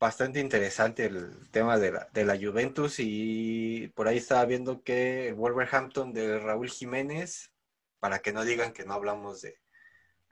bastante 0.00 0.40
interesante 0.40 1.06
el 1.06 1.50
tema 1.50 1.78
de 1.78 1.92
la, 1.92 2.08
de 2.12 2.24
la 2.24 2.36
Juventus 2.36 2.96
y 2.98 3.92
por 3.94 4.08
ahí 4.08 4.16
estaba 4.16 4.44
viendo 4.46 4.82
que 4.82 5.28
el 5.28 5.34
Wolverhampton 5.34 6.12
de 6.12 6.38
Raúl 6.38 6.70
Jiménez, 6.70 7.52
para 8.00 8.20
que 8.20 8.32
no 8.32 8.44
digan 8.44 8.72
que 8.72 8.84
no 8.84 8.94
hablamos 8.94 9.42
de 9.42 9.60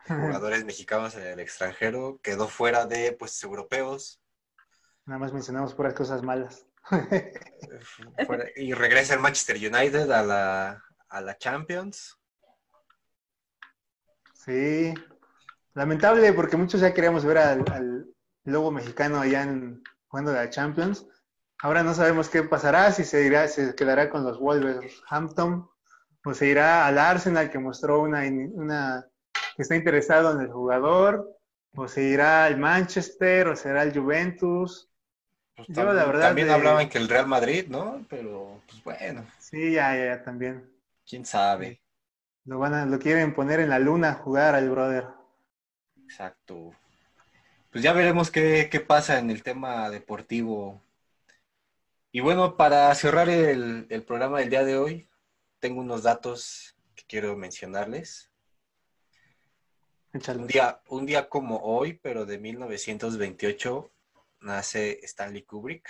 jugadores 0.06 0.64
mexicanos 0.64 1.14
en 1.16 1.26
el 1.26 1.40
extranjero, 1.40 2.18
quedó 2.22 2.48
fuera 2.48 2.86
de 2.86 3.12
pues 3.12 3.42
europeos 3.42 4.20
Nada 5.08 5.20
más 5.20 5.32
mencionamos 5.32 5.72
puras 5.72 5.94
cosas 5.94 6.22
malas. 6.22 6.66
y 8.56 8.74
regresa 8.74 9.14
el 9.14 9.20
Manchester 9.20 9.56
United 9.56 10.10
a 10.10 10.22
la, 10.22 10.84
a 11.08 11.20
la 11.22 11.38
Champions. 11.38 12.18
Sí, 14.34 14.92
lamentable 15.72 16.30
porque 16.34 16.58
muchos 16.58 16.82
ya 16.82 16.92
queríamos 16.92 17.24
ver 17.24 17.38
al, 17.38 17.64
al 17.72 18.06
lobo 18.44 18.70
mexicano 18.70 19.20
allá 19.20 19.42
en, 19.42 19.82
jugando 20.08 20.32
la 20.32 20.50
Champions. 20.50 21.06
Ahora 21.60 21.82
no 21.82 21.92
sabemos 21.94 22.28
qué 22.28 22.42
pasará, 22.44 22.92
si 22.92 23.04
se 23.04 23.24
irá, 23.24 23.48
se 23.48 23.74
quedará 23.74 24.10
con 24.10 24.24
los 24.24 24.38
Wolverhampton 24.38 25.68
o 26.24 26.34
se 26.34 26.46
irá 26.46 26.86
al 26.86 26.98
Arsenal 26.98 27.50
que 27.50 27.58
mostró 27.58 28.00
una, 28.02 28.22
una 28.52 29.06
que 29.56 29.62
está 29.62 29.74
interesado 29.76 30.32
en 30.32 30.40
el 30.42 30.52
jugador, 30.52 31.28
o 31.74 31.88
se 31.88 32.02
irá 32.02 32.44
al 32.44 32.58
Manchester 32.58 33.48
o 33.48 33.56
será 33.56 33.82
al 33.82 33.92
Juventus. 33.96 34.88
Pues, 35.56 35.68
Yo, 35.68 35.74
también, 35.74 35.96
la 35.96 36.04
verdad, 36.06 36.22
también 36.28 36.48
de- 36.48 36.54
hablaban 36.54 36.88
que 36.88 36.98
el 36.98 37.08
Real 37.08 37.26
Madrid, 37.26 37.66
¿no? 37.68 38.04
Pero, 38.08 38.60
pues 38.68 38.84
bueno, 38.84 39.26
Sí, 39.38 39.72
ya, 39.72 39.96
ya, 39.96 40.04
ya, 40.16 40.22
también. 40.22 40.70
quién 41.08 41.24
sabe. 41.24 41.80
Lo 42.44 42.58
van 42.58 42.74
a, 42.74 42.86
lo 42.86 42.98
quieren 42.98 43.34
poner 43.34 43.60
en 43.60 43.70
la 43.70 43.78
luna 43.78 44.10
a 44.10 44.14
jugar 44.14 44.54
al 44.54 44.70
brother. 44.70 45.06
Exacto. 46.04 46.72
Pues 47.70 47.84
ya 47.84 47.92
veremos 47.92 48.30
qué, 48.30 48.68
qué 48.70 48.80
pasa 48.80 49.18
en 49.18 49.30
el 49.30 49.42
tema 49.42 49.90
deportivo. 49.90 50.82
Y 52.10 52.20
bueno, 52.20 52.56
para 52.56 52.94
cerrar 52.94 53.28
el, 53.28 53.86
el 53.90 54.02
programa 54.04 54.38
del 54.40 54.50
día 54.50 54.64
de 54.64 54.78
hoy, 54.78 55.08
tengo 55.60 55.80
unos 55.80 56.02
datos 56.02 56.76
que 56.94 57.04
quiero 57.06 57.36
mencionarles. 57.36 58.30
Un 60.14 60.46
día, 60.46 60.80
un 60.88 61.04
día 61.06 61.28
como 61.28 61.58
hoy, 61.58 61.92
pero 62.02 62.24
de 62.24 62.38
1928, 62.38 63.92
nace 64.40 65.00
Stanley 65.04 65.42
Kubrick. 65.42 65.88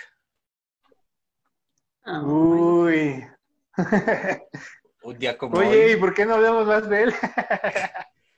Ay. 2.03 2.21
Uy. 2.25 3.27
Un 5.01 5.17
día 5.17 5.37
como 5.37 5.57
Oye, 5.57 5.91
¿y 5.91 5.93
hoy. 5.93 5.95
por 5.95 6.13
qué 6.13 6.25
no 6.25 6.35
hablamos 6.35 6.67
más 6.67 6.89
de 6.89 7.03
él? 7.03 7.13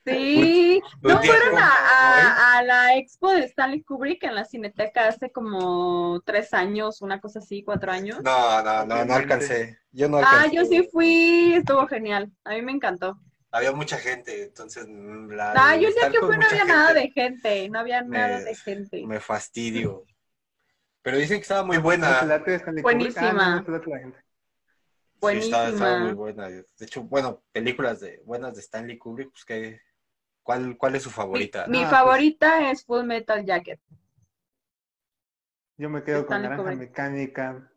Sí, 0.04 0.36
un 0.36 0.61
¿no 1.00 1.22
fueron 1.22 1.58
a, 1.58 1.58
hoy. 1.58 2.20
a- 2.24 2.58
a 2.58 2.62
la 2.62 2.96
expo 2.96 3.30
de 3.32 3.44
Stanley 3.44 3.82
Kubrick 3.82 4.22
en 4.24 4.34
la 4.34 4.44
Cineteca 4.44 5.08
hace 5.08 5.30
como 5.30 6.20
tres 6.24 6.52
años, 6.54 7.02
una 7.02 7.20
cosa 7.20 7.38
así, 7.40 7.62
cuatro 7.62 7.92
años? 7.92 8.22
No, 8.22 8.62
no, 8.62 8.84
no, 8.86 9.04
no 9.04 9.14
alcancé. 9.14 9.78
Yo 9.92 10.08
no 10.08 10.18
Ah, 10.18 10.42
alcancé. 10.42 10.56
yo 10.56 10.64
sí 10.64 10.88
fui, 10.90 11.54
estuvo 11.54 11.86
genial, 11.86 12.30
a 12.44 12.50
mí 12.54 12.62
me 12.62 12.72
encantó. 12.72 13.18
Había 13.50 13.72
mucha 13.72 13.98
gente, 13.98 14.44
entonces 14.44 14.86
mm, 14.88 15.30
la- 15.32 15.52
Ah, 15.54 15.76
yo 15.76 15.88
el 15.88 15.94
día 15.94 16.10
que 16.10 16.18
fui 16.20 16.36
no 16.38 16.46
había 16.46 16.64
nada 16.64 16.94
de 16.94 17.10
gente, 17.10 17.68
no 17.68 17.78
había 17.80 18.02
me- 18.02 18.18
nada 18.18 18.40
de 18.40 18.54
gente. 18.54 19.06
Me 19.06 19.20
fastidio. 19.20 20.04
Pero 21.02 21.18
dicen 21.18 21.38
que 21.38 21.42
estaba 21.42 21.64
muy 21.64 21.76
¿No 21.76 21.82
te 21.82 21.84
buena. 21.84 22.20
Buenísima. 22.82 23.56
Ah, 23.58 23.64
la 23.66 23.98
gente. 23.98 24.18
Sí, 25.20 25.38
estaba, 25.38 25.68
estaba 25.68 25.98
muy 25.98 26.12
Buenísima. 26.12 26.14
buena. 26.14 26.48
De 26.48 26.64
hecho, 26.86 27.02
bueno, 27.02 27.42
películas 27.52 28.00
de 28.00 28.22
buenas 28.24 28.54
de 28.54 28.60
Stanley 28.60 28.98
Kubrick, 28.98 29.30
pues 29.32 29.44
que 29.44 29.80
¿cuál, 30.42 30.76
cuál 30.76 30.96
es 30.96 31.02
su 31.02 31.10
favorita? 31.10 31.66
Mi 31.68 31.78
Ah, 31.78 31.80
pues. 31.82 31.90
favorita 31.90 32.70
es 32.70 32.84
Full 32.84 33.04
Metal 33.04 33.44
Jacket. 33.44 33.80
Yo 35.76 35.88
me 35.88 36.02
quedo 36.02 36.26
con 36.26 36.42
Naranja. 36.42 36.74
Mecánica. 36.74 37.70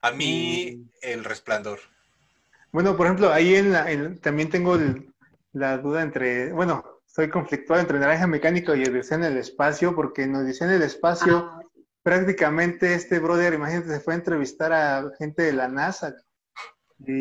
A 0.00 0.12
mí, 0.12 0.88
El 1.02 1.24
Resplandor. 1.24 1.80
Bueno, 2.70 2.96
por 2.96 3.06
ejemplo, 3.06 3.32
ahí 3.32 3.54
en 3.56 3.72
la, 3.72 3.90
en- 3.90 4.20
también 4.20 4.50
tengo 4.50 4.76
el- 4.76 5.12
la 5.52 5.78
duda 5.78 6.02
entre, 6.02 6.52
bueno, 6.52 6.84
estoy 7.06 7.30
conflictuado 7.30 7.80
entre 7.80 7.98
Naranja 7.98 8.26
Mecánica 8.26 8.76
y 8.76 8.84
Odisea 8.84 9.16
en 9.16 9.24
el 9.24 9.36
espacio, 9.38 9.94
porque 9.94 10.22
en 10.24 10.36
Odisea 10.36 10.68
en 10.68 10.74
el 10.74 10.82
espacio 10.82 11.38
Ah, 11.50 11.62
prácticamente 12.02 12.94
este 12.94 13.18
brother, 13.18 13.54
imagínate, 13.54 13.88
se 13.88 14.00
fue 14.00 14.14
a 14.14 14.16
entrevistar 14.18 14.72
a 14.72 15.10
gente 15.18 15.42
de 15.42 15.52
la 15.52 15.68
NASA. 15.68 16.14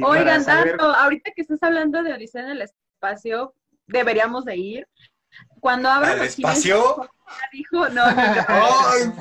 Oigan, 0.03 0.43
saber- 0.43 0.71
Dato, 0.77 0.83
ahorita 0.93 1.31
que 1.35 1.41
estás 1.41 1.63
hablando 1.63 2.03
de 2.03 2.13
Odisea 2.13 2.43
en 2.43 2.49
el 2.49 2.61
espacio, 2.61 3.55
deberíamos 3.87 4.45
de 4.45 4.57
ir. 4.57 4.87
Cuando 5.59 5.89
abra 5.89 6.11
¿Al 6.13 6.21
espacio? 6.23 7.09
dijo, 7.51 7.89
no, 7.89 8.11
no, 8.15 8.27
no. 8.27 8.45
¡Ay! 8.47 9.13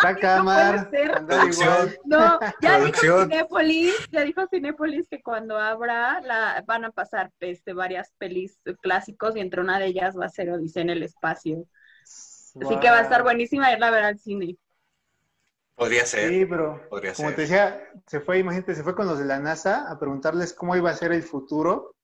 Saca, 0.00 0.42
No. 0.42 1.88
No, 2.04 2.40
ya 2.60 2.78
dijo. 2.80 3.00
Cinépolis, 3.24 3.94
ya 4.10 4.22
dijo 4.22 4.46
Cinépolis 4.48 5.08
que 5.08 5.22
cuando 5.22 5.58
abra 5.58 6.20
la, 6.20 6.62
van 6.66 6.84
a 6.84 6.90
pasar 6.92 7.32
este, 7.40 7.72
varias 7.72 8.12
pelis 8.18 8.60
clásicos 8.80 9.36
y 9.36 9.40
entre 9.40 9.60
una 9.60 9.78
de 9.78 9.86
ellas 9.86 10.16
va 10.18 10.26
a 10.26 10.30
ser 10.30 10.50
Odisea 10.50 10.82
en 10.82 10.90
el 10.90 11.02
espacio. 11.02 11.64
Así 12.60 12.78
que 12.80 12.90
va 12.90 12.98
a 12.98 13.02
estar 13.02 13.22
Wow. 13.22 13.24
buenísima 13.24 13.72
irla 13.72 13.88
a 13.88 13.90
ver 13.90 14.04
al 14.04 14.18
cine. 14.18 14.56
Podría 15.74 16.04
ser. 16.06 16.28
Sí, 16.30 16.44
pero 16.46 16.80
Podría 16.88 17.14
como 17.14 17.28
ser. 17.28 17.36
te 17.36 17.42
decía, 17.42 17.80
se 18.06 18.20
fue, 18.20 18.38
imagínate, 18.38 18.74
se 18.74 18.82
fue 18.82 18.94
con 18.94 19.06
los 19.06 19.18
de 19.18 19.24
la 19.24 19.38
NASA 19.38 19.90
a 19.90 19.98
preguntarles 19.98 20.52
cómo 20.52 20.76
iba 20.76 20.90
a 20.90 20.94
ser 20.94 21.12
el 21.12 21.22
futuro, 21.22 21.94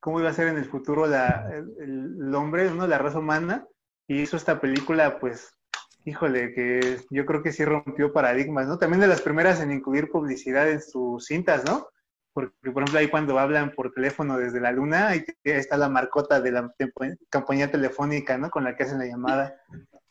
cómo 0.00 0.20
iba 0.20 0.30
a 0.30 0.34
ser 0.34 0.48
en 0.48 0.56
el 0.56 0.64
futuro 0.64 1.06
la, 1.06 1.48
el, 1.52 2.16
el 2.20 2.34
hombre, 2.34 2.70
¿no? 2.70 2.86
la 2.86 2.98
raza 2.98 3.18
humana, 3.18 3.66
y 4.08 4.22
hizo 4.22 4.36
esta 4.36 4.60
película, 4.60 5.20
pues, 5.20 5.54
híjole, 6.04 6.52
que 6.52 6.98
yo 7.10 7.26
creo 7.26 7.42
que 7.42 7.52
sí 7.52 7.64
rompió 7.64 8.12
paradigmas, 8.12 8.66
¿no? 8.66 8.78
También 8.78 9.00
de 9.00 9.06
las 9.06 9.22
primeras 9.22 9.60
en 9.60 9.70
incluir 9.70 10.10
publicidad 10.10 10.68
en 10.68 10.82
sus 10.82 11.26
cintas, 11.26 11.64
¿no? 11.64 11.88
Porque, 12.32 12.72
por 12.72 12.82
ejemplo, 12.82 12.98
ahí 12.98 13.08
cuando 13.08 13.38
hablan 13.38 13.72
por 13.72 13.92
teléfono 13.92 14.38
desde 14.38 14.60
la 14.60 14.72
luna, 14.72 15.08
ahí 15.08 15.24
está 15.44 15.76
la 15.76 15.88
marcota 15.88 16.40
de 16.40 16.52
la 16.52 16.74
compañía 17.30 17.70
telefónica, 17.70 18.38
¿no? 18.38 18.50
Con 18.50 18.64
la 18.64 18.74
que 18.74 18.84
hacen 18.84 18.98
la 18.98 19.06
llamada. 19.06 19.60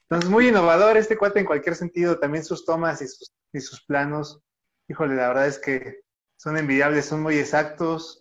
Entonces, 0.03 0.29
muy 0.29 0.49
innovador 0.49 0.97
este 0.97 1.17
cuate 1.17 1.39
en 1.39 1.45
cualquier 1.45 1.75
sentido, 1.75 2.19
también 2.19 2.43
sus 2.43 2.65
tomas 2.65 3.01
y 3.01 3.07
sus, 3.07 3.33
y 3.51 3.59
sus 3.59 3.83
planos. 3.85 4.41
Híjole, 4.87 5.15
la 5.15 5.27
verdad 5.27 5.47
es 5.47 5.59
que 5.59 6.01
son 6.37 6.57
envidiables, 6.57 7.05
son 7.05 7.21
muy 7.21 7.37
exactos, 7.37 8.19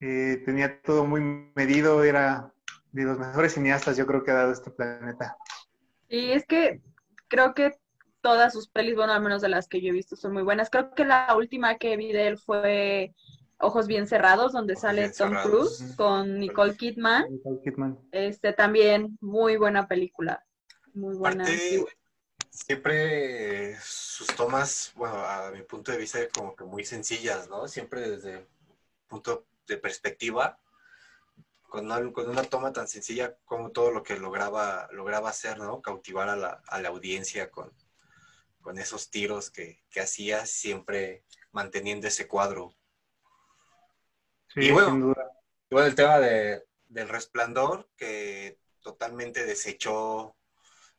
eh, 0.00 0.42
tenía 0.44 0.80
todo 0.82 1.04
muy 1.04 1.20
medido, 1.54 2.04
era 2.04 2.52
de 2.92 3.04
los 3.04 3.18
mejores 3.18 3.54
cineastas 3.54 3.96
yo 3.96 4.06
creo 4.06 4.24
que 4.24 4.30
ha 4.30 4.34
dado 4.34 4.52
este 4.52 4.70
planeta. 4.70 5.36
Y 6.08 6.30
es 6.32 6.46
que 6.46 6.80
creo 7.28 7.54
que 7.54 7.78
todas 8.20 8.52
sus 8.52 8.68
pelis, 8.68 8.96
bueno, 8.96 9.12
al 9.12 9.22
menos 9.22 9.42
de 9.42 9.48
las 9.48 9.68
que 9.68 9.80
yo 9.80 9.88
he 9.88 9.92
visto, 9.92 10.16
son 10.16 10.32
muy 10.32 10.42
buenas. 10.42 10.70
Creo 10.70 10.92
que 10.94 11.04
la 11.04 11.34
última 11.36 11.78
que 11.78 11.96
vi 11.96 12.12
de 12.12 12.28
él 12.28 12.38
fue 12.38 13.14
Ojos 13.58 13.86
Bien 13.86 14.06
Cerrados, 14.06 14.52
donde 14.52 14.74
Ojos 14.74 14.82
sale 14.82 15.10
Tom. 15.10 15.34
Cruise 15.42 15.94
con 15.96 16.38
Nicole 16.38 16.76
Kidman. 16.76 17.30
Nicole 17.30 17.60
Kidman. 17.62 17.98
Este 18.12 18.52
también, 18.52 19.16
muy 19.20 19.56
buena 19.56 19.86
película. 19.88 20.44
Muy 20.94 21.14
buena. 21.16 21.44
Aparte, 21.44 21.76
Y- 21.76 21.84
siempre 22.50 23.76
sus 23.80 24.26
tomas, 24.28 24.92
bueno, 24.96 25.16
a 25.16 25.50
mi 25.50 25.62
punto 25.62 25.92
de 25.92 25.98
vista, 25.98 26.18
como 26.34 26.56
que 26.56 26.64
muy 26.64 26.84
sencillas, 26.84 27.48
¿no? 27.48 27.68
Siempre 27.68 28.10
desde 28.10 28.46
punto 29.06 29.46
de 29.66 29.76
perspectiva, 29.78 30.58
con 31.62 31.86
una, 31.86 32.12
con 32.12 32.28
una 32.28 32.42
toma 32.42 32.72
tan 32.72 32.88
sencilla 32.88 33.36
como 33.44 33.70
todo 33.70 33.90
lo 33.90 34.02
que 34.02 34.16
lograba, 34.16 34.88
lograba 34.92 35.30
hacer, 35.30 35.58
¿no? 35.58 35.82
Cautivar 35.82 36.28
a 36.28 36.36
la, 36.36 36.62
a 36.66 36.80
la 36.80 36.88
audiencia 36.88 37.50
con, 37.50 37.72
con 38.60 38.78
esos 38.78 39.10
tiros 39.10 39.50
que, 39.50 39.82
que 39.90 40.00
hacía, 40.00 40.46
siempre 40.46 41.24
manteniendo 41.52 42.06
ese 42.06 42.26
cuadro. 42.26 42.74
Sí, 44.48 44.66
Y 44.66 44.70
bueno, 44.70 44.90
sin 44.90 45.00
duda. 45.00 45.30
Y 45.70 45.74
bueno, 45.74 45.88
el 45.88 45.94
tema 45.94 46.18
de, 46.18 46.64
del 46.88 47.08
resplandor, 47.08 47.88
que 47.96 48.58
totalmente 48.80 49.44
desechó 49.44 50.36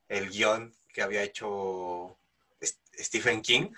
el 0.07 0.29
guion 0.29 0.75
que 0.93 1.01
había 1.01 1.23
hecho 1.23 2.19
Stephen 2.99 3.41
King 3.41 3.69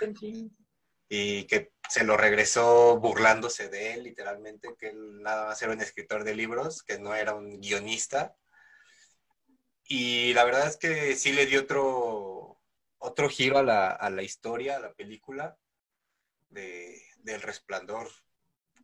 y 1.09 1.45
que 1.47 1.71
se 1.89 2.03
lo 2.05 2.17
regresó 2.17 2.99
burlándose 2.99 3.69
de 3.69 3.93
él, 3.93 4.03
literalmente, 4.03 4.75
que 4.79 4.89
él 4.89 5.21
nada 5.23 5.47
más 5.47 5.61
era 5.61 5.73
un 5.73 5.81
escritor 5.81 6.23
de 6.23 6.35
libros, 6.35 6.83
que 6.83 6.99
no 6.99 7.15
era 7.15 7.35
un 7.35 7.59
guionista. 7.61 8.35
Y 9.83 10.33
la 10.33 10.43
verdad 10.45 10.67
es 10.67 10.77
que 10.77 11.15
sí 11.15 11.31
le 11.33 11.45
dio 11.45 11.61
otro, 11.61 12.59
otro 12.99 13.29
giro 13.29 13.57
a 13.57 13.63
la, 13.63 13.89
a 13.89 14.09
la 14.09 14.21
historia, 14.23 14.77
a 14.77 14.79
la 14.79 14.93
película 14.93 15.57
de, 16.49 17.01
del 17.19 17.41
resplandor. 17.43 18.09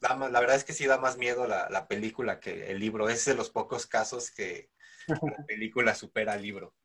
Da 0.01 0.15
más- 0.15 0.31
la 0.31 0.39
verdad 0.41 0.57
es 0.57 0.65
que 0.65 0.73
sí 0.73 0.87
da 0.87 0.99
más 0.99 1.17
miedo 1.17 1.47
la, 1.47 1.69
la 1.69 1.87
película 1.87 2.39
que 2.41 2.71
el 2.71 2.79
libro. 2.79 3.09
Es 3.09 3.25
de 3.25 3.35
los 3.35 3.51
pocos 3.51 3.87
casos 3.87 4.31
que 4.31 4.71
la 5.25 5.37
película 5.47 5.95
supera 5.95 6.33
al 6.33 6.43
libro. 6.43 6.75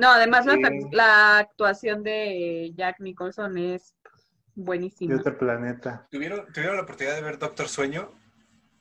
No, 0.00 0.10
además 0.12 0.46
la, 0.46 0.54
Sí. 0.54 0.60
la 0.92 1.38
actuación 1.38 2.02
de 2.02 2.72
Jack 2.74 3.00
Nicholson 3.00 3.58
es 3.58 3.94
De 4.04 4.10
buenísima. 4.64 5.16
otro 5.16 5.36
planeta. 5.36 6.06
¿Tuvieron, 6.10 6.50
¿Tuvieron 6.52 6.76
la 6.76 6.82
oportunidad 6.82 7.16
de 7.16 7.22
ver 7.22 7.38
Doctor 7.38 7.68
Sueño? 7.68 8.10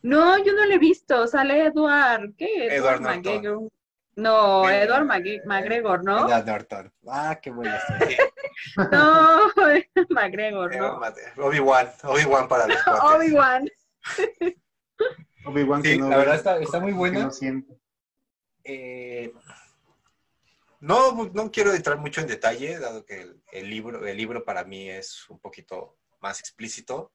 No, 0.02 0.38
yo 0.44 0.54
no 0.54 0.66
lo 0.66 0.74
he 0.74 0.80
visto. 0.80 1.28
Sale 1.28 1.66
Edward, 1.66 2.34
¿qué? 2.38 2.68
Edward 2.74 3.02
Norton. 3.02 3.22
McGregor. 3.36 3.70
No. 4.16 4.70
Edward 4.70 5.06
Mague- 5.06 5.42
McGregor, 5.46 6.04
¿no? 6.04 6.28
Edward 6.28 6.46
Norton. 6.46 6.94
Ah, 7.08 7.38
qué 7.42 7.52
bueno. 7.52 7.76
No, 8.92 9.40
McGregor, 10.10 10.76
¿no? 10.76 11.00
Obi-Wan, 11.38 11.88
Obi-Wan 12.04 12.48
para 12.50 12.68
los 12.68 12.84
cuates. 12.84 13.02
Obi-Wan. 13.16 13.70
Obi-Wan 15.46 15.82
Sí, 15.84 15.90
que 15.92 15.98
no 15.98 16.10
la 16.10 16.18
ve, 16.18 16.22
verdad 16.24 16.36
está, 16.36 16.60
está 16.60 16.80
muy 16.80 16.92
que 16.92 16.98
buena. 16.98 17.20
no. 17.26 17.32
Eh, 18.66 19.34
no, 20.80 21.30
no 21.34 21.52
quiero 21.52 21.74
entrar 21.74 21.98
mucho 21.98 22.22
en 22.22 22.28
detalle, 22.28 22.80
dado 22.80 23.06
que 23.06 23.22
el, 23.22 23.44
el 23.52 23.70
libro, 23.70 24.06
el 24.06 24.18
libro 24.18 24.44
para 24.44 24.64
mí 24.64 24.90
es 24.90 25.30
un 25.30 25.40
poquito 25.40 25.98
más 26.22 26.40
explícito. 26.40 27.12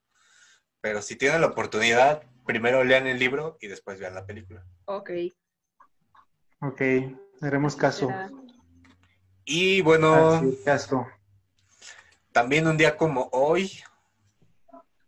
Pero 0.80 1.00
si 1.00 1.16
tienen 1.16 1.40
la 1.40 1.46
oportunidad, 1.46 2.22
primero 2.44 2.84
lean 2.84 3.06
el 3.06 3.18
libro 3.18 3.56
y 3.60 3.68
después 3.68 3.98
vean 3.98 4.14
la 4.14 4.26
película. 4.26 4.66
Ok. 4.84 5.10
Ok, 6.60 6.80
haremos 7.42 7.76
caso. 7.76 8.10
Y 9.44 9.82
bueno, 9.82 10.42
caso. 10.64 11.06
también 12.32 12.66
un 12.66 12.78
día 12.78 12.96
como 12.96 13.28
hoy, 13.32 13.82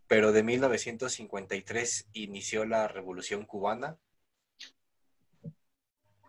pero 0.07 0.31
de 0.31 0.43
1953, 0.43 2.09
inició 2.13 2.65
la 2.65 2.87
Revolución 2.87 3.45
Cubana. 3.45 3.97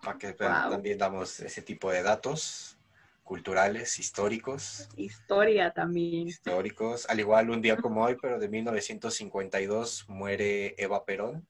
Para 0.03 0.18
que 0.18 0.32
Wow. 0.32 0.70
también 0.70 0.99
damos 0.99 1.40
ese 1.40 1.62
tipo 1.62 1.90
de 1.90 2.03
datos 2.03 2.78
culturales, 3.24 3.99
históricos. 3.99 4.88
Historia 4.96 5.72
también. 5.72 6.28
históricos. 6.28 7.07
Al 7.11 7.20
igual, 7.20 7.51
un 7.51 7.61
día 7.61 7.76
como 7.76 8.03
hoy, 8.05 8.16
pero 8.20 8.38
de 8.38 8.49
1952, 8.49 10.07
muere 10.09 10.74
Eva 10.78 11.05
Perón. 11.05 11.46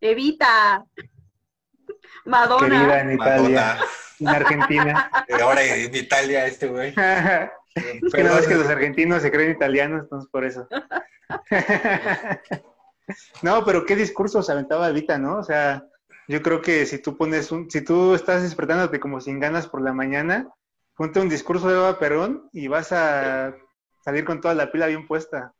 Evita. 0.00 0.84
Madonna. 2.24 2.68
Querida 2.68 3.00
en 3.00 3.12
Italia, 3.14 3.60
Madonna. 3.66 3.80
en 4.20 4.28
Argentina. 4.28 5.10
Ahora 5.42 5.62
en 5.64 5.94
Italia, 5.94 6.46
este 6.46 6.68
güey. 6.68 6.94
Es 7.76 8.10
que 8.14 8.24
no 8.24 8.38
es 8.38 8.46
que 8.48 8.54
los 8.54 8.68
argentinos 8.68 9.20
se 9.20 9.30
creen 9.30 9.50
italianos, 9.50 10.04
entonces 10.04 10.30
por 10.30 10.46
eso. 10.46 10.66
No, 13.42 13.62
pero 13.66 13.84
qué 13.84 13.94
discursos 13.94 14.48
aventaba 14.48 14.88
Evita, 14.88 15.18
¿no? 15.18 15.36
O 15.38 15.42
sea, 15.44 15.84
yo 16.28 16.42
creo 16.42 16.60
que 16.62 16.86
si 16.86 16.98
tú 16.98 17.16
pones 17.16 17.52
un, 17.52 17.70
si 17.70 17.82
tú 17.82 18.14
estás 18.14 18.42
despertándote 18.42 19.00
como 19.00 19.20
sin 19.20 19.40
ganas 19.40 19.66
por 19.68 19.82
la 19.82 19.92
mañana, 19.92 20.48
ponte 20.94 21.20
un 21.20 21.28
discurso 21.28 21.68
de 21.68 21.74
Eva 21.74 21.98
Perón 21.98 22.48
y 22.52 22.68
vas 22.68 22.92
a 22.92 23.54
salir 24.02 24.24
con 24.24 24.40
toda 24.40 24.54
la 24.54 24.70
pila 24.72 24.86
bien 24.86 25.06
puesta. 25.06 25.52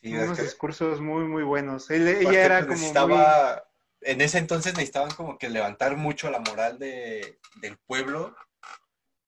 Sí, 0.00 0.14
es 0.14 0.24
Unos 0.24 0.36
que- 0.38 0.44
discursos 0.44 1.00
muy, 1.00 1.24
muy 1.24 1.42
buenos. 1.42 1.90
Él- 1.90 2.08
ella 2.08 2.44
era 2.44 2.66
pues, 2.66 2.68
como 2.68 3.06
muy- 3.06 3.18
necesitaba, 3.18 3.64
en 4.00 4.20
ese 4.20 4.38
entonces 4.38 4.74
necesitaban 4.74 5.10
como 5.10 5.38
que 5.38 5.48
levantar 5.48 5.96
mucho 5.96 6.30
la 6.30 6.38
moral 6.40 6.78
de, 6.78 7.38
del 7.60 7.76
pueblo 7.78 8.36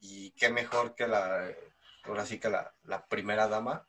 y 0.01 0.30
qué 0.32 0.48
mejor 0.51 0.94
que 0.94 1.07
la, 1.09 1.48
ahora 2.05 2.24
sí 2.24 2.38
que 2.38 2.48
la, 2.48 2.72
la 2.84 3.05
primera 3.07 3.48
dama. 3.48 3.86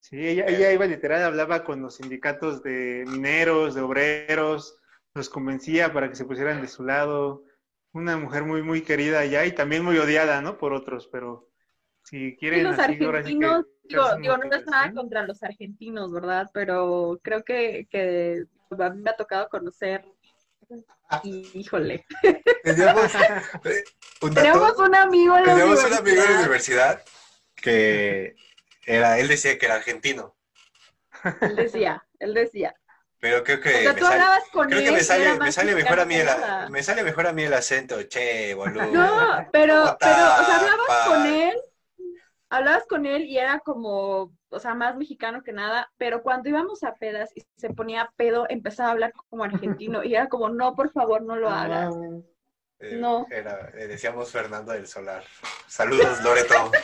Sí, 0.00 0.26
ella, 0.26 0.46
ella 0.46 0.72
iba 0.72 0.86
literal, 0.86 1.22
hablaba 1.24 1.64
con 1.64 1.82
los 1.82 1.96
sindicatos 1.96 2.62
de 2.62 3.04
mineros, 3.08 3.74
de 3.74 3.80
obreros, 3.82 4.78
los 5.16 5.28
convencía 5.30 5.92
para 5.92 6.08
que 6.08 6.14
se 6.16 6.24
pusieran 6.24 6.60
de 6.60 6.68
su 6.68 6.84
lado. 6.84 7.44
una 7.92 8.16
mujer 8.18 8.44
muy, 8.44 8.62
muy 8.62 8.82
querida 8.82 9.20
allá 9.20 9.46
y 9.46 9.52
también 9.52 9.82
muy 9.82 9.96
odiada, 9.98 10.42
¿no? 10.42 10.58
Por 10.58 10.74
otros, 10.74 11.08
pero 11.10 11.48
si 12.04 12.36
quieren... 12.36 12.60
Y 12.60 12.62
los 12.64 12.78
así, 12.78 13.02
ahora 13.02 13.24
sí 13.24 13.38
que 13.38 13.46
argentinos, 13.46 13.66
digo, 14.18 14.36
no 14.36 14.52
es 14.54 14.66
nada 14.66 14.92
contra 14.92 15.22
los 15.26 15.42
argentinos, 15.42 16.12
¿verdad? 16.12 16.50
Pero 16.52 17.18
creo 17.22 17.42
que, 17.42 17.86
que 17.90 18.44
a 18.78 18.90
mí 18.90 19.00
me 19.00 19.10
ha 19.10 19.16
tocado 19.16 19.48
conocer 19.48 20.04
y 21.22 21.50
híjole. 21.54 22.04
Teníamos 22.62 23.14
eh, 23.64 23.84
un 24.20 24.34
dato- 24.34 24.52
Tenemos 24.52 24.78
un 24.78 24.94
amigo 24.94 25.36
en 25.38 25.46
la 25.46 25.52
teníamos 25.54 25.84
un 25.84 25.92
amigo 25.94 26.10
en 26.10 26.16
la 26.16 26.24
universidad. 26.24 26.40
universidad 26.40 27.04
que 27.54 28.34
era, 28.84 29.18
él 29.18 29.28
decía 29.28 29.56
que 29.58 29.66
era 29.66 29.76
argentino, 29.76 30.36
Él 31.40 31.56
decía, 31.56 32.04
él 32.18 32.34
decía. 32.34 32.74
Pero 33.18 33.42
creo 33.44 33.60
que 33.60 33.68
O 33.68 33.72
sea, 33.80 33.92
me 33.92 33.98
tú 33.98 34.04
sale- 34.04 34.14
hablabas 34.22 34.48
con 34.50 34.66
Creo 34.68 34.78
él 34.80 34.84
que 34.86 34.92
me 34.92 35.00
sale, 35.00 35.38
me 35.38 35.52
sale 35.52 35.74
mejor 35.74 36.00
a 36.00 36.04
mí 36.04 36.14
el, 36.16 36.28
me 36.70 36.82
sale 36.82 37.02
mejor 37.02 37.26
a 37.26 37.32
mí 37.32 37.42
el 37.44 37.54
acento, 37.54 38.02
che, 38.04 38.54
boludo. 38.54 38.86
No, 38.86 39.46
pero, 39.52 39.82
¿Cómo 39.84 39.96
pero, 39.98 40.12
o 40.12 40.44
sea, 40.44 40.56
hablabas 40.56 40.86
pa? 40.88 41.04
con 41.06 41.26
él, 41.26 41.56
hablabas 42.50 42.84
con 42.86 43.06
él 43.06 43.24
y 43.24 43.38
era 43.38 43.58
como, 43.60 44.32
o 44.48 44.58
sea, 44.60 44.74
más 44.74 44.96
mexicano 44.96 45.42
que 45.42 45.52
nada, 45.52 45.90
pero 45.96 46.22
cuando 46.22 46.48
íbamos 46.48 46.82
a 46.84 46.94
pedas 46.94 47.30
y 47.34 47.42
se 47.56 47.70
ponía 47.70 48.10
pedo, 48.16 48.46
empezaba 48.48 48.90
a 48.90 48.92
hablar 48.92 49.12
como 49.30 49.44
argentino 49.44 50.04
y 50.04 50.14
era 50.14 50.28
como, 50.28 50.48
no, 50.48 50.74
por 50.74 50.90
favor, 50.92 51.22
no 51.22 51.36
lo 51.36 51.48
hagas. 51.50 51.94
Eh, 52.78 52.96
No. 53.00 53.26
Era, 53.30 53.70
le 53.74 53.88
decíamos 53.88 54.30
Fernando 54.30 54.72
del 54.72 54.86
Solar. 54.86 55.24
Saludos, 55.66 56.22
Loreto. 56.22 56.70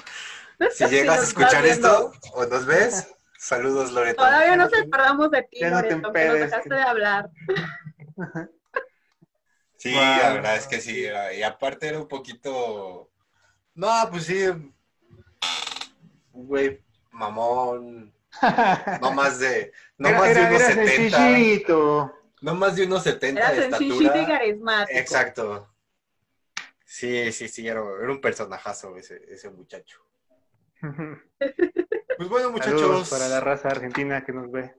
Si 0.70 0.84
Si 0.86 0.90
llegas 0.94 1.18
a 1.20 1.22
escuchar 1.24 1.66
esto 1.66 2.12
o 2.34 2.46
nos 2.46 2.66
ves, 2.66 3.12
saludos, 3.43 3.93
Loreto. 3.93 4.22
Todavía 4.22 4.57
no 4.57 4.64
nos 4.64 4.74
acordamos 4.74 5.30
de 5.30 5.43
ti, 5.43 5.59
Ya 5.61 5.70
no 5.70 5.82
te 5.82 5.90
Loreto, 5.90 6.12
que 6.12 6.24
nos 6.26 6.38
dejaste 6.38 6.74
de 6.74 6.82
hablar. 6.82 7.30
Sí, 9.76 9.93
Wow. 9.95 10.01
la 10.01 10.32
verdad 10.34 10.57
es 10.57 10.68
que 10.68 10.80
sí. 10.80 11.07
Y 11.36 11.43
aparte 11.43 11.88
era 11.88 11.99
un 11.99 12.07
poquito. 12.07 13.11
No, 13.74 13.90
pues 14.12 14.26
sí. 14.26 14.45
Güey 16.30 16.80
mamón. 17.11 18.14
No 19.01 19.12
más 19.12 19.40
de. 19.40 19.72
No 19.99 20.09
era, 20.09 20.18
más 20.20 20.28
de 20.34 20.40
era, 20.40 20.49
unos 20.51 20.62
era 20.62 20.74
70. 20.86 21.16
sencillito. 21.18 22.14
No 22.43 22.55
más 22.55 22.76
de 22.76 22.86
unos 22.86 23.03
70 23.03 23.40
Era 23.40 23.51
de 23.51 23.62
sencillito 23.70 24.03
y 24.03 24.07
estatura. 24.07 24.26
carismático. 24.38 24.99
Exacto. 24.99 25.74
Sí, 26.84 27.32
sí, 27.32 27.49
sí, 27.49 27.66
era, 27.66 27.80
era 27.80 28.12
un 28.12 28.20
personajazo 28.20 28.97
ese, 28.97 29.20
ese 29.28 29.51
muchacho. 29.51 30.01
Pues 30.82 32.28
bueno, 32.28 32.48
Saludos 32.48 32.50
muchachos, 32.52 33.10
para 33.10 33.28
la 33.28 33.40
raza 33.40 33.68
argentina 33.68 34.24
que 34.24 34.32
nos 34.32 34.50
ve. 34.50 34.74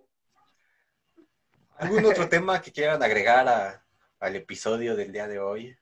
¿algún 1.78 2.06
otro 2.06 2.28
tema 2.30 2.62
que 2.62 2.72
quieran 2.72 3.02
agregar 3.02 3.48
a- 3.48 3.84
al 4.20 4.36
episodio 4.36 4.96
del 4.96 5.12
día 5.12 5.28
de 5.28 5.40
hoy? 5.40 5.78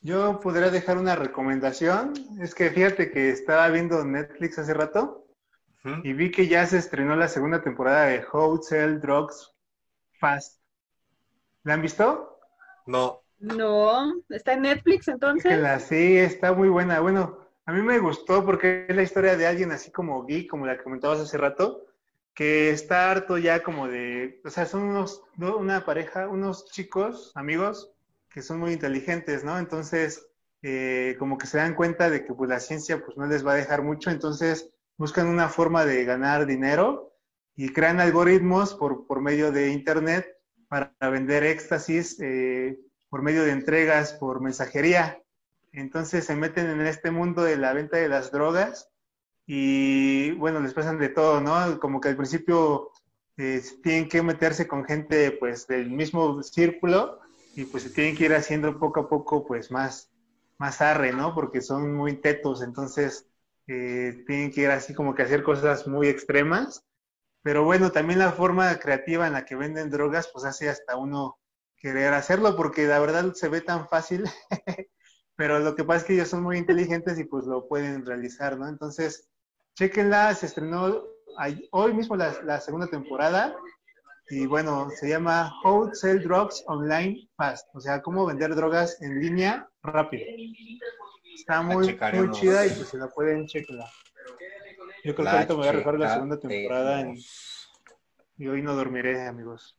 Yo 0.00 0.40
podría 0.40 0.70
dejar 0.70 0.96
una 0.98 1.14
recomendación. 1.16 2.12
Es 2.40 2.54
que 2.54 2.70
fíjate 2.70 3.10
que 3.10 3.30
estaba 3.30 3.68
viendo 3.68 4.04
Netflix 4.04 4.58
hace 4.58 4.74
rato 4.74 5.26
y 6.04 6.12
vi 6.12 6.30
que 6.30 6.46
ya 6.48 6.64
se 6.66 6.78
estrenó 6.78 7.14
la 7.16 7.28
segunda 7.28 7.60
temporada 7.62 8.06
de 8.06 8.24
How 8.32 8.62
Sell 8.62 9.00
Drugs 9.00 9.52
Fast. 10.20 10.60
¿La 11.64 11.74
han 11.74 11.82
visto? 11.82 12.38
No, 12.86 13.22
No, 13.38 14.12
está 14.28 14.52
en 14.54 14.62
Netflix 14.62 15.06
Que 15.06 15.10
entonces. 15.12 15.60
la 15.60 15.78
sí, 15.80 16.16
está 16.16 16.52
muy 16.52 16.68
buena. 16.68 17.00
Bueno, 17.00 17.41
a 17.66 17.72
mí 17.72 17.82
me 17.82 17.98
gustó 17.98 18.44
porque 18.44 18.86
es 18.88 18.96
la 18.96 19.02
historia 19.02 19.36
de 19.36 19.46
alguien 19.46 19.70
así 19.70 19.90
como 19.90 20.24
geek, 20.26 20.50
como 20.50 20.66
la 20.66 20.76
que 20.76 20.84
comentabas 20.84 21.20
hace 21.20 21.38
rato, 21.38 21.86
que 22.34 22.70
está 22.70 23.10
harto 23.10 23.38
ya 23.38 23.62
como 23.62 23.88
de, 23.88 24.40
o 24.44 24.50
sea, 24.50 24.66
son 24.66 24.82
unos, 24.82 25.22
¿no? 25.36 25.56
una 25.56 25.84
pareja, 25.84 26.28
unos 26.28 26.66
chicos, 26.70 27.32
amigos, 27.34 27.92
que 28.30 28.42
son 28.42 28.58
muy 28.58 28.72
inteligentes, 28.72 29.44
¿no? 29.44 29.58
Entonces, 29.58 30.26
eh, 30.62 31.16
como 31.18 31.38
que 31.38 31.46
se 31.46 31.58
dan 31.58 31.74
cuenta 31.74 32.08
de 32.08 32.24
que 32.24 32.32
pues 32.32 32.48
la 32.48 32.60
ciencia 32.60 33.04
pues 33.04 33.16
no 33.16 33.26
les 33.26 33.46
va 33.46 33.52
a 33.52 33.56
dejar 33.56 33.82
mucho, 33.82 34.10
entonces 34.10 34.70
buscan 34.96 35.26
una 35.26 35.48
forma 35.48 35.84
de 35.84 36.04
ganar 36.04 36.46
dinero 36.46 37.14
y 37.54 37.68
crean 37.70 38.00
algoritmos 38.00 38.74
por, 38.74 39.06
por 39.06 39.20
medio 39.20 39.52
de 39.52 39.70
internet 39.70 40.26
para 40.68 40.94
vender 41.00 41.44
éxtasis 41.44 42.18
eh, 42.20 42.78
por 43.10 43.22
medio 43.22 43.44
de 43.44 43.50
entregas 43.50 44.14
por 44.14 44.40
mensajería. 44.40 45.21
Entonces 45.72 46.24
se 46.26 46.36
meten 46.36 46.68
en 46.70 46.82
este 46.82 47.10
mundo 47.10 47.42
de 47.42 47.56
la 47.56 47.72
venta 47.72 47.96
de 47.96 48.08
las 48.08 48.30
drogas 48.30 48.90
y 49.46 50.32
bueno, 50.32 50.60
les 50.60 50.74
pasan 50.74 50.98
de 50.98 51.08
todo, 51.08 51.40
¿no? 51.40 51.80
Como 51.80 52.00
que 52.00 52.08
al 52.10 52.16
principio 52.16 52.90
eh, 53.36 53.62
tienen 53.82 54.08
que 54.08 54.22
meterse 54.22 54.68
con 54.68 54.84
gente 54.84 55.32
pues 55.32 55.66
del 55.66 55.90
mismo 55.90 56.42
círculo 56.42 57.20
y 57.54 57.64
pues 57.64 57.82
se 57.84 57.90
tienen 57.90 58.16
que 58.16 58.24
ir 58.26 58.34
haciendo 58.34 58.78
poco 58.78 59.00
a 59.00 59.08
poco 59.08 59.44
pues 59.46 59.70
más, 59.70 60.10
más 60.58 60.80
arre, 60.80 61.12
¿no? 61.12 61.34
Porque 61.34 61.60
son 61.60 61.94
muy 61.94 62.16
tetos, 62.20 62.62
entonces 62.62 63.26
eh, 63.66 64.24
tienen 64.26 64.50
que 64.52 64.62
ir 64.62 64.70
así 64.70 64.94
como 64.94 65.14
que 65.14 65.22
hacer 65.22 65.42
cosas 65.42 65.86
muy 65.86 66.08
extremas. 66.08 66.84
Pero 67.42 67.64
bueno, 67.64 67.90
también 67.92 68.18
la 68.20 68.32
forma 68.32 68.78
creativa 68.78 69.26
en 69.26 69.32
la 69.34 69.44
que 69.44 69.56
venden 69.56 69.90
drogas 69.90 70.28
pues 70.32 70.44
hace 70.44 70.68
hasta 70.68 70.96
uno 70.96 71.38
querer 71.76 72.14
hacerlo 72.14 72.56
porque 72.56 72.86
la 72.86 73.00
verdad 73.00 73.32
se 73.34 73.48
ve 73.48 73.60
tan 73.60 73.88
fácil, 73.88 74.24
pero 75.36 75.58
lo 75.58 75.74
que 75.74 75.84
pasa 75.84 75.98
es 76.00 76.04
que 76.04 76.14
ellos 76.14 76.28
son 76.28 76.42
muy 76.42 76.58
inteligentes 76.58 77.18
y 77.18 77.24
pues 77.24 77.44
lo 77.46 77.66
pueden 77.68 78.04
realizar, 78.04 78.58
¿no? 78.58 78.68
Entonces, 78.68 79.28
chequenla, 79.74 80.34
se 80.34 80.46
estrenó 80.46 81.04
hoy 81.70 81.94
mismo 81.94 82.16
la, 82.16 82.36
la 82.42 82.60
segunda 82.60 82.86
temporada 82.86 83.54
y 84.28 84.46
bueno, 84.46 84.88
se 84.90 85.08
llama 85.08 85.52
How 85.64 85.88
to 85.88 85.94
Sell 85.94 86.22
Drugs 86.22 86.62
Online 86.66 87.28
Fast, 87.36 87.68
o 87.74 87.80
sea, 87.80 88.02
cómo 88.02 88.26
vender 88.26 88.54
drogas 88.54 89.00
en 89.02 89.20
línea 89.20 89.68
rápido. 89.82 90.24
Está 91.34 91.62
muy, 91.62 91.98
chida 92.32 92.66
y 92.66 92.70
pues 92.70 92.88
si 92.90 92.96
la 92.98 93.08
pueden, 93.08 93.46
chequenla. 93.46 93.90
Yo 95.04 95.14
creo 95.14 95.26
que 95.26 95.30
ahorita 95.30 95.54
me 95.54 95.58
voy 95.60 95.68
a 95.68 95.72
refer 95.72 95.94
la 95.98 96.06
segunda 96.14 96.38
temporada 96.38 97.00
en- 97.00 97.16
y 98.38 98.48
hoy 98.48 98.62
no 98.62 98.74
dormiré, 98.74 99.26
amigos. 99.26 99.76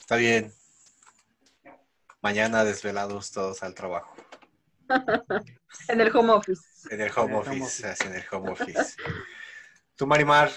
Está 0.00 0.16
bien. 0.16 0.52
Mañana 2.22 2.64
desvelados 2.64 3.30
todos 3.30 3.62
al 3.62 3.74
trabajo. 3.74 4.15
En 5.88 6.00
el 6.00 6.14
home 6.14 6.32
office. 6.32 6.62
En 6.90 7.00
el 7.00 7.10
home 7.14 7.32
En 7.32 7.38
el 7.38 7.48
home 7.48 7.64
office, 7.64 7.86
así 7.86 8.06
en 8.06 8.14
el 8.14 8.24
home 8.30 8.50
office. 8.50 8.96
Tú, 9.96 10.06
Marimar, 10.06 10.50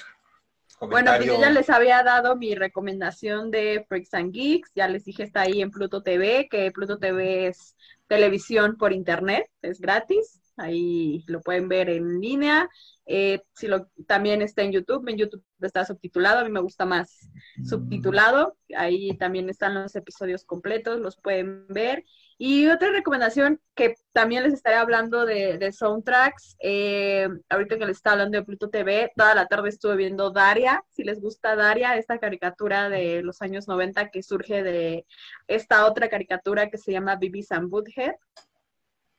Bueno, 0.80 1.12
pues 1.16 1.26
yo 1.26 1.40
ya 1.40 1.50
les 1.50 1.70
había 1.70 2.04
dado 2.04 2.36
mi 2.36 2.56
recomendación 2.56 3.52
de 3.52 3.86
Freaks 3.88 4.14
and 4.14 4.34
Geeks, 4.34 4.72
ya 4.76 4.88
les 4.88 5.06
dije 5.06 5.24
está 5.24 5.42
ahí 5.42 5.62
en 5.62 5.72
Pluto 5.72 6.04
TV, 6.04 6.48
que 6.50 6.72
Pluto 6.72 7.00
TV 7.00 7.48
es 7.48 7.76
televisión 8.08 8.78
por 8.78 8.94
internet, 8.94 9.50
es 9.62 9.80
gratis, 9.80 10.39
ahí 10.60 11.24
lo 11.28 11.42
pueden 11.42 11.68
ver 11.70 11.90
en 11.90 12.20
línea, 12.20 12.70
eh, 13.12 13.42
si 13.56 13.68
lo, 13.68 13.90
también 14.06 14.44
está 14.44 14.62
en 14.62 14.72
YouTube, 14.72 15.10
en 15.10 15.18
YouTube 15.18 15.44
está 15.62 15.84
subtitulado, 15.84 16.40
a 16.40 16.44
mí 16.44 16.52
me 16.52 16.62
gusta 16.62 16.86
más 16.86 17.28
subtitulado, 17.68 18.56
ahí 18.76 19.18
también 19.18 19.50
están 19.50 19.74
los 19.74 19.96
episodios 19.96 20.46
completos, 20.46 21.00
los 21.00 21.18
pueden 21.18 21.66
ver. 21.70 22.06
Y 22.38 22.68
otra 22.68 22.92
recomendación 22.92 23.60
que 23.74 23.96
también 24.14 24.44
les 24.44 24.54
estaré 24.54 24.76
hablando 24.76 25.26
de, 25.26 25.58
de 25.58 25.72
soundtracks, 25.72 26.56
eh, 26.62 27.28
ahorita 27.50 27.80
que 27.80 27.86
les 27.88 27.98
estaba 27.98 28.14
hablando 28.14 28.38
de 28.38 28.46
Pluto 28.46 28.70
TV, 28.70 29.12
toda 29.16 29.34
la 29.34 29.48
tarde 29.48 29.70
estuve 29.70 29.96
viendo 29.96 30.30
Daria, 30.30 30.84
si 30.90 31.04
les 31.04 31.20
gusta 31.20 31.56
Daria, 31.56 31.98
esta 31.98 32.20
caricatura 32.20 32.90
de 32.90 33.24
los 33.24 33.42
años 33.42 33.68
90 33.68 34.10
que 34.10 34.22
surge 34.22 34.62
de 34.62 35.06
esta 35.48 35.88
otra 35.88 36.10
caricatura 36.10 36.70
que 36.70 36.78
se 36.78 36.92
llama 36.92 37.16
Beavis 37.16 37.52
and 37.52 37.70
Butthead. 37.70 38.14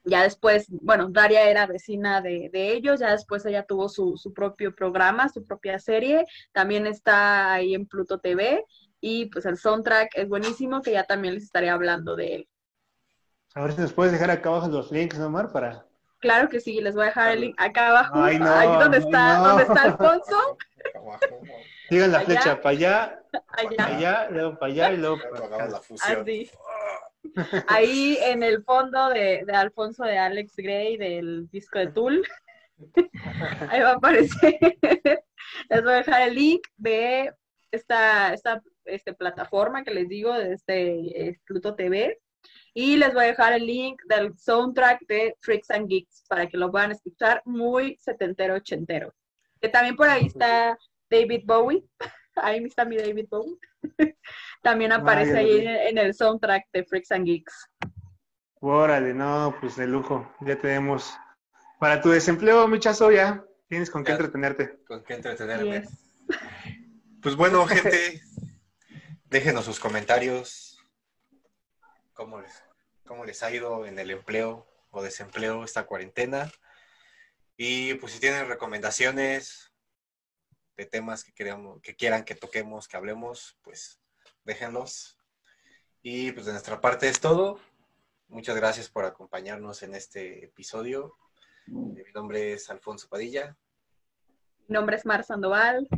Ya 0.05 0.23
después, 0.23 0.67
bueno, 0.71 1.09
Daria 1.11 1.49
era 1.51 1.67
vecina 1.67 2.21
de, 2.23 2.49
de 2.53 2.73
ellos, 2.73 3.01
ya 3.01 3.11
después 3.11 3.45
ella 3.45 3.65
tuvo 3.65 3.89
su, 3.89 4.17
su 4.17 4.33
propio 4.33 4.75
programa, 4.75 5.29
su 5.29 5.45
propia 5.45 5.79
serie, 5.79 6.25
también 6.53 6.87
está 6.87 7.53
ahí 7.53 7.75
en 7.75 7.87
Pluto 7.87 8.19
TV 8.19 8.65
y 9.01 9.27
pues 9.27 9.45
el 9.47 9.59
soundtrack 9.59 10.11
es 10.15 10.29
buenísimo, 10.29 10.81
que 10.81 10.93
ya 10.93 11.05
también 11.05 11.35
les 11.35 11.45
estaré 11.45 11.69
hablando 11.69 12.17
de 12.17 12.35
él. 12.35 12.49
A 13.55 13.63
ver 13.63 13.73
si 13.73 13.81
nos 13.81 13.93
puedes 13.93 14.13
dejar 14.13 14.31
acá 14.31 14.49
abajo 14.49 14.69
los 14.69 14.91
links, 14.91 15.19
¿no, 15.19 15.29
Mar? 15.29 15.53
Para... 15.53 15.85
Claro 16.21 16.49
que 16.49 16.61
sí, 16.61 16.81
les 16.81 16.95
voy 16.95 17.05
a 17.05 17.07
dejar 17.07 17.33
el 17.33 17.41
link 17.41 17.55
acá 17.59 17.89
abajo, 17.89 18.23
Ay, 18.23 18.39
no, 18.39 18.51
ahí 18.51 18.69
donde 18.69 18.99
ay, 18.99 19.03
está, 19.05 19.37
no. 19.39 19.49
donde 19.49 19.63
está 19.65 19.83
Alfonso, 19.83 20.59
Sigan 21.91 22.13
la 22.13 22.19
Allá. 22.19 22.27
flecha 22.27 22.61
para 22.63 22.71
allá, 22.71 23.23
allá, 23.33 23.77
para 23.77 23.97
allá, 23.97 24.29
luego 24.31 24.59
para 24.59 24.73
allá 24.73 24.93
y 24.93 24.97
luego 24.99 25.17
para 25.19 25.65
acá. 25.67 25.81
fusión. 25.81 26.21
así. 26.21 26.51
Ahí 27.69 28.19
en 28.23 28.43
el 28.43 28.63
fondo 28.65 29.09
de, 29.09 29.45
de 29.47 29.53
Alfonso 29.53 30.05
de 30.05 30.19
Alex 30.19 30.55
Gray 30.57 30.97
del 30.97 31.49
disco 31.51 31.79
de 31.79 31.89
Tool. 31.89 32.23
Ahí 33.71 33.81
va 33.81 33.91
a 33.91 33.95
aparecer. 33.95 34.59
Les 35.69 35.83
voy 35.83 35.93
a 35.93 35.97
dejar 35.97 36.29
el 36.29 36.35
link 36.35 36.67
de 36.77 37.33
esta, 37.71 38.33
esta 38.35 38.63
este, 38.85 39.13
plataforma 39.15 39.85
que 39.85 39.95
les 39.95 40.09
digo, 40.09 40.33
de 40.35 40.55
este 40.55 41.29
eh, 41.29 41.41
Pluto 41.45 41.75
TV. 41.75 42.19
Y 42.73 42.97
les 42.97 43.13
voy 43.13 43.25
a 43.25 43.29
dejar 43.29 43.53
el 43.53 43.67
link 43.67 44.01
del 44.09 44.37
soundtrack 44.39 45.07
de 45.07 45.37
Freaks 45.41 45.71
and 45.71 45.89
Geeks 45.89 46.25
para 46.29 46.47
que 46.47 46.57
lo 46.57 46.71
puedan 46.71 46.93
escuchar 46.93 47.43
muy 47.45 47.97
setentero, 48.01 48.55
ochentero. 48.55 49.13
Que 49.61 49.69
también 49.69 49.97
por 49.97 50.09
ahí 50.09 50.27
está 50.27 50.79
David 51.11 51.43
Bowie. 51.45 51.85
Ahí 52.37 52.65
está 52.65 52.85
mi 52.85 52.97
David 52.97 53.27
Bowie. 53.29 53.59
También 54.63 54.93
aparece 54.93 55.39
ahí 55.39 55.61
en, 55.61 55.69
en 55.69 55.99
el 55.99 56.15
soundtrack 56.15 56.67
de 56.73 56.85
Freaks 56.85 57.13
and 57.13 57.25
Geeks. 57.25 57.71
Órale, 58.61 59.15
no, 59.15 59.57
pues 59.61 59.77
de 59.77 59.87
lujo. 59.87 60.31
Ya 60.41 60.57
tenemos. 60.57 61.17
Para 61.79 62.03
tu 62.03 62.11
desempleo, 62.11 62.69
Michazo, 62.69 63.11
ya 63.11 63.43
tienes 63.69 63.91
con 63.91 64.05
qué 64.05 64.13
entretenerte. 64.13 64.79
Con 64.87 65.03
qué 65.03 65.15
entretenerme. 65.15 65.81
Yes. 65.81 65.91
Pues 67.23 67.37
bueno, 67.37 67.67
gente, 67.67 68.23
déjenos 69.27 69.67
sus 69.67 69.79
comentarios. 69.79 70.79
¿Cómo 72.15 72.41
les, 72.41 72.65
¿Cómo 73.05 73.27
les 73.27 73.43
ha 73.43 73.51
ido 73.51 73.85
en 73.85 73.99
el 73.99 74.11
empleo 74.11 74.67
o 74.91 75.03
desempleo 75.03 75.63
esta 75.63 75.85
cuarentena? 75.85 76.51
Y 77.59 77.93
pues 77.95 78.13
si 78.13 78.21
tienen 78.21 78.49
recomendaciones 78.49 79.71
de 80.79 80.87
temas 80.87 81.25
que, 81.25 81.33
queramos, 81.35 81.83
que 81.83 81.95
quieran 81.95 82.25
que 82.25 82.35
toquemos, 82.35 82.89
que 82.89 82.97
hablemos, 82.97 83.59
pues 83.61 84.01
déjenlos. 84.51 85.17
Y 86.03 86.33
pues 86.33 86.47
de 86.47 86.53
nuestra 86.53 86.81
parte 86.81 87.09
es 87.09 87.21
todo. 87.21 87.61
Muchas 88.29 88.57
gracias 88.57 88.89
por 88.89 89.05
acompañarnos 89.05 89.83
en 89.85 89.95
este 89.95 90.45
episodio. 90.45 91.15
Mi 91.67 92.03
nombre 92.13 92.55
es 92.55 92.69
Alfonso 92.69 93.09
Padilla. 93.09 93.57
Mi 94.67 94.75
nombre 94.75 94.97
es 94.97 95.07
Mar 95.07 95.23
Sandoval. 95.23 95.89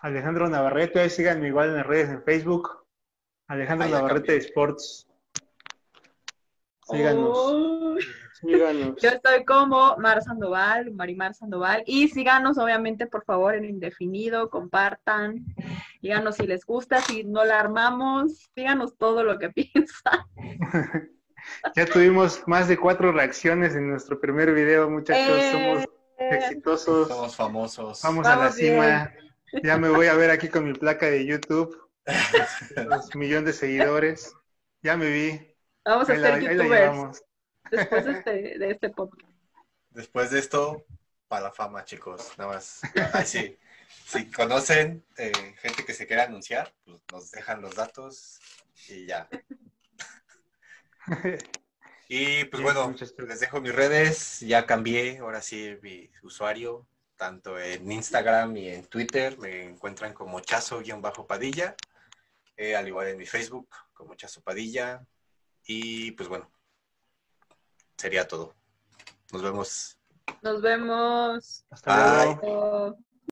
Alejandro 0.00 0.48
Navarrete, 0.48 1.10
síganme 1.10 1.48
igual 1.48 1.70
en 1.70 1.76
las 1.76 1.86
redes 1.86 2.10
en 2.10 2.22
Facebook. 2.22 2.86
Alejandro 3.48 3.88
Navarrete 3.88 4.26
cambié. 4.26 4.48
Sports. 4.48 5.08
Síganos. 6.88 7.36
Oh. 7.36 7.85
Síganos. 8.40 9.00
Yo 9.00 9.10
estoy 9.10 9.44
como 9.44 9.96
Mar 9.96 10.22
Sandoval, 10.22 10.92
Marimar 10.92 11.34
Sandoval. 11.34 11.82
Y 11.86 12.08
síganos, 12.08 12.58
obviamente, 12.58 13.06
por 13.06 13.24
favor, 13.24 13.54
en 13.54 13.64
indefinido, 13.64 14.50
compartan. 14.50 15.44
Díganos 16.02 16.36
si 16.36 16.46
les 16.46 16.64
gusta, 16.64 17.00
si 17.00 17.24
no 17.24 17.44
la 17.44 17.60
armamos. 17.60 18.50
Díganos 18.54 18.96
todo 18.96 19.24
lo 19.24 19.38
que 19.38 19.50
piensan. 19.54 20.20
Ya 21.76 21.86
tuvimos 21.86 22.42
más 22.48 22.66
de 22.66 22.76
cuatro 22.76 23.12
reacciones 23.12 23.76
en 23.76 23.88
nuestro 23.88 24.20
primer 24.20 24.52
video, 24.52 24.90
muchachos. 24.90 25.38
Eh, 25.38 25.52
Somos 25.52 25.84
exitosos. 26.18 27.06
Somos 27.06 27.36
famosos. 27.36 28.02
Vamos 28.02 28.26
a 28.26 28.36
la 28.36 28.50
cima. 28.50 29.12
Ya 29.62 29.78
me 29.78 29.88
voy 29.88 30.08
a 30.08 30.14
ver 30.14 30.30
aquí 30.30 30.48
con 30.48 30.64
mi 30.64 30.72
placa 30.72 31.06
de 31.06 31.24
YouTube. 31.24 31.88
Los 32.74 33.14
millones 33.14 33.44
de 33.44 33.52
seguidores. 33.52 34.34
Ya 34.82 34.96
me 34.96 35.08
vi. 35.08 35.54
Vamos 35.84 36.10
a 36.10 36.12
Ahí 36.12 36.18
la, 36.18 36.26
ser 36.26 36.34
ahí 36.34 36.42
la 36.42 36.52
youtubers 36.52 36.80
llevamos. 36.80 37.24
Después 37.70 38.04
de 38.04 38.12
este, 38.12 38.58
de 38.58 38.70
este 38.70 38.90
podcast. 38.90 39.30
Después 39.90 40.30
de 40.30 40.38
esto, 40.38 40.84
para 41.28 41.44
la 41.44 41.52
fama, 41.52 41.84
chicos. 41.84 42.32
Nada 42.36 42.54
más. 42.54 42.80
Ay, 43.12 43.26
sí. 43.26 43.56
Si 44.04 44.30
conocen 44.30 45.04
eh, 45.16 45.32
gente 45.58 45.84
que 45.84 45.94
se 45.94 46.06
quiera 46.06 46.24
anunciar, 46.24 46.74
pues 46.84 47.00
nos 47.12 47.30
dejan 47.30 47.62
los 47.62 47.74
datos 47.74 48.38
y 48.88 49.06
ya. 49.06 49.28
Y 52.08 52.44
pues 52.44 52.62
bueno, 52.62 52.94
les 53.28 53.40
dejo 53.40 53.60
mis 53.60 53.74
redes. 53.74 54.40
Ya 54.40 54.66
cambié, 54.66 55.18
ahora 55.18 55.40
sí, 55.42 55.76
mi 55.82 56.10
usuario. 56.22 56.86
Tanto 57.16 57.58
en 57.58 57.90
Instagram 57.90 58.56
y 58.56 58.68
en 58.68 58.84
Twitter 58.86 59.38
me 59.38 59.64
encuentran 59.64 60.12
como 60.12 60.40
Chazo-Padilla. 60.40 61.74
eh, 62.56 62.76
al 62.76 62.88
igual 62.88 63.08
en 63.08 63.18
mi 63.18 63.26
Facebook, 63.26 63.68
como 63.92 64.14
Chazo 64.14 64.42
Padilla. 64.42 65.06
Y 65.66 66.12
pues 66.12 66.28
bueno, 66.28 66.50
sería 67.96 68.26
todo. 68.26 68.54
Nos 69.32 69.42
vemos. 69.42 69.98
Nos 70.42 70.62
vemos. 70.62 71.64
Hasta 71.70 71.96
Bye. 71.96 72.36
luego. 72.40 72.98